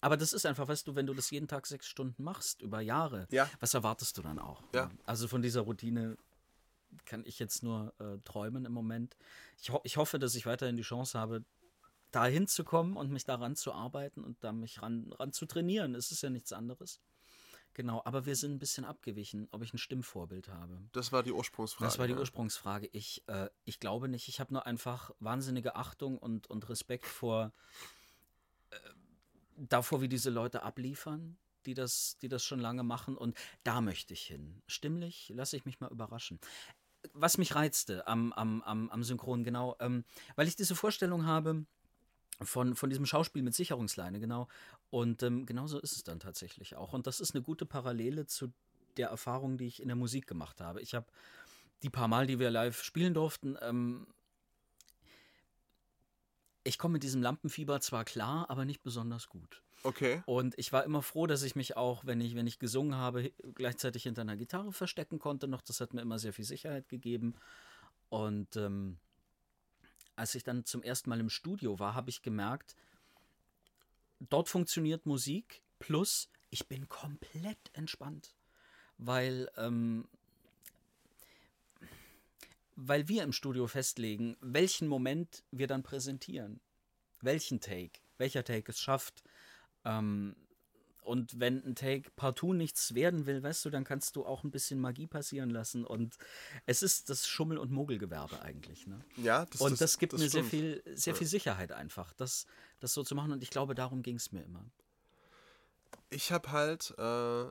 Aber 0.00 0.16
das 0.16 0.32
ist 0.32 0.44
einfach, 0.44 0.68
weißt 0.68 0.86
du, 0.86 0.96
wenn 0.96 1.06
du 1.06 1.14
das 1.14 1.30
jeden 1.30 1.48
Tag 1.48 1.66
sechs 1.66 1.86
Stunden 1.86 2.22
machst, 2.22 2.60
über 2.60 2.80
Jahre, 2.80 3.26
Ja. 3.30 3.48
was 3.60 3.72
erwartest 3.74 4.18
du 4.18 4.22
dann 4.22 4.38
auch? 4.38 4.62
Ja. 4.74 4.90
Also 5.06 5.28
von 5.28 5.40
dieser 5.40 5.62
Routine 5.62 6.18
kann 7.06 7.24
ich 7.24 7.38
jetzt 7.38 7.62
nur 7.62 7.94
äh, 8.00 8.18
träumen 8.24 8.66
im 8.66 8.72
Moment. 8.72 9.16
Ich, 9.60 9.70
ho 9.70 9.80
ich 9.84 9.96
hoffe, 9.96 10.18
dass 10.18 10.34
ich 10.34 10.46
weiterhin 10.46 10.76
die 10.76 10.82
Chance 10.82 11.18
habe, 11.18 11.44
da 12.10 12.26
hinzukommen 12.26 12.96
und 12.96 13.10
mich 13.10 13.24
daran 13.24 13.56
zu 13.56 13.72
arbeiten 13.72 14.22
und 14.22 14.42
da 14.44 14.52
mich 14.52 14.82
ran, 14.82 15.12
ran 15.12 15.32
zu 15.32 15.46
trainieren. 15.46 15.94
Es 15.94 16.12
ist 16.12 16.22
ja 16.22 16.30
nichts 16.30 16.52
anderes. 16.52 17.00
Genau, 17.74 18.00
aber 18.04 18.24
wir 18.24 18.36
sind 18.36 18.52
ein 18.52 18.58
bisschen 18.60 18.84
abgewichen, 18.84 19.48
ob 19.50 19.62
ich 19.62 19.74
ein 19.74 19.78
Stimmvorbild 19.78 20.48
habe. 20.48 20.80
Das 20.92 21.10
war 21.10 21.24
die 21.24 21.32
Ursprungsfrage. 21.32 21.84
Das 21.84 21.98
war 21.98 22.06
die. 22.06 22.14
Ursprungsfrage. 22.14 22.88
Ich, 22.92 23.24
äh, 23.26 23.48
ich 23.64 23.80
glaube 23.80 24.08
nicht. 24.08 24.28
Ich 24.28 24.38
habe 24.38 24.52
nur 24.52 24.64
einfach 24.64 25.10
wahnsinnige 25.18 25.74
Achtung 25.74 26.16
und, 26.16 26.46
und 26.46 26.68
Respekt 26.68 27.04
vor 27.04 27.52
äh, 28.70 28.76
davor, 29.56 30.00
wie 30.00 30.08
diese 30.08 30.30
Leute 30.30 30.62
abliefern, 30.62 31.36
die 31.66 31.74
das, 31.74 32.16
die 32.18 32.28
das 32.28 32.44
schon 32.44 32.60
lange 32.60 32.84
machen. 32.84 33.16
Und 33.16 33.36
da 33.64 33.80
möchte 33.80 34.14
ich 34.14 34.22
hin. 34.22 34.62
Stimmlich 34.68 35.32
lasse 35.34 35.56
ich 35.56 35.64
mich 35.64 35.80
mal 35.80 35.90
überraschen. 35.90 36.38
Was 37.12 37.38
mich 37.38 37.56
reizte 37.56 38.06
am, 38.06 38.32
am, 38.32 38.62
am, 38.62 38.88
am 38.88 39.02
Synchron, 39.02 39.42
genau, 39.42 39.76
ähm, 39.80 40.04
weil 40.36 40.46
ich 40.46 40.54
diese 40.54 40.76
Vorstellung 40.76 41.26
habe 41.26 41.66
von, 42.40 42.74
von 42.74 42.90
diesem 42.90 43.06
Schauspiel 43.06 43.42
mit 43.42 43.54
Sicherungsleine, 43.54 44.20
genau. 44.20 44.48
Und 44.90 45.22
ähm, 45.22 45.46
genauso 45.46 45.78
ist 45.80 45.92
es 45.92 46.04
dann 46.04 46.20
tatsächlich 46.20 46.76
auch. 46.76 46.92
Und 46.92 47.06
das 47.06 47.20
ist 47.20 47.34
eine 47.34 47.42
gute 47.42 47.66
Parallele 47.66 48.26
zu 48.26 48.52
der 48.96 49.08
Erfahrung, 49.08 49.58
die 49.58 49.66
ich 49.66 49.80
in 49.80 49.88
der 49.88 49.96
Musik 49.96 50.26
gemacht 50.26 50.60
habe. 50.60 50.80
Ich 50.80 50.94
habe 50.94 51.06
die 51.82 51.90
paar 51.90 52.08
Mal, 52.08 52.26
die 52.26 52.38
wir 52.38 52.50
live 52.50 52.82
spielen 52.82 53.14
durften, 53.14 53.56
ähm, 53.60 54.06
ich 56.64 56.78
komme 56.78 56.94
mit 56.94 57.02
diesem 57.02 57.22
Lampenfieber 57.22 57.80
zwar 57.80 58.04
klar, 58.04 58.48
aber 58.48 58.64
nicht 58.64 58.82
besonders 58.82 59.28
gut. 59.28 59.62
Okay. 59.82 60.22
Und 60.24 60.58
ich 60.58 60.72
war 60.72 60.82
immer 60.84 61.02
froh, 61.02 61.26
dass 61.26 61.42
ich 61.42 61.54
mich 61.56 61.76
auch, 61.76 62.06
wenn 62.06 62.22
ich, 62.22 62.34
wenn 62.34 62.46
ich 62.46 62.58
gesungen 62.58 62.96
habe, 62.96 63.32
gleichzeitig 63.54 64.04
hinter 64.04 64.22
einer 64.22 64.38
Gitarre 64.38 64.72
verstecken 64.72 65.18
konnte 65.18 65.46
noch. 65.46 65.60
Das 65.60 65.80
hat 65.80 65.92
mir 65.92 66.00
immer 66.00 66.18
sehr 66.18 66.32
viel 66.32 66.46
Sicherheit 66.46 66.88
gegeben. 66.88 67.34
Und 68.08 68.56
ähm, 68.56 68.96
als 70.16 70.34
ich 70.34 70.44
dann 70.44 70.64
zum 70.64 70.82
ersten 70.82 71.10
Mal 71.10 71.20
im 71.20 71.30
Studio 71.30 71.78
war, 71.78 71.94
habe 71.94 72.10
ich 72.10 72.22
gemerkt, 72.22 72.76
dort 74.20 74.48
funktioniert 74.48 75.06
Musik 75.06 75.62
plus 75.78 76.30
ich 76.50 76.68
bin 76.68 76.88
komplett 76.88 77.58
entspannt. 77.72 78.34
Weil, 78.96 79.50
ähm, 79.56 80.06
weil 82.76 83.08
wir 83.08 83.24
im 83.24 83.32
Studio 83.32 83.66
festlegen, 83.66 84.36
welchen 84.40 84.86
Moment 84.86 85.42
wir 85.50 85.66
dann 85.66 85.82
präsentieren. 85.82 86.60
Welchen 87.20 87.60
Take, 87.60 88.00
welcher 88.18 88.44
Take 88.44 88.70
es 88.70 88.78
schafft. 88.78 89.24
Ähm, 89.84 90.36
und 91.04 91.38
wenn 91.38 91.64
ein 91.64 91.74
Take 91.74 92.10
partout 92.16 92.54
nichts 92.54 92.94
werden 92.94 93.26
will, 93.26 93.42
weißt 93.42 93.64
du, 93.64 93.70
dann 93.70 93.84
kannst 93.84 94.16
du 94.16 94.24
auch 94.24 94.42
ein 94.42 94.50
bisschen 94.50 94.80
Magie 94.80 95.06
passieren 95.06 95.50
lassen. 95.50 95.84
Und 95.84 96.16
es 96.66 96.82
ist 96.82 97.10
das 97.10 97.28
Schummel- 97.28 97.58
und 97.58 97.70
Mogelgewerbe 97.70 98.40
eigentlich. 98.42 98.86
Ne? 98.86 99.00
Ja, 99.16 99.44
das, 99.46 99.60
und 99.60 99.80
das, 99.80 99.98
gibt 99.98 100.14
mir 100.14 100.18
sehr 100.20 100.28
stimmt. 100.30 100.50
viel, 100.50 100.82
sehr 100.94 101.14
viel 101.14 101.26
Sicherheit 101.26 101.72
einfach, 101.72 102.12
das, 102.14 102.46
das 102.80 102.94
so 102.94 103.02
zu 103.02 103.14
machen. 103.14 103.32
Und 103.32 103.42
ich 103.42 103.50
glaube, 103.50 103.74
darum 103.74 104.02
ging 104.02 104.16
es 104.16 104.32
mir 104.32 104.42
immer. 104.42 104.64
Ich 106.10 106.32
habe 106.32 106.50
halt, 106.52 106.94
äh, 106.96 107.50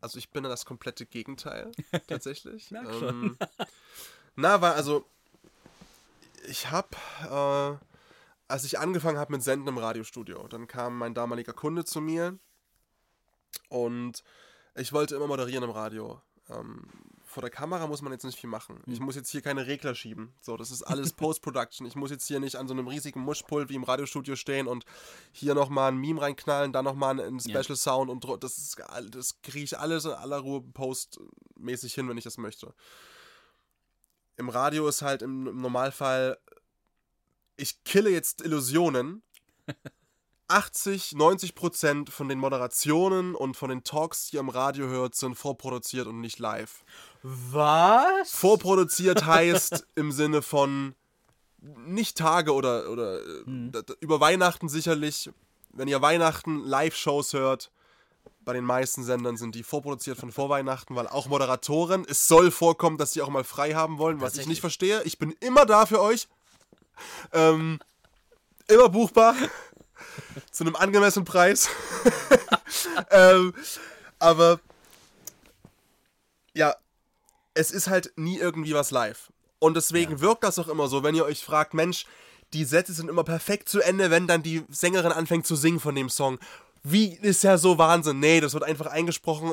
also 0.00 0.18
ich 0.18 0.30
bin 0.30 0.42
das 0.42 0.64
komplette 0.64 1.06
Gegenteil, 1.06 1.70
tatsächlich. 2.08 2.70
merk 2.70 2.92
schon. 2.94 3.08
ähm, 3.08 3.38
na, 4.34 4.60
weil, 4.60 4.72
also, 4.72 5.06
ich 6.48 6.70
habe, 6.70 7.78
äh, 7.80 7.89
als 8.50 8.64
ich 8.64 8.78
angefangen 8.78 9.18
habe 9.18 9.32
mit 9.32 9.42
Senden 9.42 9.68
im 9.68 9.78
Radiostudio, 9.78 10.46
dann 10.48 10.66
kam 10.66 10.98
mein 10.98 11.14
damaliger 11.14 11.52
Kunde 11.52 11.84
zu 11.84 12.00
mir 12.00 12.38
und 13.68 14.22
ich 14.74 14.92
wollte 14.92 15.16
immer 15.16 15.26
moderieren 15.26 15.64
im 15.64 15.70
Radio. 15.70 16.20
Ähm, 16.48 16.86
vor 17.24 17.42
der 17.42 17.50
Kamera 17.50 17.86
muss 17.86 18.02
man 18.02 18.12
jetzt 18.12 18.24
nicht 18.24 18.38
viel 18.38 18.50
machen. 18.50 18.82
Ich 18.86 18.98
muss 18.98 19.14
jetzt 19.14 19.30
hier 19.30 19.40
keine 19.40 19.68
Regler 19.68 19.94
schieben. 19.94 20.34
So, 20.40 20.56
das 20.56 20.72
ist 20.72 20.82
alles 20.82 21.12
Post-Production. 21.14 21.86
Ich 21.86 21.94
muss 21.94 22.10
jetzt 22.10 22.26
hier 22.26 22.40
nicht 22.40 22.56
an 22.56 22.66
so 22.66 22.74
einem 22.74 22.88
riesigen 22.88 23.20
Muschpult 23.20 23.68
wie 23.68 23.76
im 23.76 23.84
Radiostudio 23.84 24.34
stehen 24.34 24.66
und 24.66 24.84
hier 25.30 25.54
nochmal 25.54 25.92
ein 25.92 25.98
Meme 25.98 26.20
reinknallen, 26.20 26.72
dann 26.72 26.84
nochmal 26.84 27.20
einen 27.20 27.38
Special 27.38 27.64
Ja. 27.68 27.76
Sound 27.76 28.10
und 28.10 28.42
das 28.42 28.58
ist 28.58 28.82
das 29.10 29.40
kriege 29.42 29.64
ich 29.64 29.78
alles 29.78 30.06
in 30.06 30.10
aller 30.10 30.38
Ruhe 30.38 30.60
postmäßig 30.60 31.94
hin, 31.94 32.08
wenn 32.08 32.18
ich 32.18 32.24
das 32.24 32.36
möchte. 32.36 32.74
Im 34.36 34.48
Radio 34.48 34.88
ist 34.88 35.02
halt 35.02 35.22
im 35.22 35.60
Normalfall, 35.60 36.38
ich 37.60 37.82
kille 37.84 38.10
jetzt 38.10 38.40
Illusionen. 38.42 39.22
80, 40.48 41.12
90 41.12 41.54
Prozent 41.54 42.10
von 42.10 42.28
den 42.28 42.40
Moderationen 42.40 43.36
und 43.36 43.56
von 43.56 43.70
den 43.70 43.84
Talks, 43.84 44.26
die 44.30 44.36
ihr 44.36 44.40
im 44.40 44.48
Radio 44.48 44.88
hört, 44.88 45.14
sind 45.14 45.36
vorproduziert 45.36 46.08
und 46.08 46.20
nicht 46.20 46.40
live. 46.40 46.82
Was? 47.22 48.32
Vorproduziert 48.32 49.24
heißt 49.26 49.86
im 49.94 50.10
Sinne 50.10 50.42
von 50.42 50.96
nicht 51.60 52.18
Tage 52.18 52.52
oder, 52.52 52.90
oder 52.90 53.20
äh, 53.20 53.44
d- 53.46 53.94
über 54.00 54.18
Weihnachten 54.18 54.68
sicherlich. 54.68 55.30
Wenn 55.72 55.86
ihr 55.86 56.02
Weihnachten 56.02 56.64
Live-Shows 56.64 57.32
hört, 57.32 57.70
bei 58.40 58.52
den 58.52 58.64
meisten 58.64 59.04
Sendern 59.04 59.36
sind 59.36 59.54
die 59.54 59.62
vorproduziert 59.62 60.18
von 60.18 60.32
Vorweihnachten, 60.32 60.96
weil 60.96 61.06
auch 61.06 61.28
Moderatoren, 61.28 62.04
es 62.08 62.26
soll 62.26 62.50
vorkommen, 62.50 62.98
dass 62.98 63.12
die 63.12 63.22
auch 63.22 63.28
mal 63.28 63.44
frei 63.44 63.74
haben 63.74 63.98
wollen, 63.98 64.20
was 64.20 64.36
ich 64.36 64.46
nicht 64.48 64.60
verstehe. 64.62 65.04
Ich 65.04 65.18
bin 65.18 65.30
immer 65.38 65.64
da 65.64 65.86
für 65.86 66.00
euch. 66.00 66.26
Ähm, 67.32 67.78
immer 68.68 68.88
buchbar. 68.88 69.34
zu 70.50 70.64
einem 70.64 70.76
angemessenen 70.76 71.24
Preis. 71.24 71.68
ähm, 73.10 73.54
aber 74.18 74.60
ja, 76.54 76.74
es 77.54 77.70
ist 77.70 77.88
halt 77.88 78.12
nie 78.16 78.38
irgendwie 78.38 78.74
was 78.74 78.90
live. 78.90 79.32
Und 79.58 79.74
deswegen 79.76 80.20
wirkt 80.20 80.44
das 80.44 80.58
auch 80.58 80.68
immer 80.68 80.88
so, 80.88 81.02
wenn 81.02 81.14
ihr 81.14 81.24
euch 81.24 81.44
fragt, 81.44 81.74
Mensch, 81.74 82.06
die 82.52 82.64
Sätze 82.64 82.92
sind 82.92 83.08
immer 83.08 83.24
perfekt 83.24 83.68
zu 83.68 83.80
Ende, 83.80 84.10
wenn 84.10 84.26
dann 84.26 84.42
die 84.42 84.64
Sängerin 84.70 85.12
anfängt 85.12 85.46
zu 85.46 85.54
singen 85.56 85.80
von 85.80 85.94
dem 85.94 86.08
Song. 86.08 86.38
Wie 86.82 87.14
ist 87.14 87.44
ja 87.44 87.58
so 87.58 87.76
Wahnsinn. 87.78 88.20
Nee, 88.20 88.40
das 88.40 88.54
wird 88.54 88.64
einfach 88.64 88.86
eingesprochen 88.86 89.52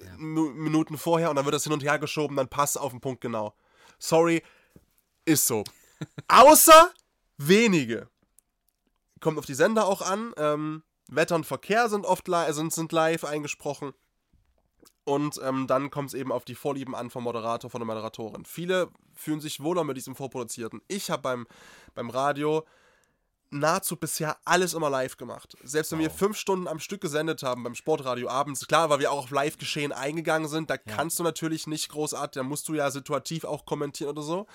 äh, 0.00 0.16
Mu- 0.18 0.50
Minuten 0.50 0.98
vorher 0.98 1.30
und 1.30 1.36
dann 1.36 1.44
wird 1.44 1.54
das 1.54 1.64
hin 1.64 1.72
und 1.72 1.84
her 1.84 1.98
geschoben, 1.98 2.36
dann 2.36 2.48
passt 2.48 2.78
auf 2.78 2.90
den 2.90 3.00
Punkt 3.00 3.20
genau. 3.20 3.54
Sorry, 3.98 4.42
ist 5.24 5.46
so. 5.46 5.64
Außer 6.28 6.90
wenige. 7.38 8.08
Kommt 9.20 9.38
auf 9.38 9.46
die 9.46 9.54
Sender 9.54 9.86
auch 9.86 10.02
an. 10.02 10.32
Ähm, 10.36 10.82
Wetter 11.08 11.34
und 11.34 11.44
Verkehr 11.44 11.88
sind 11.88 12.06
oft 12.06 12.28
li 12.28 12.52
sind, 12.52 12.72
sind 12.72 12.92
live 12.92 13.24
eingesprochen. 13.24 13.92
Und 15.04 15.38
ähm, 15.42 15.66
dann 15.66 15.90
kommt 15.90 16.08
es 16.08 16.14
eben 16.14 16.32
auf 16.32 16.44
die 16.44 16.54
Vorlieben 16.54 16.94
an 16.94 17.10
vom 17.10 17.24
Moderator, 17.24 17.70
von 17.70 17.80
der 17.80 17.86
Moderatorin. 17.86 18.46
Viele 18.46 18.88
fühlen 19.14 19.40
sich 19.40 19.62
wohler 19.62 19.84
mit 19.84 19.98
diesem 19.98 20.16
Vorproduzierten. 20.16 20.80
Ich 20.88 21.10
habe 21.10 21.22
beim, 21.22 21.46
beim 21.94 22.08
Radio 22.08 22.64
nahezu 23.50 23.96
bisher 23.96 24.38
alles 24.44 24.74
immer 24.74 24.90
live 24.90 25.16
gemacht. 25.16 25.56
Selbst 25.62 25.92
wenn 25.92 25.98
wir 25.98 26.10
fünf 26.10 26.36
Stunden 26.36 26.66
am 26.66 26.80
Stück 26.80 27.02
gesendet 27.02 27.42
haben 27.42 27.62
beim 27.62 27.74
Sportradio 27.74 28.28
abends, 28.28 28.66
klar, 28.66 28.90
weil 28.90 28.98
wir 28.98 29.12
auch 29.12 29.24
auf 29.24 29.30
Live-Geschehen 29.30 29.92
eingegangen 29.92 30.48
sind, 30.48 30.70
da 30.70 30.78
kannst 30.78 31.18
du 31.18 31.22
natürlich 31.22 31.66
nicht 31.66 31.90
großartig, 31.90 32.40
da 32.40 32.42
musst 32.42 32.68
du 32.68 32.74
ja 32.74 32.90
situativ 32.90 33.44
auch 33.44 33.66
kommentieren 33.66 34.10
oder 34.10 34.22
so. 34.22 34.46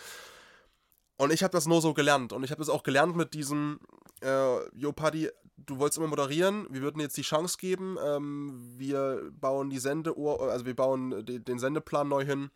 Und 1.20 1.34
ich 1.34 1.43
habe 1.43 1.51
das 1.51 1.65
nur 1.67 1.82
so 1.82 1.93
gelernt. 1.93 2.32
Und 2.32 2.45
ich 2.45 2.51
habe 2.51 2.59
das 2.59 2.70
auch 2.70 2.82
gelernt 2.82 3.13
mit 3.17 3.34
diesem, 3.34 3.82
äh, 4.22 4.70
Jo 4.70 4.93
Paddy, 4.93 5.30
du 5.57 5.78
wolltest 5.78 5.97
immer 5.97 6.07
moderieren, 6.07 6.65
wir 6.70 6.82
würden 6.82 7.01
jetzt 7.01 7.17
die 7.17 7.24
Chance 7.24 7.57
geben, 7.59 7.97
ähm, 8.01 8.74
wir 8.78 9.30
bauen 9.34 9.70
die 9.70 9.80
Sendeuhr, 9.80 10.41
also 10.49 10.65
wir 10.65 10.76
bauen 10.78 11.26
de- 11.26 11.39
den 11.39 11.59
Sendeplan 11.59 12.07
neu 12.07 12.24
hin. 12.24 12.49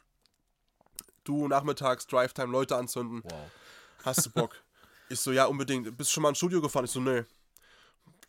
Du 1.25 1.49
nachmittags 1.49 2.07
Drive-Time 2.07 2.51
Leute 2.53 2.77
anzünden. 2.77 3.21
Wow. 3.25 3.51
Hast 4.05 4.25
du 4.25 4.29
Bock? 4.29 4.55
ich 5.09 5.19
so, 5.19 5.33
ja, 5.33 5.45
unbedingt. 5.45 5.97
Bist 5.97 6.09
du 6.11 6.13
schon 6.13 6.23
mal 6.23 6.29
ins 6.29 6.37
Studio 6.37 6.61
gefahren? 6.61 6.85
Ich 6.85 6.91
so, 6.91 7.01
nö. 7.01 7.23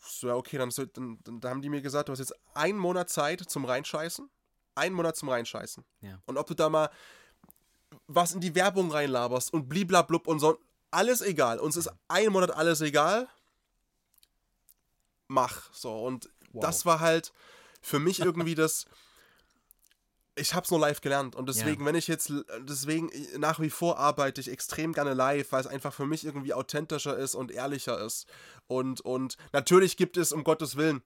Ich 0.01 0.07
so, 0.07 0.27
ja, 0.27 0.35
okay, 0.35 0.59
dann, 0.59 0.73
so, 0.73 0.85
dann, 0.85 1.19
dann, 1.23 1.41
dann 1.41 1.51
haben 1.51 1.63
die 1.63 1.69
mir 1.71 1.81
gesagt, 1.81 2.09
du 2.09 2.13
hast 2.13 2.19
jetzt 2.19 2.35
einen 2.55 2.79
Monat 2.79 3.09
Zeit 3.09 3.41
zum 3.41 3.65
Reinscheißen. 3.65 4.29
Einen 4.75 4.97
Monat 4.97 5.17
zum 5.17 5.29
Reinscheißen. 5.29 5.85
Ja. 6.01 6.21
Und 6.27 6.37
ob 6.39 6.49
du 6.49 6.55
da 6.55 6.69
mal 6.69 6.91
was 8.07 8.33
in 8.33 8.41
die 8.41 8.55
Werbung 8.55 8.91
reinlaberst 8.91 9.53
und 9.53 9.69
bliblablub 9.69 10.27
und 10.27 10.39
so, 10.39 10.59
alles 10.91 11.21
egal. 11.23 11.59
Uns 11.59 11.77
ist 11.77 11.91
ein 12.09 12.33
Monat 12.33 12.53
alles 12.53 12.81
egal. 12.81 13.29
Mach. 15.29 15.73
So, 15.73 16.05
und 16.05 16.29
das 16.53 16.87
war 16.87 17.01
halt 17.01 17.33
für 17.83 17.99
mich 17.99 18.21
irgendwie 18.21 18.55
das. 18.55 18.87
Ich 20.37 20.53
hab's 20.53 20.73
nur 20.73 20.81
live 20.81 21.01
gelernt 21.01 21.37
und 21.37 21.49
deswegen, 21.49 21.87
wenn 21.87 21.95
ich 21.95 22.09
jetzt, 22.09 22.33
deswegen 22.59 23.09
nach 23.39 23.61
wie 23.61 23.71
vor 23.71 24.01
arbeite 24.01 24.41
ich 24.41 24.51
extrem 24.51 24.93
gerne 24.93 25.15
live, 25.15 25.53
weil 25.53 25.61
es 25.61 25.69
einfach 25.69 25.95
für 25.95 26.07
mich 26.07 26.25
irgendwie 26.25 26.53
authentischer 26.53 27.17
ist 27.17 27.37
und 27.37 27.53
ehrlicher 27.53 28.01
ist. 28.01 28.27
Und, 28.67 29.01
und 29.01 29.37
natürlich 29.53 29.97
gibt 29.97 30.17
es, 30.17 30.33
um 30.33 30.43
Gottes 30.43 30.75
Willen, 30.75 31.05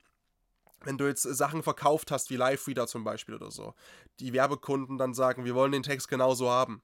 wenn 0.83 0.97
du 0.97 1.07
jetzt 1.07 1.23
Sachen 1.23 1.63
verkauft 1.63 2.11
hast, 2.11 2.29
wie 2.29 2.35
Live-Reader 2.35 2.87
zum 2.87 3.03
Beispiel 3.03 3.35
oder 3.35 3.51
so, 3.51 3.73
die 4.19 4.33
Werbekunden 4.33 4.97
dann 4.97 5.13
sagen, 5.13 5.45
wir 5.45 5.55
wollen 5.55 5.71
den 5.71 5.83
Text 5.83 6.07
genauso 6.07 6.49
haben, 6.49 6.81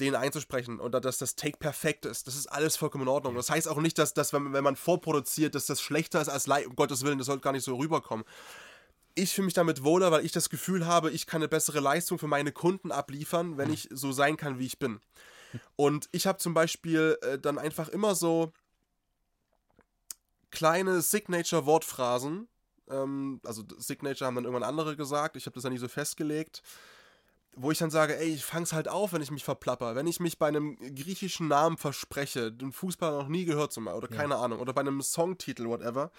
den 0.00 0.14
einzusprechen 0.14 0.78
und 0.78 0.92
dass 0.92 1.18
das 1.18 1.34
Take 1.34 1.58
perfekt 1.58 2.06
ist, 2.06 2.26
das 2.26 2.36
ist 2.36 2.46
alles 2.46 2.76
vollkommen 2.76 3.02
in 3.02 3.08
Ordnung. 3.08 3.34
Das 3.34 3.50
heißt 3.50 3.68
auch 3.68 3.80
nicht, 3.80 3.98
dass, 3.98 4.14
dass 4.14 4.32
wenn, 4.32 4.52
wenn 4.52 4.64
man 4.64 4.76
vorproduziert, 4.76 5.54
dass 5.54 5.66
das 5.66 5.80
schlechter 5.80 6.20
ist 6.20 6.28
als 6.28 6.46
live, 6.46 6.66
um 6.66 6.76
Gottes 6.76 7.04
Willen, 7.04 7.18
das 7.18 7.26
sollte 7.26 7.42
gar 7.42 7.52
nicht 7.52 7.64
so 7.64 7.76
rüberkommen. 7.76 8.24
Ich 9.14 9.34
fühle 9.34 9.46
mich 9.46 9.54
damit 9.54 9.82
wohler, 9.82 10.12
weil 10.12 10.24
ich 10.24 10.30
das 10.30 10.48
Gefühl 10.48 10.86
habe, 10.86 11.10
ich 11.10 11.26
kann 11.26 11.42
eine 11.42 11.48
bessere 11.48 11.80
Leistung 11.80 12.20
für 12.20 12.28
meine 12.28 12.52
Kunden 12.52 12.92
abliefern, 12.92 13.58
wenn 13.58 13.72
ich 13.72 13.88
so 13.90 14.12
sein 14.12 14.36
kann, 14.36 14.60
wie 14.60 14.66
ich 14.66 14.78
bin. 14.78 15.00
Und 15.74 16.08
ich 16.12 16.28
habe 16.28 16.38
zum 16.38 16.54
Beispiel 16.54 17.18
äh, 17.22 17.38
dann 17.38 17.58
einfach 17.58 17.88
immer 17.88 18.14
so 18.14 18.52
kleine 20.50 21.00
Signature-Wortphrasen. 21.00 22.48
Ähm, 22.90 23.40
also 23.44 23.62
Signature 23.78 24.26
haben 24.26 24.34
dann 24.36 24.44
irgendwann 24.44 24.68
andere 24.68 24.96
gesagt. 24.96 25.36
Ich 25.36 25.46
habe 25.46 25.54
das 25.54 25.64
ja 25.64 25.70
nie 25.70 25.78
so 25.78 25.88
festgelegt. 25.88 26.62
Wo 27.54 27.72
ich 27.72 27.78
dann 27.78 27.90
sage, 27.90 28.16
ey, 28.16 28.34
ich 28.34 28.44
fang's 28.44 28.72
halt 28.72 28.86
auf, 28.88 29.12
wenn 29.12 29.22
ich 29.22 29.32
mich 29.32 29.42
verplapper. 29.42 29.96
Wenn 29.96 30.06
ich 30.06 30.20
mich 30.20 30.38
bei 30.38 30.46
einem 30.46 30.76
griechischen 30.94 31.48
Namen 31.48 31.76
verspreche, 31.76 32.52
den 32.52 32.70
Fußballer 32.70 33.18
noch 33.18 33.28
nie 33.28 33.46
gehört 33.46 33.72
zum 33.72 33.86
Beispiel, 33.86 33.98
oder 33.98 34.16
keine 34.16 34.36
Ahnung, 34.36 34.60
oder 34.60 34.72
bei 34.72 34.82
einem 34.82 35.02
Songtitel, 35.02 35.66
whatever. 35.66 36.12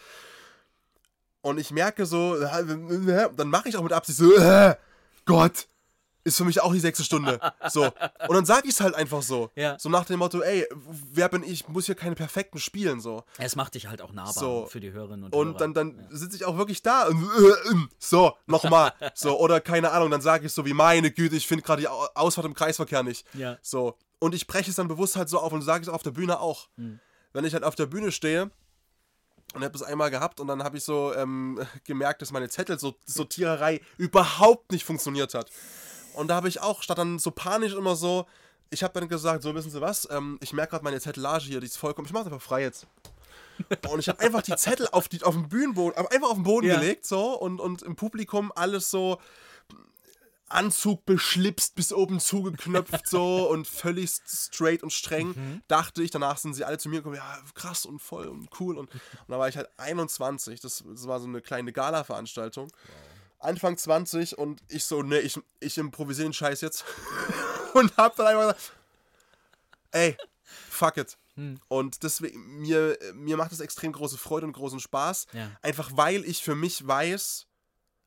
Und 1.42 1.58
ich 1.58 1.72
merke 1.72 2.06
so, 2.06 2.38
dann 2.38 3.48
mache 3.48 3.70
ich 3.70 3.78
auch 3.78 3.84
mit 3.84 3.94
Absicht 3.94 4.18
so, 4.18 4.36
äh, 4.36 4.76
Gott, 5.24 5.70
ist 6.30 6.38
für 6.38 6.46
mich 6.46 6.62
auch 6.62 6.72
die 6.74 6.80
sechste 6.80 7.04
Stunde. 7.04 7.40
So. 7.70 7.84
Und 7.86 8.34
dann 8.36 8.46
sage 8.46 8.68
ich 8.68 8.74
es 8.76 8.82
halt 8.82 8.96
einfach 8.96 9.22
so. 9.22 9.52
Ja. 9.56 9.78
So 9.78 9.90
nach 9.90 10.06
dem 10.06 10.20
Motto, 10.20 10.42
ey, 10.42 10.66
wer 11.12 11.28
bin 11.30 11.44
ich? 11.44 11.68
Muss 11.68 11.86
hier 11.88 11.96
keine 11.96 12.16
perfekten 12.16 12.60
spielen, 12.60 13.00
so. 13.02 13.24
Es 13.38 13.56
macht 13.56 13.76
dich 13.76 13.88
halt 13.88 14.02
auch 14.02 14.12
nahbar 14.14 14.34
So. 14.34 14.66
für 14.68 14.80
die 14.80 14.92
Hörerinnen 14.92 15.26
und, 15.26 15.36
Und 15.36 15.48
Hörer. 15.48 15.58
dann, 15.58 15.74
dann 15.74 16.08
sitze 16.10 16.36
ich 16.38 16.46
auch 16.46 16.58
wirklich 16.58 16.82
da 16.82 17.08
und 17.08 17.22
äh, 17.24 17.72
äh, 17.72 17.76
so, 17.98 18.34
nochmal. 18.48 18.94
So, 19.16 19.38
oder 19.40 19.60
keine 19.60 19.92
Ahnung, 19.92 20.10
dann 20.12 20.22
sage 20.22 20.46
ich 20.46 20.54
so 20.54 20.66
wie, 20.66 20.74
meine 20.74 21.12
Güte, 21.12 21.36
ich 21.36 21.48
finde 21.48 21.64
gerade 21.64 21.82
die 21.82 21.88
Au- 21.88 22.08
Ausfahrt 22.16 22.46
im 22.46 22.54
Kreisverkehr 22.54 23.04
nicht. 23.04 23.26
Ja. 23.34 23.58
So. 23.62 23.98
Und 24.20 24.34
ich 24.36 24.48
breche 24.48 24.70
es 24.70 24.76
dann 24.76 24.88
bewusst 24.88 25.16
halt 25.16 25.30
so 25.30 25.40
auf 25.40 25.52
und 25.52 25.62
sage 25.62 25.82
es 25.84 25.90
auf 25.90 26.04
der 26.04 26.12
Bühne 26.12 26.40
auch. 26.40 26.68
Hm. 26.76 27.00
Wenn 27.34 27.46
ich 27.46 27.54
halt 27.54 27.64
auf 27.64 27.76
der 27.76 27.86
Bühne 27.86 28.12
stehe 28.12 28.52
und 29.56 29.64
habe 29.64 29.76
es 29.76 29.82
einmal 29.82 30.10
gehabt 30.12 30.40
und 30.40 30.48
dann 30.48 30.64
habe 30.64 30.78
ich 30.78 30.84
so 30.84 31.14
ähm, 31.16 31.60
gemerkt, 31.86 32.22
dass 32.22 32.32
meine 32.32 32.50
Zettelsortiererei 32.50 33.82
überhaupt 33.98 34.72
nicht 34.72 34.86
funktioniert 34.86 35.34
hat. 35.34 35.50
Und 36.14 36.28
da 36.28 36.36
habe 36.36 36.48
ich 36.48 36.62
auch, 36.62 36.84
statt 36.84 36.98
dann 36.98 37.20
so 37.20 37.32
panisch 37.32 37.74
immer 37.74 37.96
so, 37.96 38.26
ich 38.70 38.84
habe 38.84 39.00
dann 39.00 39.10
gesagt, 39.10 39.44
so 39.44 39.54
wissen 39.56 39.72
Sie 39.72 39.82
was, 39.82 40.08
ähm, 40.12 40.38
ich 40.42 40.54
merke 40.54 40.72
gerade 40.72 40.84
meine 40.84 41.00
Zettelage 41.00 41.46
hier, 41.46 41.60
die 41.60 41.66
ist 41.68 41.78
vollkommen, 41.78 42.06
ich 42.08 42.14
mache 42.14 42.26
einfach 42.26 42.42
frei 42.42 42.62
jetzt. 42.62 42.88
Und 43.90 44.00
ich 44.00 44.08
habe 44.08 44.20
einfach 44.20 44.42
die 44.42 44.56
Zettel 44.56 44.88
auf, 44.92 45.08
die, 45.10 45.22
auf 45.24 45.34
den 45.34 45.50
Bühnenboden, 45.50 45.98
einfach 46.08 46.30
auf 46.30 46.36
den 46.36 46.44
Boden 46.44 46.68
Ja. 46.68 46.80
gelegt, 46.80 47.06
so, 47.06 47.38
und, 47.38 47.60
und 47.60 47.82
im 47.82 47.96
Publikum 47.96 48.52
alles 48.56 48.90
so 48.90 49.20
Anzug 50.48 51.06
beschlipst, 51.06 51.76
bis 51.76 51.94
oben 51.94 52.20
zugeknöpft, 52.20 53.08
so, 53.08 53.48
und 53.50 53.68
völlig 53.68 54.10
straight 54.28 54.82
und 54.82 54.92
streng. 54.92 55.62
Dachte 55.68 56.02
ich, 56.02 56.10
danach 56.10 56.38
sind 56.38 56.56
sie 56.56 56.64
alle 56.64 56.80
zu 56.80 56.90
mir 56.90 56.98
gekommen, 56.98 57.16
ja, 57.16 57.38
krass 57.54 57.86
und 57.86 58.00
voll 58.02 58.28
und 58.28 58.50
cool. 58.60 58.78
Und, 58.78 58.90
und 58.92 59.02
da 59.28 59.38
war 59.38 59.48
ich 59.48 59.58
halt 59.58 59.70
21, 59.78 60.60
das, 60.60 60.84
das 60.88 61.08
war 61.08 61.20
so 61.20 61.28
eine 61.28 61.42
kleine 61.42 61.72
Gala-Veranstaltung. 61.72 62.72
Anfang 63.40 63.78
20 63.78 64.38
und 64.38 64.62
ich 64.68 64.86
so, 64.86 65.02
ne, 65.02 65.20
ich, 65.20 65.40
ich 65.60 65.78
improvisiere 65.78 66.28
den 66.28 66.34
Scheiß 66.34 66.62
jetzt. 66.62 66.86
und 67.74 67.96
hab 67.98 68.16
dann 68.16 68.28
einfach 68.28 68.42
gesagt, 68.42 68.74
ey, 69.92 70.18
fuck 70.70 70.98
it. 70.98 71.18
Und 71.68 72.04
deswegen, 72.04 72.60
mir, 72.60 72.98
mir 73.14 73.38
macht 73.38 73.52
das 73.52 73.62
extrem 73.62 73.94
große 73.94 74.18
Freude 74.18 74.46
und 74.46 74.54
großen 74.54 74.80
Spaß. 74.80 75.28
Ja. 75.34 75.52
Einfach 75.62 75.92
weil 75.94 76.26
ich 76.26 76.44
für 76.44 76.56
mich 76.56 76.86
weiß 76.86 77.48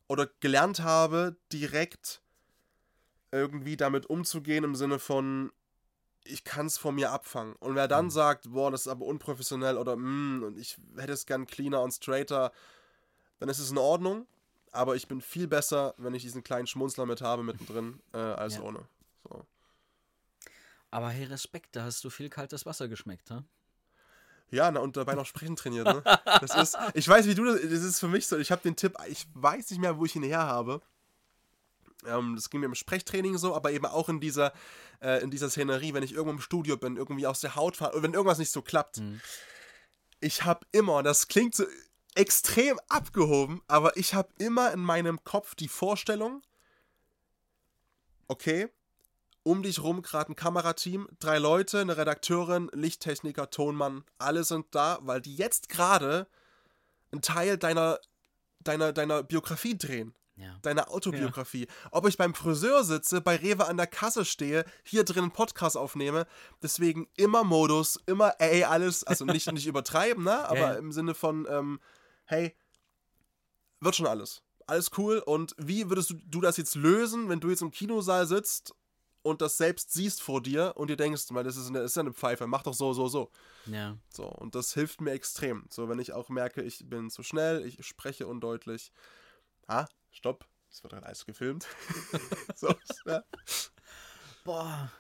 oder 0.07 0.29
gelernt 0.41 0.81
habe, 0.81 1.37
direkt 1.53 2.21
irgendwie 3.31 3.79
damit 3.79 4.07
umzugehen 4.07 4.65
im 4.65 4.75
Sinne 4.75 4.99
von, 4.99 5.51
ich 6.25 6.45
kann 6.45 6.67
es 6.67 6.77
von 6.77 6.95
mir 6.95 7.11
abfangen. 7.11 7.55
Und 7.57 7.75
wer 7.75 7.89
dann 7.89 8.11
sagt, 8.11 8.53
boah, 8.53 8.71
das 8.71 8.83
ist 8.83 8.89
aber 8.89 9.07
unprofessionell 9.07 9.79
oder 9.79 9.97
mm, 9.97 10.43
und 10.43 10.59
ich 10.59 10.77
hätte 10.97 11.13
es 11.13 11.25
gern 11.25 11.47
cleaner 11.47 11.83
und 11.83 11.93
straighter, 11.93 12.53
dann 13.39 13.49
ist 13.49 13.59
es 13.59 13.71
in 13.71 13.79
Ordnung. 13.79 14.27
Aber 14.73 14.97
ich 14.97 15.07
bin 15.09 15.21
viel 15.21 15.47
besser, 15.47 15.95
wenn 15.99 16.15
ich 16.15 16.23
diesen 16.23 16.43
kleinen 16.43 16.67
Schmunzler 16.67 17.07
mit 17.07 17.21
habe 17.21 17.43
mittendrin, 17.43 18.01
äh, 18.13 18.19
als 18.19 18.57
Ja. 18.57 18.63
ohne. 18.63 18.81
So. 19.29 19.47
Aber 20.91 21.09
hey, 21.11 21.25
Respekt, 21.25 21.77
da 21.77 21.85
hast 21.85 22.03
du 22.05 22.11
viel 22.11 22.29
kaltes 22.29 22.67
Wasser 22.67 22.89
geschmeckt, 22.89 23.31
ha? 23.31 23.45
Ja, 24.51 24.71
na, 24.71 24.81
und 24.81 24.99
dabei 24.99 25.15
noch 25.15 25.25
sprechen 25.25 25.57
trainiert, 25.57 25.87
ne? 25.87 26.03
Das 26.43 26.55
ist, 26.55 26.77
ich 26.95 27.09
weiß, 27.09 27.27
wie 27.27 27.35
du 27.35 27.45
das, 27.47 27.63
das 27.63 27.83
ist 27.83 28.01
für 28.01 28.09
mich 28.09 28.27
so, 28.27 28.37
ich 28.37 28.51
habe 28.51 28.61
den 28.63 28.77
Tipp, 28.77 28.95
ich 29.09 29.27
weiß 29.35 29.71
nicht 29.71 29.81
mehr, 29.81 29.97
wo 29.97 30.05
ich 30.05 30.15
ihn 30.15 30.23
her 30.23 30.41
habe. 30.43 30.83
Ähm, 32.05 32.35
das 32.35 32.51
ging 32.51 32.61
mir 32.61 32.67
im 32.67 32.75
Sprechtraining 32.75 33.39
so, 33.39 33.55
aber 33.55 33.71
eben 33.73 33.87
auch 33.87 34.09
in 34.11 34.21
dieser, 34.21 34.53
äh, 35.01 35.23
in 35.23 35.31
dieser 35.31 35.49
Szenerie, 35.49 35.95
wenn 35.95 36.03
ich 36.03 36.13
irgendwo 36.13 36.33
im 36.33 36.41
Studio 36.41 36.77
bin, 36.77 36.97
irgendwie 36.97 37.27
aus 37.27 37.41
der 37.41 37.55
Haut 37.55 37.77
fahre, 37.77 38.03
wenn 38.03 38.13
irgendwas 38.13 38.39
nicht 38.39 38.51
so 38.53 38.61
klappt. 38.61 39.01
Ich 40.21 40.45
habe 40.45 40.67
immer, 40.73 40.97
und 40.97 41.05
das 41.05 41.29
klingt 41.29 41.55
so 41.55 41.65
extrem 42.15 42.79
abgehoben, 42.89 43.63
aber 43.69 43.97
ich 43.97 44.15
habe 44.15 44.29
immer 44.39 44.73
in 44.73 44.81
meinem 44.81 45.25
Kopf 45.25 45.55
die 45.55 45.69
Vorstellung, 45.69 46.43
okay, 48.29 48.69
um 49.43 49.63
dich 49.63 49.83
rum 49.83 50.03
gerade 50.03 50.33
ein 50.33 50.37
Kamerateam, 50.37 51.09
drei 51.19 51.39
Leute, 51.39 51.81
eine 51.81 51.97
Redakteurin, 51.97 52.71
Lichttechniker, 52.73 53.51
Tonmann, 53.51 54.05
alle 54.19 54.45
sind 54.45 54.67
da, 54.71 54.99
weil 55.03 55.21
die 55.21 55.37
jetzt 55.37 55.69
gerade 55.69 56.29
einen 57.11 57.23
Teil 57.23 57.59
deiner, 57.59 57.99
deiner, 58.61 58.93
deiner 58.93 59.23
Biografie 59.23 59.77
drehen. 59.77 60.15
Ja. 60.37 60.57
Deine 60.63 60.89
Autobiografie. 60.89 61.69
Ob 61.91 62.09
ich 62.09 62.17
beim 62.17 62.35
Friseur 62.35 62.85
sitze, 62.85 63.21
bei 63.21 63.37
Rewe 63.37 63.67
an 63.67 63.77
der 63.77 63.87
Kasse 63.87 64.25
stehe, 64.25 64.65
hier 64.83 65.05
drin 65.05 65.25
einen 65.25 65.33
Podcast 65.33 65.77
aufnehme. 65.77 66.27
Deswegen 66.63 67.07
immer 67.17 67.45
Modus, 67.45 68.01
immer 68.07 68.35
ey, 68.39 68.65
alles, 68.65 69.05
also 69.05 69.27
nicht, 69.27 69.47
nicht 69.53 69.67
übertreiben, 69.67 70.25
ne? 70.25 70.49
Aber 70.49 70.59
ja. 70.59 70.73
im 70.73 70.91
Sinne 70.91 71.15
von, 71.15 71.47
ähm, 71.51 71.81
hey, 72.25 72.57
wird 73.81 73.97
schon 73.97 74.07
alles. 74.07 74.43
Alles 74.67 74.91
cool. 74.97 75.19
Und 75.19 75.55
wie 75.59 75.89
würdest 75.89 76.11
du, 76.11 76.15
du 76.25 76.41
das 76.41 76.57
jetzt 76.57 76.75
lösen, 76.77 77.29
wenn 77.29 77.41
du 77.41 77.51
jetzt 77.51 77.63
im 77.63 77.71
Kinosaal 77.71 78.27
sitzt 78.27 78.75
und 79.23 79.41
das 79.41 79.57
selbst 79.57 79.93
siehst 79.93 80.23
vor 80.23 80.43
dir 80.43 80.75
und 80.77 80.89
dir 80.89 80.97
denkst, 80.97 81.27
weil 81.31 81.45
das 81.45 81.57
ist 81.57 81.69
eine, 81.69 81.81
das 81.81 81.93
ist 81.93 81.97
ja 81.97 82.01
eine 82.01 82.13
Pfeife, 82.13 82.47
mach 82.47 82.63
doch 82.63 82.75
so, 82.75 82.93
so, 82.93 83.09
so. 83.09 83.31
Ja. 83.67 83.97
So, 84.09 84.25
und 84.25 84.55
das 84.55 84.75
hilft 84.75 85.01
mir 85.01 85.13
extrem. 85.13 85.67
So, 85.71 85.89
wenn 85.89 85.99
ich 85.99 86.13
auch 86.13 86.29
merke, 86.29 86.63
ich 86.63 86.89
bin 86.89 87.11
zu 87.11 87.23
schnell, 87.23 87.65
ich 87.65 87.85
spreche 87.85 88.27
undeutlich. 88.27 88.93
Ah, 89.67 89.87
stopp. 90.11 90.47
Es 90.71 90.83
wird 90.83 90.95
gerade 90.95 91.07
alles 91.07 91.27
gefilmt. 91.27 91.67
so, 92.55 92.75
ja. 93.05 93.23
Boah. 94.45 94.91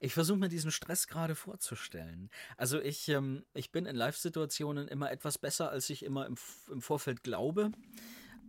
Ich 0.00 0.14
versuche 0.14 0.38
mir 0.38 0.48
diesen 0.48 0.70
Stress 0.70 1.06
gerade 1.06 1.34
vorzustellen. 1.34 2.30
Also 2.56 2.80
ich, 2.80 3.08
ähm, 3.08 3.44
ich 3.54 3.70
bin 3.70 3.86
in 3.86 3.96
Live-Situationen 3.96 4.88
immer 4.88 5.10
etwas 5.10 5.38
besser, 5.38 5.70
als 5.70 5.90
ich 5.90 6.04
immer 6.04 6.26
im, 6.26 6.36
im 6.70 6.80
Vorfeld 6.80 7.22
glaube. 7.22 7.72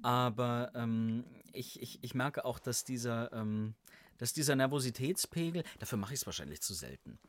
Aber 0.02 0.72
ähm, 0.76 1.26
ich, 1.52 1.82
ich, 1.82 2.00
ich 2.02 2.14
merke 2.14 2.46
auch, 2.46 2.60
dass 2.60 2.84
dieser, 2.84 3.32
ähm, 3.34 3.76
dass 4.18 4.34
dieser 4.34 4.56
Nervositätspegel, 4.56 5.64
dafür 5.80 5.98
mache 5.98 6.14
ich 6.14 6.22
es 6.22 6.26
wahrscheinlich 6.26 6.62
zu 6.62 6.74
selten. 6.74 7.20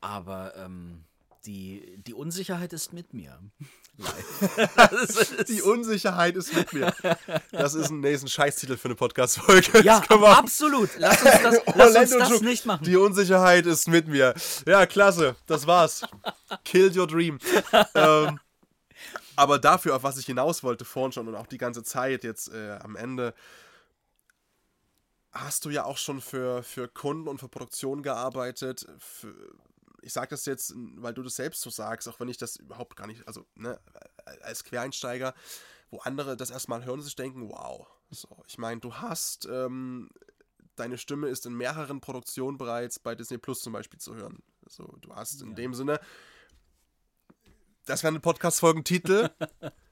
Aber 0.00 0.56
ähm, 0.56 1.04
die, 1.48 1.96
die 2.06 2.12
Unsicherheit 2.14 2.72
ist 2.74 2.92
mit 2.92 3.14
mir. 3.14 3.40
Ist- 5.02 5.48
Die 5.48 5.62
Unsicherheit 5.62 6.36
ist 6.36 6.54
mit 6.54 6.72
mir. 6.74 6.94
Das 7.50 7.74
ist 7.74 7.88
ein 7.90 8.00
nächsten 8.00 8.28
Scheißtitel 8.28 8.76
für 8.76 8.84
eine 8.88 8.94
Podcast-Folge. 8.94 9.80
ja, 9.82 9.98
absolut. 10.00 10.90
Lass 10.98 11.22
uns 11.22 11.30
das, 11.42 11.74
lass 11.74 11.96
uns 11.96 12.10
das 12.28 12.40
nicht 12.42 12.66
machen. 12.66 12.84
Die 12.84 12.96
Unsicherheit 12.96 13.64
ist 13.66 13.88
mit 13.88 14.06
mir. 14.08 14.34
Ja, 14.66 14.84
klasse. 14.86 15.36
Das 15.46 15.66
war's. 15.66 16.02
Kill 16.64 16.96
your 16.96 17.06
dream. 17.06 17.38
ähm, 17.94 18.38
aber 19.34 19.58
dafür, 19.58 19.96
auf 19.96 20.02
was 20.02 20.18
ich 20.18 20.26
hinaus 20.26 20.62
wollte 20.62 20.84
vorhin 20.84 21.12
schon 21.12 21.26
und 21.28 21.34
auch 21.34 21.46
die 21.46 21.58
ganze 21.58 21.82
Zeit 21.82 22.24
jetzt 22.24 22.52
äh, 22.52 22.78
am 22.82 22.94
Ende, 22.94 23.32
hast 25.32 25.64
du 25.64 25.70
ja 25.70 25.84
auch 25.84 25.98
schon 25.98 26.20
für, 26.20 26.62
für 26.62 26.88
Kunden 26.88 27.26
und 27.26 27.38
für 27.38 27.48
Produktionen 27.48 28.02
gearbeitet. 28.02 28.86
Für, 28.98 29.34
ich 30.02 30.12
sage 30.12 30.28
das 30.28 30.46
jetzt, 30.46 30.72
weil 30.76 31.14
du 31.14 31.22
das 31.22 31.36
selbst 31.36 31.60
so 31.60 31.70
sagst, 31.70 32.08
auch 32.08 32.20
wenn 32.20 32.28
ich 32.28 32.38
das 32.38 32.56
überhaupt 32.56 32.96
gar 32.96 33.06
nicht, 33.06 33.26
also 33.26 33.46
ne, 33.54 33.80
als 34.42 34.64
Quereinsteiger, 34.64 35.34
wo 35.90 35.98
andere 35.98 36.36
das 36.36 36.50
erstmal 36.50 36.84
hören 36.84 37.00
und 37.00 37.04
sich 37.04 37.16
denken, 37.16 37.48
wow. 37.48 37.86
So, 38.10 38.28
ich 38.46 38.58
meine, 38.58 38.80
du 38.80 38.94
hast 38.94 39.46
ähm, 39.46 40.10
deine 40.76 40.98
Stimme 40.98 41.28
ist 41.28 41.46
in 41.46 41.54
mehreren 41.54 42.00
Produktionen 42.00 42.58
bereits 42.58 42.98
bei 42.98 43.14
Disney 43.14 43.38
Plus 43.38 43.60
zum 43.60 43.72
Beispiel 43.72 44.00
zu 44.00 44.14
hören. 44.14 44.42
Also, 44.64 44.84
du 45.00 45.14
hast 45.14 45.42
in 45.42 45.54
dem 45.54 45.74
Sinne, 45.74 46.00
das 47.86 48.02
wäre 48.02 48.14
ein 48.14 48.20
Podcast-Folgentitel. 48.20 49.30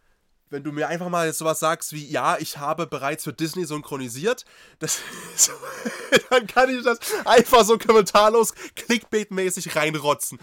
Wenn 0.48 0.62
du 0.62 0.70
mir 0.70 0.88
einfach 0.88 1.08
mal 1.08 1.26
jetzt 1.26 1.38
sowas 1.38 1.58
sagst 1.58 1.92
wie, 1.92 2.06
ja, 2.06 2.38
ich 2.38 2.58
habe 2.58 2.86
bereits 2.86 3.24
für 3.24 3.32
Disney 3.32 3.64
synchronisiert, 3.64 4.44
das, 4.78 5.00
so, 5.36 5.52
dann 6.30 6.46
kann 6.46 6.70
ich 6.70 6.84
das 6.84 6.98
einfach 7.24 7.64
so 7.64 7.78
kommentarlos, 7.78 8.54
clickbait-mäßig 8.76 9.74
reinrotzen. 9.74 10.38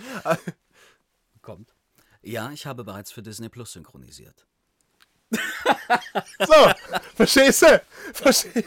Kommt. 1.41 1.73
Ja, 2.21 2.51
ich 2.51 2.65
habe 2.65 2.83
bereits 2.83 3.11
für 3.11 3.21
Disney 3.21 3.49
Plus 3.49 3.73
synchronisiert. 3.73 4.45
So, 6.39 6.71
verstehst 7.15 7.61
du? 7.63 7.81
Verstehst 8.13 8.55
du? 8.55 8.63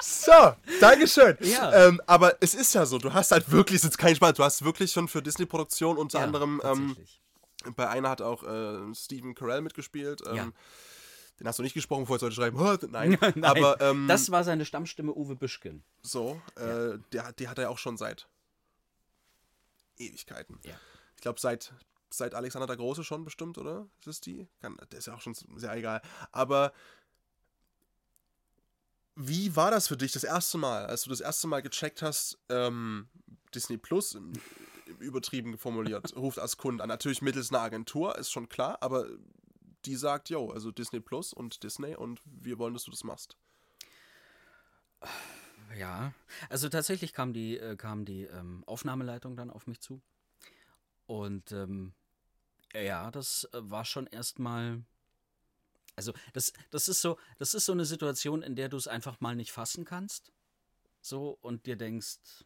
So, 0.00 0.54
Dankeschön. 0.80 1.38
Ja. 1.40 1.86
Ähm, 1.86 2.02
aber 2.06 2.36
es 2.40 2.54
ist 2.54 2.74
ja 2.74 2.84
so, 2.84 2.98
du 2.98 3.14
hast 3.14 3.30
halt 3.30 3.50
wirklich, 3.50 3.78
es 3.78 3.84
ist 3.84 3.96
kein 3.96 4.14
Spaß, 4.14 4.34
du 4.34 4.44
hast 4.44 4.62
wirklich 4.62 4.92
schon 4.92 5.08
für 5.08 5.22
Disney-Produktion 5.22 5.96
unter 5.96 6.20
anderem, 6.20 6.60
ähm. 6.64 6.96
Bei 7.76 7.88
einer 7.88 8.08
hat 8.10 8.22
auch 8.22 8.42
äh, 8.44 8.94
Stephen 8.94 9.34
Carell 9.34 9.60
mitgespielt. 9.60 10.22
Ähm, 10.26 10.34
Ja. 10.36 10.52
Den 11.40 11.46
hast 11.46 11.58
du 11.60 11.62
nicht 11.62 11.74
gesprochen, 11.74 12.02
bevor 12.02 12.16
ich 12.16 12.22
heute 12.22 12.34
schreiben, 12.34 12.58
nein, 12.90 13.16
Nein, 13.20 13.44
aber 13.44 13.80
ähm, 13.80 14.08
das 14.08 14.30
war 14.32 14.42
seine 14.42 14.64
Stammstimme 14.64 15.14
Uwe 15.14 15.36
Büschken. 15.36 15.84
so, 16.02 16.40
äh, 16.56 16.98
der, 17.12 17.26
hat- 17.26 17.38
die 17.38 17.46
hat 17.48 17.58
er 17.58 17.64
ja 17.64 17.68
auch 17.70 17.78
schon 17.78 17.96
seit 17.96 18.26
Ewigkeiten. 19.98 20.58
Ja. 20.64 20.74
Ich 21.16 21.22
glaube, 21.22 21.38
seit, 21.40 21.72
seit 22.10 22.34
Alexander 22.34 22.66
der 22.66 22.76
Große 22.76 23.04
schon 23.04 23.24
bestimmt, 23.24 23.56
oder? 23.58 23.86
Ist 24.00 24.06
es 24.08 24.20
die? 24.20 24.48
Kann, 24.60 24.76
der 24.90 24.98
ist 24.98 25.06
ja 25.06 25.14
auch 25.14 25.20
schon 25.20 25.34
sehr 25.34 25.72
egal. 25.74 26.02
Aber 26.32 26.72
wie 29.14 29.54
war 29.56 29.70
das 29.70 29.88
für 29.88 29.96
dich 29.96 30.12
das 30.12 30.24
erste 30.24 30.58
Mal, 30.58 30.86
als 30.86 31.02
du 31.02 31.10
das 31.10 31.20
erste 31.20 31.46
Mal 31.48 31.60
gecheckt 31.62 32.02
hast, 32.02 32.38
ähm, 32.48 33.08
Disney 33.54 33.76
Plus, 33.76 34.16
übertrieben 34.98 35.58
formuliert, 35.58 36.12
ruft 36.16 36.38
als 36.38 36.56
Kunde 36.56 36.82
an? 36.82 36.88
Natürlich 36.88 37.22
mittels 37.22 37.50
einer 37.50 37.60
Agentur, 37.60 38.16
ist 38.18 38.30
schon 38.30 38.48
klar, 38.48 38.78
aber 38.80 39.06
die 39.84 39.96
sagt, 39.96 40.30
yo, 40.30 40.50
also 40.50 40.70
Disney 40.70 41.00
Plus 41.00 41.32
und 41.32 41.62
Disney 41.62 41.94
und 41.94 42.20
wir 42.24 42.58
wollen, 42.58 42.74
dass 42.74 42.84
du 42.84 42.90
das 42.90 43.04
machst. 43.04 43.36
Ja, 45.76 46.12
also 46.48 46.68
tatsächlich 46.68 47.12
kam 47.12 47.32
die, 47.32 47.58
äh, 47.58 47.76
kam 47.76 48.04
die 48.04 48.24
ähm, 48.24 48.64
Aufnahmeleitung 48.66 49.36
dann 49.36 49.50
auf 49.50 49.66
mich 49.66 49.80
zu. 49.80 50.00
Und 51.06 51.52
ähm, 51.52 51.92
ja, 52.74 53.10
das 53.10 53.48
äh, 53.52 53.58
war 53.62 53.84
schon 53.84 54.06
erstmal. 54.06 54.82
Also, 55.96 56.12
das, 56.32 56.52
das 56.70 56.88
ist 56.88 57.00
so, 57.00 57.18
das 57.38 57.54
ist 57.54 57.66
so 57.66 57.72
eine 57.72 57.84
Situation, 57.84 58.42
in 58.42 58.54
der 58.54 58.68
du 58.68 58.76
es 58.76 58.86
einfach 58.86 59.20
mal 59.20 59.34
nicht 59.34 59.50
fassen 59.50 59.84
kannst. 59.84 60.32
So, 61.00 61.38
und 61.40 61.66
dir 61.66 61.76
denkst, 61.76 62.44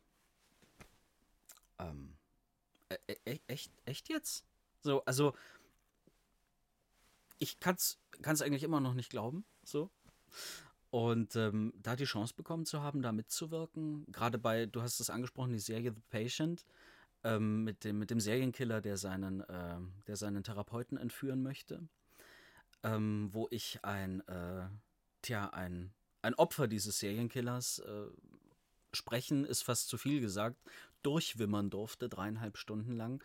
ähm, 1.79 2.17
äh, 3.07 3.17
äh, 3.25 3.39
echt, 3.47 3.73
echt 3.85 4.09
jetzt? 4.09 4.45
So, 4.83 5.05
also, 5.05 5.35
ich 7.39 7.61
kann's, 7.61 7.99
kann's 8.23 8.43
eigentlich 8.43 8.63
immer 8.63 8.81
noch 8.81 8.95
nicht 8.95 9.11
glauben, 9.11 9.45
so. 9.65 9.91
Und 10.91 11.37
ähm, 11.37 11.73
da 11.77 11.97
die 11.97 12.05
Chance 12.05 12.35
bekommen 12.35 12.67
zu 12.67 12.83
haben, 12.83 13.01
da 13.01 13.13
mitzuwirken, 13.13 14.05
gerade 14.13 14.39
bei, 14.39 14.67
du 14.67 14.83
hast 14.83 15.01
es 15.01 15.09
angesprochen, 15.09 15.53
die 15.53 15.59
Serie 15.59 15.93
The 15.95 16.03
Patient, 16.11 16.67
ähm, 17.25 17.65
mit, 17.65 17.85
dem, 17.85 17.99
mit 17.99 18.11
dem 18.11 18.21
Serienkiller, 18.21 18.81
der 18.81 18.97
seinen, 18.97 19.41
äh, 19.41 19.79
der 20.07 20.17
seinen 20.17 20.43
Therapeuten 20.43 20.99
entführen 20.99 21.43
möchte, 21.43 21.89
ähm, 22.83 23.29
wo 23.33 23.49
ich 23.51 23.83
ein, 23.85 24.21
äh, 24.29 24.69
tja, 25.23 25.49
ein, 25.51 25.93
ein 26.21 26.35
Opfer 26.35 26.69
dieses 26.69 26.99
Serienkillers 26.99 27.79
äh, 27.81 28.07
sprechen, 28.93 29.45
ist 29.45 29.63
fast 29.63 29.89
zu 29.89 29.99
viel 29.99 30.21
gesagt, 30.21 30.61
durchwimmern 31.03 31.71
durfte, 31.71 32.09
dreieinhalb 32.09 32.57
Stunden 32.57 32.97
lang. 32.97 33.23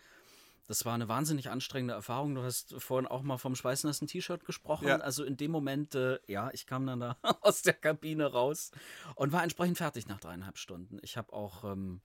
Das 0.68 0.84
war 0.84 0.94
eine 0.94 1.08
wahnsinnig 1.08 1.50
anstrengende 1.50 1.94
Erfahrung. 1.94 2.36
Du 2.36 2.44
hast 2.44 2.76
vorhin 2.78 3.08
auch 3.08 3.22
mal 3.22 3.38
vom 3.38 3.56
schweißnassen 3.56 4.08
T-Shirt 4.08 4.44
gesprochen. 4.46 4.88
Ja. 4.88 4.98
Also 4.98 5.24
in 5.24 5.38
dem 5.38 5.50
Moment, 5.50 5.96
äh, 5.96 6.20
ja, 6.28 6.50
ich 6.52 6.68
kam 6.68 6.86
dann 6.86 7.00
da 7.00 7.18
aus 7.42 7.62
der 7.62 7.74
Kabine 7.74 8.26
raus 8.26 8.72
und 9.16 9.32
war 9.32 9.44
entsprechend 9.44 9.78
fertig 9.78 10.08
nach 10.08 10.20
dreieinhalb 10.20 10.58
Stunden. 10.58 11.00
Ich 11.04 11.16
habe 11.16 11.32
auch 11.32 11.64
ähm, 11.64 12.02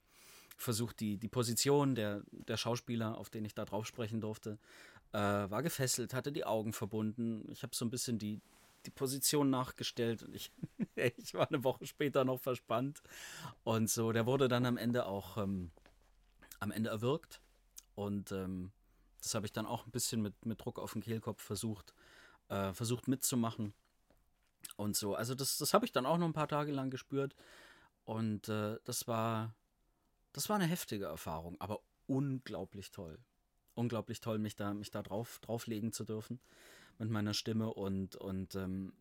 versucht, 0.56 1.00
die, 1.00 1.18
die 1.18 1.28
Position 1.28 1.96
der, 1.96 2.22
der 2.30 2.56
Schauspieler, 2.56 3.18
auf 3.18 3.30
den 3.30 3.44
ich 3.44 3.54
da 3.54 3.64
drauf 3.64 3.84
sprechen 3.84 4.20
durfte, 4.20 4.58
äh, 5.12 5.18
war 5.18 5.62
gefesselt, 5.64 6.14
hatte 6.14 6.30
die 6.30 6.44
Augen 6.44 6.72
verbunden. 6.72 7.48
Ich 7.50 7.64
habe 7.64 7.74
so 7.74 7.84
ein 7.84 7.90
bisschen 7.90 8.18
die, 8.20 8.40
die 8.86 8.90
Position 8.90 9.50
nachgestellt 9.50 10.22
und 10.22 10.34
ich, 10.34 10.52
ich 11.18 11.34
war 11.34 11.48
eine 11.48 11.64
Woche 11.64 11.86
später 11.86 12.24
noch 12.24 12.40
verspannt. 12.40 13.02
Und 13.64 13.90
so, 13.90 14.12
der 14.12 14.26
wurde 14.26 14.48
dann 14.48 14.66
am 14.66 14.76
Ende 14.76 15.06
auch 15.06 15.36
ähm, 15.38 15.70
am 16.60 16.70
Ende 16.70 16.90
erwürgt. 16.90 17.40
Und 17.94 18.32
ähm, 18.32 18.72
das 19.20 19.34
habe 19.34 19.46
ich 19.46 19.52
dann 19.52 19.66
auch 19.66 19.86
ein 19.86 19.92
bisschen 19.92 20.22
mit, 20.22 20.46
mit 20.46 20.64
Druck 20.64 20.78
auf 20.78 20.92
den 20.92 21.02
Kehlkopf 21.02 21.42
versucht 21.42 21.94
äh, 22.52 22.72
versucht 22.74 23.08
mitzumachen 23.08 23.72
und 24.76 24.94
so. 24.94 25.14
Also 25.14 25.34
das, 25.34 25.56
das 25.58 25.74
habe 25.74 25.86
ich 25.86 25.92
dann 25.92 26.06
auch 26.06 26.18
noch 26.18 26.26
ein 26.26 26.34
paar 26.34 26.48
Tage 26.48 26.72
lang 26.72 26.90
gespürt 26.90 27.34
und 28.04 28.48
äh, 28.48 28.78
das 28.84 29.08
war, 29.08 29.54
das 30.32 30.48
war 30.48 30.56
eine 30.56 30.66
heftige 30.66 31.06
Erfahrung, 31.06 31.60
aber 31.60 31.80
unglaublich 32.06 32.90
toll. 32.90 33.18
Unglaublich 33.74 34.20
toll, 34.20 34.38
mich 34.38 34.54
da, 34.54 34.74
mich 34.74 34.90
da 34.90 35.02
drauf, 35.02 35.38
drauflegen 35.40 35.92
zu 35.92 36.04
dürfen 36.04 36.40
mit 36.98 37.10
meiner 37.10 37.34
Stimme 37.34 37.72
und, 37.72 38.16
und 38.16 38.54
ähm, 38.54 38.92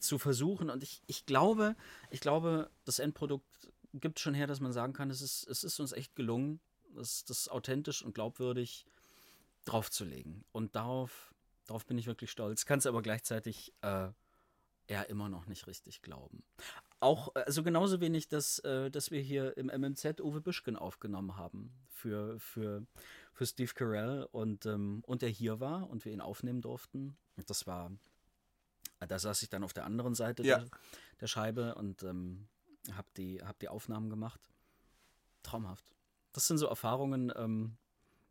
zu 0.00 0.18
versuchen. 0.18 0.70
Und 0.70 0.82
ich, 0.82 1.02
ich 1.06 1.26
glaube, 1.26 1.76
ich 2.10 2.20
glaube, 2.20 2.70
das 2.84 2.98
Endprodukt 2.98 3.70
gibt 3.94 4.20
schon 4.20 4.34
her, 4.34 4.46
dass 4.46 4.60
man 4.60 4.72
sagen 4.72 4.92
kann, 4.92 5.10
es 5.10 5.22
ist, 5.22 5.48
es 5.48 5.64
ist 5.64 5.80
uns 5.80 5.92
echt 5.92 6.14
gelungen, 6.14 6.60
das, 6.94 7.24
das 7.24 7.48
authentisch 7.48 8.02
und 8.02 8.14
glaubwürdig 8.14 8.86
draufzulegen. 9.64 10.44
Und 10.52 10.76
darauf, 10.76 11.34
darauf 11.66 11.86
bin 11.86 11.98
ich 11.98 12.06
wirklich 12.06 12.30
stolz. 12.30 12.66
Kann 12.66 12.78
es 12.78 12.86
aber 12.86 13.02
gleichzeitig 13.02 13.72
äh, 13.82 14.08
eher 14.86 15.08
immer 15.10 15.28
noch 15.28 15.46
nicht 15.46 15.66
richtig 15.66 16.02
glauben. 16.02 16.42
Auch, 17.00 17.34
also 17.34 17.62
genauso 17.62 18.00
wenig, 18.00 18.28
dass, 18.28 18.58
äh, 18.60 18.90
dass 18.90 19.10
wir 19.10 19.20
hier 19.20 19.56
im 19.56 19.66
MMZ 19.66 20.20
Uwe 20.20 20.40
Büschken 20.40 20.76
aufgenommen 20.76 21.36
haben 21.36 21.72
für, 21.90 22.40
für, 22.40 22.84
für 23.38 23.46
Steve 23.46 23.72
Carell 23.72 24.26
und, 24.32 24.66
ähm, 24.66 25.00
und 25.06 25.22
er 25.22 25.28
hier 25.28 25.60
war 25.60 25.88
und 25.88 26.04
wir 26.04 26.12
ihn 26.12 26.20
aufnehmen 26.20 26.60
durften. 26.60 27.16
Und 27.36 27.48
das 27.48 27.68
war, 27.68 27.92
da 28.98 29.16
saß 29.16 29.42
ich 29.42 29.48
dann 29.48 29.62
auf 29.62 29.72
der 29.72 29.84
anderen 29.84 30.16
Seite 30.16 30.42
Ja. 30.42 30.58
der, 30.58 30.68
der 31.20 31.26
Scheibe 31.28 31.76
und 31.76 32.02
ähm, 32.02 32.48
habe 32.90 33.06
die, 33.16 33.40
hab 33.40 33.60
die 33.60 33.68
Aufnahmen 33.68 34.10
gemacht. 34.10 34.40
Traumhaft. 35.44 35.84
Das 36.32 36.48
sind 36.48 36.58
so 36.58 36.66
Erfahrungen, 36.66 37.32
ähm, 37.36 37.76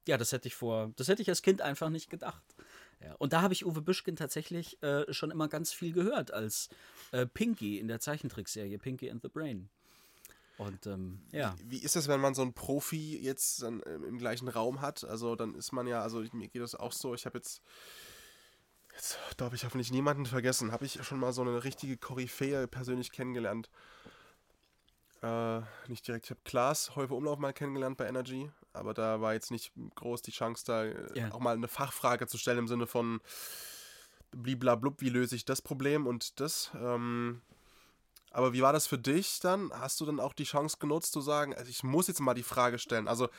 ja, 0.09 0.17
das 0.17 0.33
hätte 0.33 0.49
ich 0.49 0.55
vor, 0.55 0.91
das 0.97 1.07
hätte 1.07 1.21
ich 1.21 1.29
als 1.29 1.41
Kind 1.41 1.61
einfach 1.61 1.89
nicht 1.89 2.09
gedacht. 2.09 2.43
Ja, 2.99 3.13
und 3.13 3.31
da 3.31 3.41
habe 3.41 3.53
ich 3.53 3.65
Uwe 3.65 3.81
Büschken 3.81 4.17
tatsächlich 4.17 4.83
äh, 4.83 5.13
schon 5.13 5.31
immer 5.31 5.47
ganz 5.47 5.71
viel 5.71 5.93
gehört 5.93 6.31
als 6.33 6.67
äh, 7.13 7.25
Pinky 7.25 7.79
in 7.79 7.87
der 7.87 8.01
Zeichentrickserie 8.01 8.77
Pinky 8.77 9.09
and 9.09 9.21
the 9.21 9.29
Brain. 9.29 9.69
Und 10.57 10.87
ähm, 10.87 11.21
ja, 11.31 11.55
Wie 11.63 11.77
ist 11.77 11.95
das, 11.95 12.07
wenn 12.07 12.19
man 12.19 12.33
so 12.33 12.41
einen 12.41 12.53
Profi 12.53 13.17
jetzt 13.21 13.61
dann 13.61 13.81
ähm, 13.85 14.03
im 14.03 14.17
gleichen 14.17 14.47
Raum 14.47 14.81
hat? 14.81 15.03
Also 15.03 15.35
dann 15.35 15.53
ist 15.53 15.71
man 15.71 15.85
ja, 15.85 16.01
also 16.01 16.23
mir 16.33 16.47
geht 16.47 16.61
das 16.61 16.73
auch 16.73 16.91
so, 16.91 17.13
ich 17.13 17.25
habe 17.27 17.37
jetzt, 17.37 17.61
jetzt 18.95 19.19
darf 19.37 19.53
ich 19.53 19.65
hoffentlich 19.65 19.91
niemanden 19.91 20.25
vergessen, 20.25 20.71
habe 20.71 20.85
ich 20.85 21.03
schon 21.03 21.19
mal 21.19 21.31
so 21.31 21.41
eine 21.43 21.63
richtige 21.63 21.97
Koryphäe 21.97 22.67
persönlich 22.67 23.11
kennengelernt. 23.11 23.69
Äh, 25.21 25.61
nicht 25.87 26.07
direkt, 26.07 26.25
ich 26.25 26.31
habe 26.31 26.41
Klaas 26.43 26.95
Häufer 26.95 27.15
Umlauf 27.15 27.37
mal 27.39 27.53
kennengelernt 27.53 27.97
bei 27.97 28.07
Energy, 28.07 28.51
aber 28.73 28.93
da 28.93 29.21
war 29.21 29.33
jetzt 29.33 29.51
nicht 29.51 29.73
groß 29.95 30.21
die 30.23 30.31
Chance, 30.31 30.63
da 30.65 30.85
äh, 30.85 31.19
Ja. 31.19 31.31
auch 31.33 31.39
mal 31.39 31.55
eine 31.55 31.67
Fachfrage 31.67 32.27
zu 32.27 32.37
stellen 32.37 32.59
im 32.59 32.67
Sinne 32.67 32.87
von 32.87 33.21
bliblablub, 34.31 35.01
wie 35.01 35.09
löse 35.09 35.35
ich 35.35 35.45
das 35.45 35.61
Problem 35.61 36.05
und 36.07 36.39
das. 36.39 36.71
Ähm, 36.75 37.41
aber 38.31 38.53
wie 38.53 38.61
war 38.61 38.73
das 38.73 38.87
für 38.87 38.97
dich 38.97 39.39
dann? 39.39 39.71
Hast 39.73 39.99
du 39.99 40.05
dann 40.05 40.19
auch 40.19 40.33
die 40.33 40.43
Chance 40.43 40.77
genutzt 40.79 41.11
zu 41.13 41.21
sagen, 41.21 41.53
also 41.55 41.69
ich 41.69 41.83
muss 41.83 42.07
jetzt 42.07 42.19
mal 42.19 42.33
die 42.33 42.43
Frage 42.43 42.79
stellen? 42.79 43.07
Also 43.07 43.29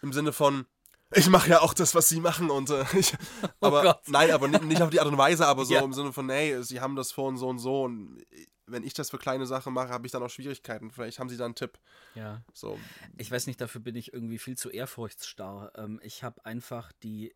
im 0.00 0.12
Sinne 0.12 0.32
von, 0.32 0.66
ich 1.14 1.28
mache 1.28 1.50
ja 1.50 1.60
auch 1.60 1.74
das, 1.74 1.94
was 1.94 2.08
sie 2.08 2.20
machen 2.20 2.50
und 2.50 2.70
äh, 2.70 2.84
ich, 2.98 3.14
aber 3.60 3.96
Oh 4.06 4.10
nein, 4.10 4.30
aber 4.30 4.48
nicht, 4.48 4.64
nicht 4.64 4.82
auf 4.82 4.90
die 4.90 5.00
Art 5.00 5.08
und 5.08 5.18
Weise, 5.18 5.46
aber 5.46 5.64
so 5.64 5.74
Ja. 5.74 5.80
im 5.82 5.92
Sinne 5.92 6.12
von, 6.12 6.28
hey, 6.30 6.62
sie 6.62 6.80
haben 6.80 6.96
das 6.96 7.12
vor 7.12 7.28
und 7.28 7.36
so 7.36 7.48
und 7.48 7.58
so 7.58 7.82
und 7.84 8.24
wenn 8.66 8.84
ich 8.84 8.94
das 8.94 9.10
für 9.10 9.18
kleine 9.18 9.44
Sachen 9.44 9.74
mache, 9.74 9.88
habe 9.90 10.06
ich 10.06 10.12
dann 10.12 10.22
auch 10.22 10.30
Schwierigkeiten. 10.30 10.90
Vielleicht 10.90 11.18
haben 11.18 11.28
sie 11.28 11.36
da 11.36 11.44
einen 11.44 11.56
Tipp. 11.56 11.78
ja. 12.14 12.42
So, 12.54 12.78
Ich 13.18 13.30
weiß 13.30 13.46
nicht, 13.46 13.60
dafür 13.60 13.80
bin 13.82 13.96
ich 13.96 14.14
irgendwie 14.14 14.38
viel 14.38 14.56
zu 14.56 14.70
ehrfurchtsstarr. 14.70 15.72
Ähm, 15.76 16.00
ich 16.02 16.22
habe 16.22 16.42
einfach 16.46 16.90
die. 17.02 17.34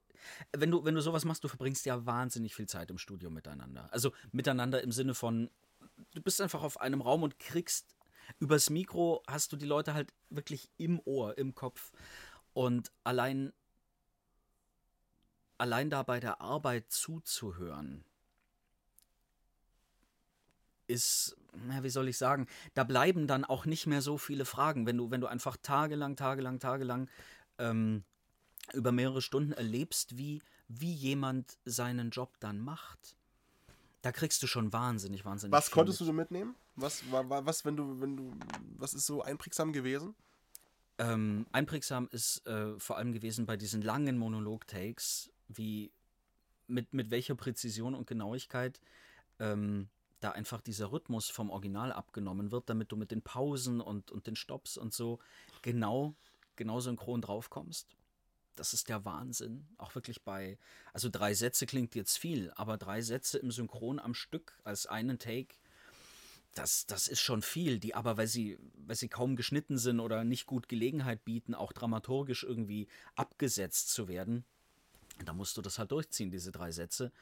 Wenn 0.57 0.71
du, 0.71 0.85
wenn 0.85 0.95
du 0.95 1.03
sowas 1.03 1.25
machst, 1.27 1.45
du 1.45 1.49
verbringst 1.49 1.85
ja 1.85 2.07
wahnsinnig 2.07 2.55
viel 2.55 2.67
Zeit 2.67 2.91
im 2.91 2.97
Studio 2.97 3.29
miteinander. 3.29 3.89
Also 3.93 4.13
miteinander 4.33 4.83
im 4.83 4.93
Sinne 4.93 5.15
von, 5.15 5.51
du 6.13 6.21
bist 6.23 6.41
einfach 6.41 6.63
auf 6.63 6.81
einem 6.81 7.01
Raum 7.01 7.23
und 7.23 7.39
kriegst 7.39 7.97
übers 8.39 8.71
Mikro 8.71 9.23
hast 9.27 9.53
du 9.53 9.57
die 9.57 9.67
Leute 9.67 9.95
halt 9.95 10.13
wirklich 10.31 10.71
im 10.77 11.01
Ohr, 11.05 11.39
im 11.39 11.55
Kopf. 11.55 11.93
Und 12.53 12.91
allein, 13.05 13.53
allein 15.59 15.91
da 15.91 16.03
bei 16.03 16.21
der 16.21 16.41
Arbeit 16.41 16.91
zuzuhören, 16.91 18.05
ist, 20.89 21.37
na, 21.53 21.83
wie 21.83 21.91
soll 21.91 22.09
ich 22.09 22.19
sagen, 22.19 22.47
da 22.75 22.85
bleiben 22.85 23.27
dann 23.27 23.45
auch 23.45 23.67
nicht 23.67 23.87
mehr 23.87 24.03
so 24.03 24.19
viele 24.19 24.45
Fragen, 24.45 24.87
wenn 24.87 24.97
du, 24.97 25.11
wenn 25.11 25.21
du 25.21 25.27
einfach 25.27 25.57
tagelang, 25.57 26.17
tagelang, 26.17 26.61
tagelang 26.61 27.09
ähm, 27.59 28.05
über 28.73 28.93
mehrere 28.93 29.23
Stunden 29.23 29.53
erlebst, 29.53 30.17
wie, 30.17 30.43
wie 30.69 30.93
jemand 30.93 31.59
seinen 31.65 32.11
Job 32.11 32.39
dann 32.41 32.59
macht. 32.59 33.17
Da 34.07 34.13
kriegst 34.13 34.41
du 34.41 34.47
schon 34.47 34.73
wahnsinnig, 34.73 35.25
wahnsinnig. 35.25 35.53
was 35.53 35.73
konntest 35.73 35.99
mit. 35.99 36.07
du 36.07 36.13
so 36.13 36.13
mitnehmen? 36.13 36.55
Was 36.77 37.11
war, 37.11 37.29
war 37.29 37.45
was, 37.45 37.65
wenn 37.65 37.77
du, 37.77 38.01
wenn 38.01 38.17
du, 38.17 38.33
was 38.77 38.95
ist 38.95 39.05
so 39.05 39.21
einprägsam 39.21 39.73
gewesen? 39.73 40.15
Ähm, 40.99 41.45
einprägsam 41.51 42.07
ist 42.13 42.47
äh, 42.47 42.79
vor 42.79 42.99
allem 42.99 43.13
gewesen 43.13 43.47
bei 43.47 43.57
diesen 43.57 43.83
langen 43.83 44.17
Monolog-Takes, 44.17 45.33
wie 45.49 45.91
mit, 46.69 46.95
mit 46.95 47.11
welcher 47.11 47.35
Präzision 47.35 47.97
und 47.97 48.07
Genauigkeit 48.07 48.81
ähm, 49.41 49.89
da 50.21 50.31
einfach 50.31 50.61
dieser 50.61 50.93
Rhythmus 50.93 51.29
vom 51.29 51.51
Original 51.51 51.91
abgenommen 51.93 52.53
wird, 52.53 52.71
damit 52.71 52.93
du 52.93 52.97
mit 52.97 53.11
den 53.11 53.23
Pausen 53.23 53.81
und, 53.81 54.13
und 54.13 54.29
den 54.29 54.37
Stops 54.37 54.77
und 54.77 54.95
so 54.95 55.19
genau, 55.63 56.15
genau 56.55 56.79
synchron 56.79 57.23
draufkommst. 57.23 57.89
Das 58.57 58.73
ist 58.73 58.89
der 58.89 59.05
Wahnsinn. 59.05 59.69
Auch 59.79 59.95
wirklich 59.95 60.23
bei, 60.23 60.59
also 60.93 61.09
drei 61.09 61.35
Sätze 61.35 61.67
klingt 61.67 61.95
jetzt 61.95 62.17
viel, 62.17 62.51
aber 62.57 62.79
drei 62.79 63.03
Sätze 63.03 63.39
im 63.39 63.51
Synchron 63.51 63.99
am 63.99 64.15
Stück 64.15 64.59
als 64.65 64.87
einen 64.87 65.19
Take, 65.19 65.55
das, 66.55 66.87
das 66.87 67.07
ist 67.07 67.21
schon 67.21 67.43
viel, 67.43 67.79
die 67.79 67.95
aber, 67.95 68.17
weil 68.17 68.27
sie, 68.27 68.59
weil 68.75 68.97
sie 68.97 69.09
kaum 69.09 69.37
geschnitten 69.37 69.77
sind 69.77 70.01
oder 70.01 70.25
nicht 70.25 70.47
gut 70.47 70.69
Gelegenheit 70.69 71.25
bieten, 71.25 71.55
auch 71.55 71.73
dramaturgisch 71.73 72.45
irgendwie 72.45 72.89
abgesetzt 73.15 73.91
zu 73.91 74.09
werden, 74.09 74.45
da 75.25 75.35
musst 75.35 75.57
du 75.57 75.63
das 75.63 75.79
halt 75.79 75.93
durchziehen, 75.93 76.31
diese 76.31 76.53
drei 76.53 76.73
Sätze. 76.73 77.13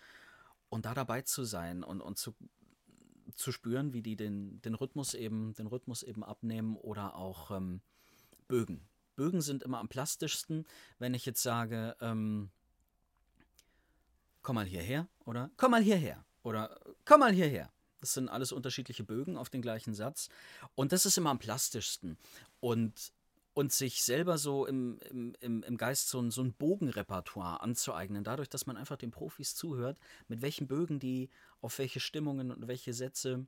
Und 0.68 0.87
da 0.87 0.95
dabei 0.95 1.22
zu 1.22 1.45
sein 1.45 1.82
und, 1.82 2.01
und 2.01 2.16
zu, 2.16 2.35
zu 3.35 3.53
spüren, 3.53 3.93
wie 3.93 4.03
die 4.03 4.16
den, 4.16 4.61
den 4.62 4.74
Rhythmus 4.74 5.14
eben, 5.14 5.53
den 5.55 5.66
Rhythmus 5.66 6.03
eben 6.03 6.24
abnehmen 6.24 6.76
oder 6.76 7.16
auch 7.16 7.51
ähm, 7.51 7.80
Bögen. 8.49 8.87
Bögen 9.15 9.41
sind 9.41 9.62
immer 9.62 9.79
am 9.79 9.89
plastischsten, 9.89 10.67
wenn 10.99 11.15
ich 11.15 11.27
jetzt 11.27 11.43
sage, 11.43 11.97
ähm, 12.01 12.51
komm 14.43 14.57
mal 14.57 14.67
hierher 14.67 15.09
oder 15.25 15.51
komm 15.57 15.73
mal 15.73 15.83
hierher 15.83 16.25
oder 16.43 16.79
komm 17.05 17.21
mal 17.21 17.33
hierher. 17.33 17.73
Das 18.01 18.12
sind 18.12 18.29
alles 18.29 18.53
unterschiedliche 18.53 19.03
Bögen 19.03 19.39
auf 19.39 19.49
den 19.49 19.62
gleichen 19.62 19.95
Satz. 19.95 20.29
Und 20.75 20.93
das 20.93 21.07
ist 21.07 21.17
immer 21.17 21.31
am 21.31 21.39
plastischsten. 21.39 22.19
Und, 22.61 23.15
und 23.55 23.73
sich 23.73 24.03
selber 24.03 24.37
so 24.37 24.67
im, 24.67 24.99
im, 25.41 25.62
im, 25.62 25.77
Geist 25.79 26.11
so 26.11 26.21
ein, 26.21 26.31
so 26.31 26.43
ein 26.43 26.53
Bogenrepertoire 26.53 27.62
anzueignen, 27.62 28.23
dadurch, 28.23 28.51
dass 28.51 28.67
man 28.67 28.77
einfach 28.77 28.99
den 28.99 29.11
Profis 29.11 29.55
zuhört, 29.55 29.99
mit 30.29 30.43
welchen 30.43 30.67
Bögen 30.67 30.99
die 30.99 31.31
auf 31.62 31.79
welche 31.79 31.99
Stimmungen 31.99 32.51
und 32.51 32.69
welche 32.69 32.93
Sätze, 32.93 33.47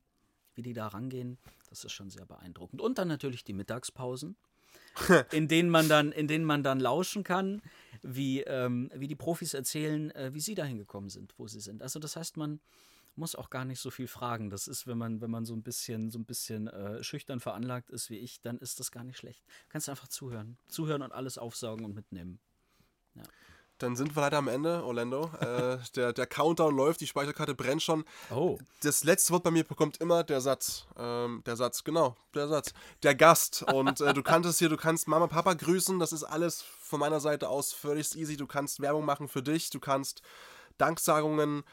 wie 0.54 0.62
die 0.62 0.72
da 0.72 0.86
rangehen, 0.88 1.36
das 1.68 1.84
ist 1.84 1.92
schon 1.92 2.08
sehr 2.08 2.24
beeindruckend. 2.24 2.80
Und 2.80 2.96
dann 2.96 3.08
natürlich 3.08 3.44
die 3.44 3.52
Mittagspausen, 3.52 4.36
in 5.32 5.48
denen 5.48 5.70
man 5.70 5.88
dann, 5.88 6.12
in 6.12 6.28
denen 6.28 6.44
man 6.44 6.62
dann 6.62 6.80
lauschen 6.80 7.24
kann, 7.24 7.62
wie, 8.02 8.42
ähm, 8.42 8.90
wie 8.94 9.08
die 9.08 9.16
Profis 9.16 9.54
erzählen, 9.54 10.10
äh, 10.12 10.32
wie 10.32 10.40
sie 10.40 10.54
dahin 10.54 10.78
gekommen 10.78 11.08
sind, 11.08 11.34
wo 11.38 11.46
sie 11.46 11.60
sind. 11.60 11.82
Also 11.82 11.98
das 11.98 12.16
heißt, 12.16 12.36
man 12.36 12.60
muss 13.16 13.34
auch 13.34 13.50
gar 13.50 13.64
nicht 13.64 13.80
so 13.80 13.90
viel 13.90 14.06
fragen. 14.06 14.50
Das 14.50 14.68
ist, 14.68 14.86
wenn 14.86 14.98
man, 14.98 15.20
wenn 15.20 15.30
man 15.30 15.44
so 15.44 15.54
ein 15.54 15.62
bisschen, 15.62 16.10
so 16.10 16.18
ein 16.18 16.24
bisschen 16.24 16.68
äh, 16.68 17.02
schüchtern 17.02 17.40
veranlagt 17.40 17.90
ist 17.90 18.10
wie 18.10 18.18
ich, 18.18 18.40
dann 18.42 18.58
ist 18.58 18.78
das 18.78 18.90
gar 18.90 19.04
nicht 19.04 19.18
schlecht. 19.18 19.42
Kannst 19.68 19.88
einfach 19.88 20.08
zuhören. 20.08 20.58
Zuhören 20.68 21.02
und 21.02 21.12
alles 21.12 21.38
aufsaugen 21.38 21.84
und 21.84 21.94
mitnehmen. 21.94 22.38
Dann 23.78 23.94
sind 23.94 24.16
wir 24.16 24.22
leider 24.22 24.38
am 24.38 24.48
Ende, 24.48 24.82
Orlando. 24.84 25.30
äh, 25.40 25.78
der, 25.96 26.12
der 26.12 26.26
Countdown 26.26 26.74
läuft, 26.74 27.00
die 27.00 27.06
Speicherkarte 27.06 27.54
brennt 27.54 27.82
schon. 27.82 28.04
Oh. 28.30 28.58
Das 28.82 29.04
letzte 29.04 29.32
Wort 29.32 29.42
bei 29.42 29.50
mir 29.50 29.64
bekommt 29.64 29.98
immer 29.98 30.24
der 30.24 30.40
Satz. 30.40 30.86
Ähm, 30.98 31.42
der 31.44 31.56
Satz, 31.56 31.84
genau, 31.84 32.16
der 32.34 32.48
Satz. 32.48 32.72
Der 33.02 33.14
Gast. 33.14 33.64
Und 33.72 34.00
äh, 34.00 34.14
du 34.14 34.22
kannst 34.24 34.58
hier, 34.58 34.68
du 34.68 34.76
kannst 34.76 35.08
Mama, 35.08 35.26
Papa 35.26 35.54
grüßen. 35.54 35.98
Das 35.98 36.12
ist 36.12 36.24
alles 36.24 36.62
von 36.62 37.00
meiner 37.00 37.20
Seite 37.20 37.48
aus 37.48 37.72
völlig 37.72 38.16
easy. 38.16 38.36
Du 38.36 38.46
kannst 38.46 38.80
Werbung 38.80 39.04
machen 39.04 39.28
für 39.28 39.42
dich. 39.42 39.70
Du 39.70 39.80
kannst 39.80 40.22
Danksagungen 40.78 41.64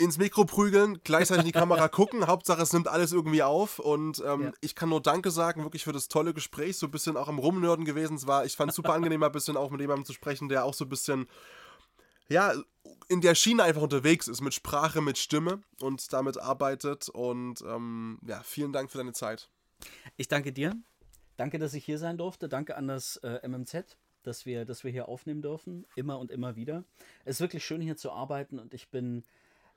ins 0.00 0.18
Mikro 0.18 0.44
prügeln, 0.44 0.98
gleichzeitig 1.04 1.42
in 1.44 1.52
die 1.52 1.58
Kamera 1.58 1.88
gucken. 1.88 2.26
Hauptsache, 2.26 2.62
es 2.62 2.72
nimmt 2.72 2.88
alles 2.88 3.12
irgendwie 3.12 3.42
auf. 3.42 3.78
Und 3.78 4.22
ähm, 4.26 4.42
Ja. 4.44 4.52
ich 4.60 4.74
kann 4.74 4.88
nur 4.88 5.00
Danke 5.02 5.30
sagen, 5.30 5.62
wirklich 5.62 5.84
für 5.84 5.92
das 5.92 6.08
tolle 6.08 6.34
Gespräch. 6.34 6.76
So 6.78 6.86
ein 6.86 6.90
bisschen 6.90 7.16
auch 7.16 7.28
am 7.28 7.38
Rumnörden 7.38 7.84
gewesen. 7.84 8.16
Es 8.16 8.26
war, 8.26 8.44
ich 8.44 8.56
fand 8.56 8.70
es 8.70 8.76
super 8.76 8.94
angenehm, 8.94 9.22
ein 9.22 9.32
bisschen 9.32 9.56
auch 9.56 9.70
mit 9.70 9.80
jemandem 9.80 10.04
zu 10.06 10.12
sprechen, 10.12 10.48
der 10.48 10.64
auch 10.64 10.74
so 10.74 10.84
ein 10.86 10.88
bisschen, 10.88 11.26
ja, 12.28 12.52
in 13.08 13.20
der 13.20 13.34
Schiene 13.34 13.62
einfach 13.64 13.82
unterwegs 13.82 14.28
ist, 14.28 14.40
mit 14.40 14.54
Sprache, 14.54 15.00
mit 15.00 15.18
Stimme 15.18 15.60
und 15.80 16.12
damit 16.12 16.38
arbeitet. 16.38 17.08
Und 17.08 17.60
ähm, 17.62 18.18
ja, 18.26 18.42
vielen 18.42 18.72
Dank 18.72 18.90
für 18.90 18.98
deine 18.98 19.12
Zeit. 19.12 19.48
Ich 20.16 20.28
danke 20.28 20.52
dir. 20.52 20.74
Danke, 21.36 21.58
dass 21.58 21.74
ich 21.74 21.84
hier 21.84 21.98
sein 21.98 22.18
durfte. 22.18 22.48
Danke 22.48 22.76
an 22.76 22.86
das 22.88 23.16
äh, 23.18 23.46
MMZ. 23.48 23.96
dass 24.22 24.44
wir, 24.44 24.66
dass 24.66 24.84
wir 24.84 24.90
hier 24.90 25.08
aufnehmen 25.08 25.40
dürfen, 25.40 25.86
immer 25.96 26.18
und 26.18 26.30
immer 26.30 26.54
wieder. 26.54 26.84
Es 27.24 27.36
ist 27.36 27.40
wirklich 27.40 27.64
schön 27.64 27.80
hier 27.80 27.96
zu 27.96 28.12
arbeiten 28.12 28.58
und 28.58 28.74
ich 28.74 28.90
bin, 28.90 29.24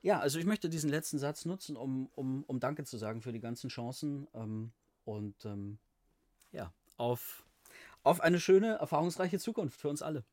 ja, 0.04 0.20
also 0.20 0.38
ich 0.38 0.46
möchte 0.46 0.70
diesen 0.70 0.90
letzten 0.90 1.18
Satz 1.18 1.46
nutzen, 1.46 1.78
um, 1.78 2.10
um, 2.14 2.44
um 2.44 2.60
Danke 2.60 2.84
zu 2.84 2.98
sagen 2.98 3.22
für 3.22 3.32
die 3.32 3.40
ganzen 3.40 3.70
Chancen 3.70 4.28
ähm, 4.34 4.74
und 5.06 5.46
ähm, 5.46 5.80
ja, 6.52 6.74
auf, 6.98 7.46
auf 8.04 8.20
eine 8.20 8.40
schöne, 8.40 8.76
erfahrungsreiche 8.76 9.40
Zukunft 9.40 9.80
für 9.80 9.88
uns 9.88 10.02
alle. 10.02 10.26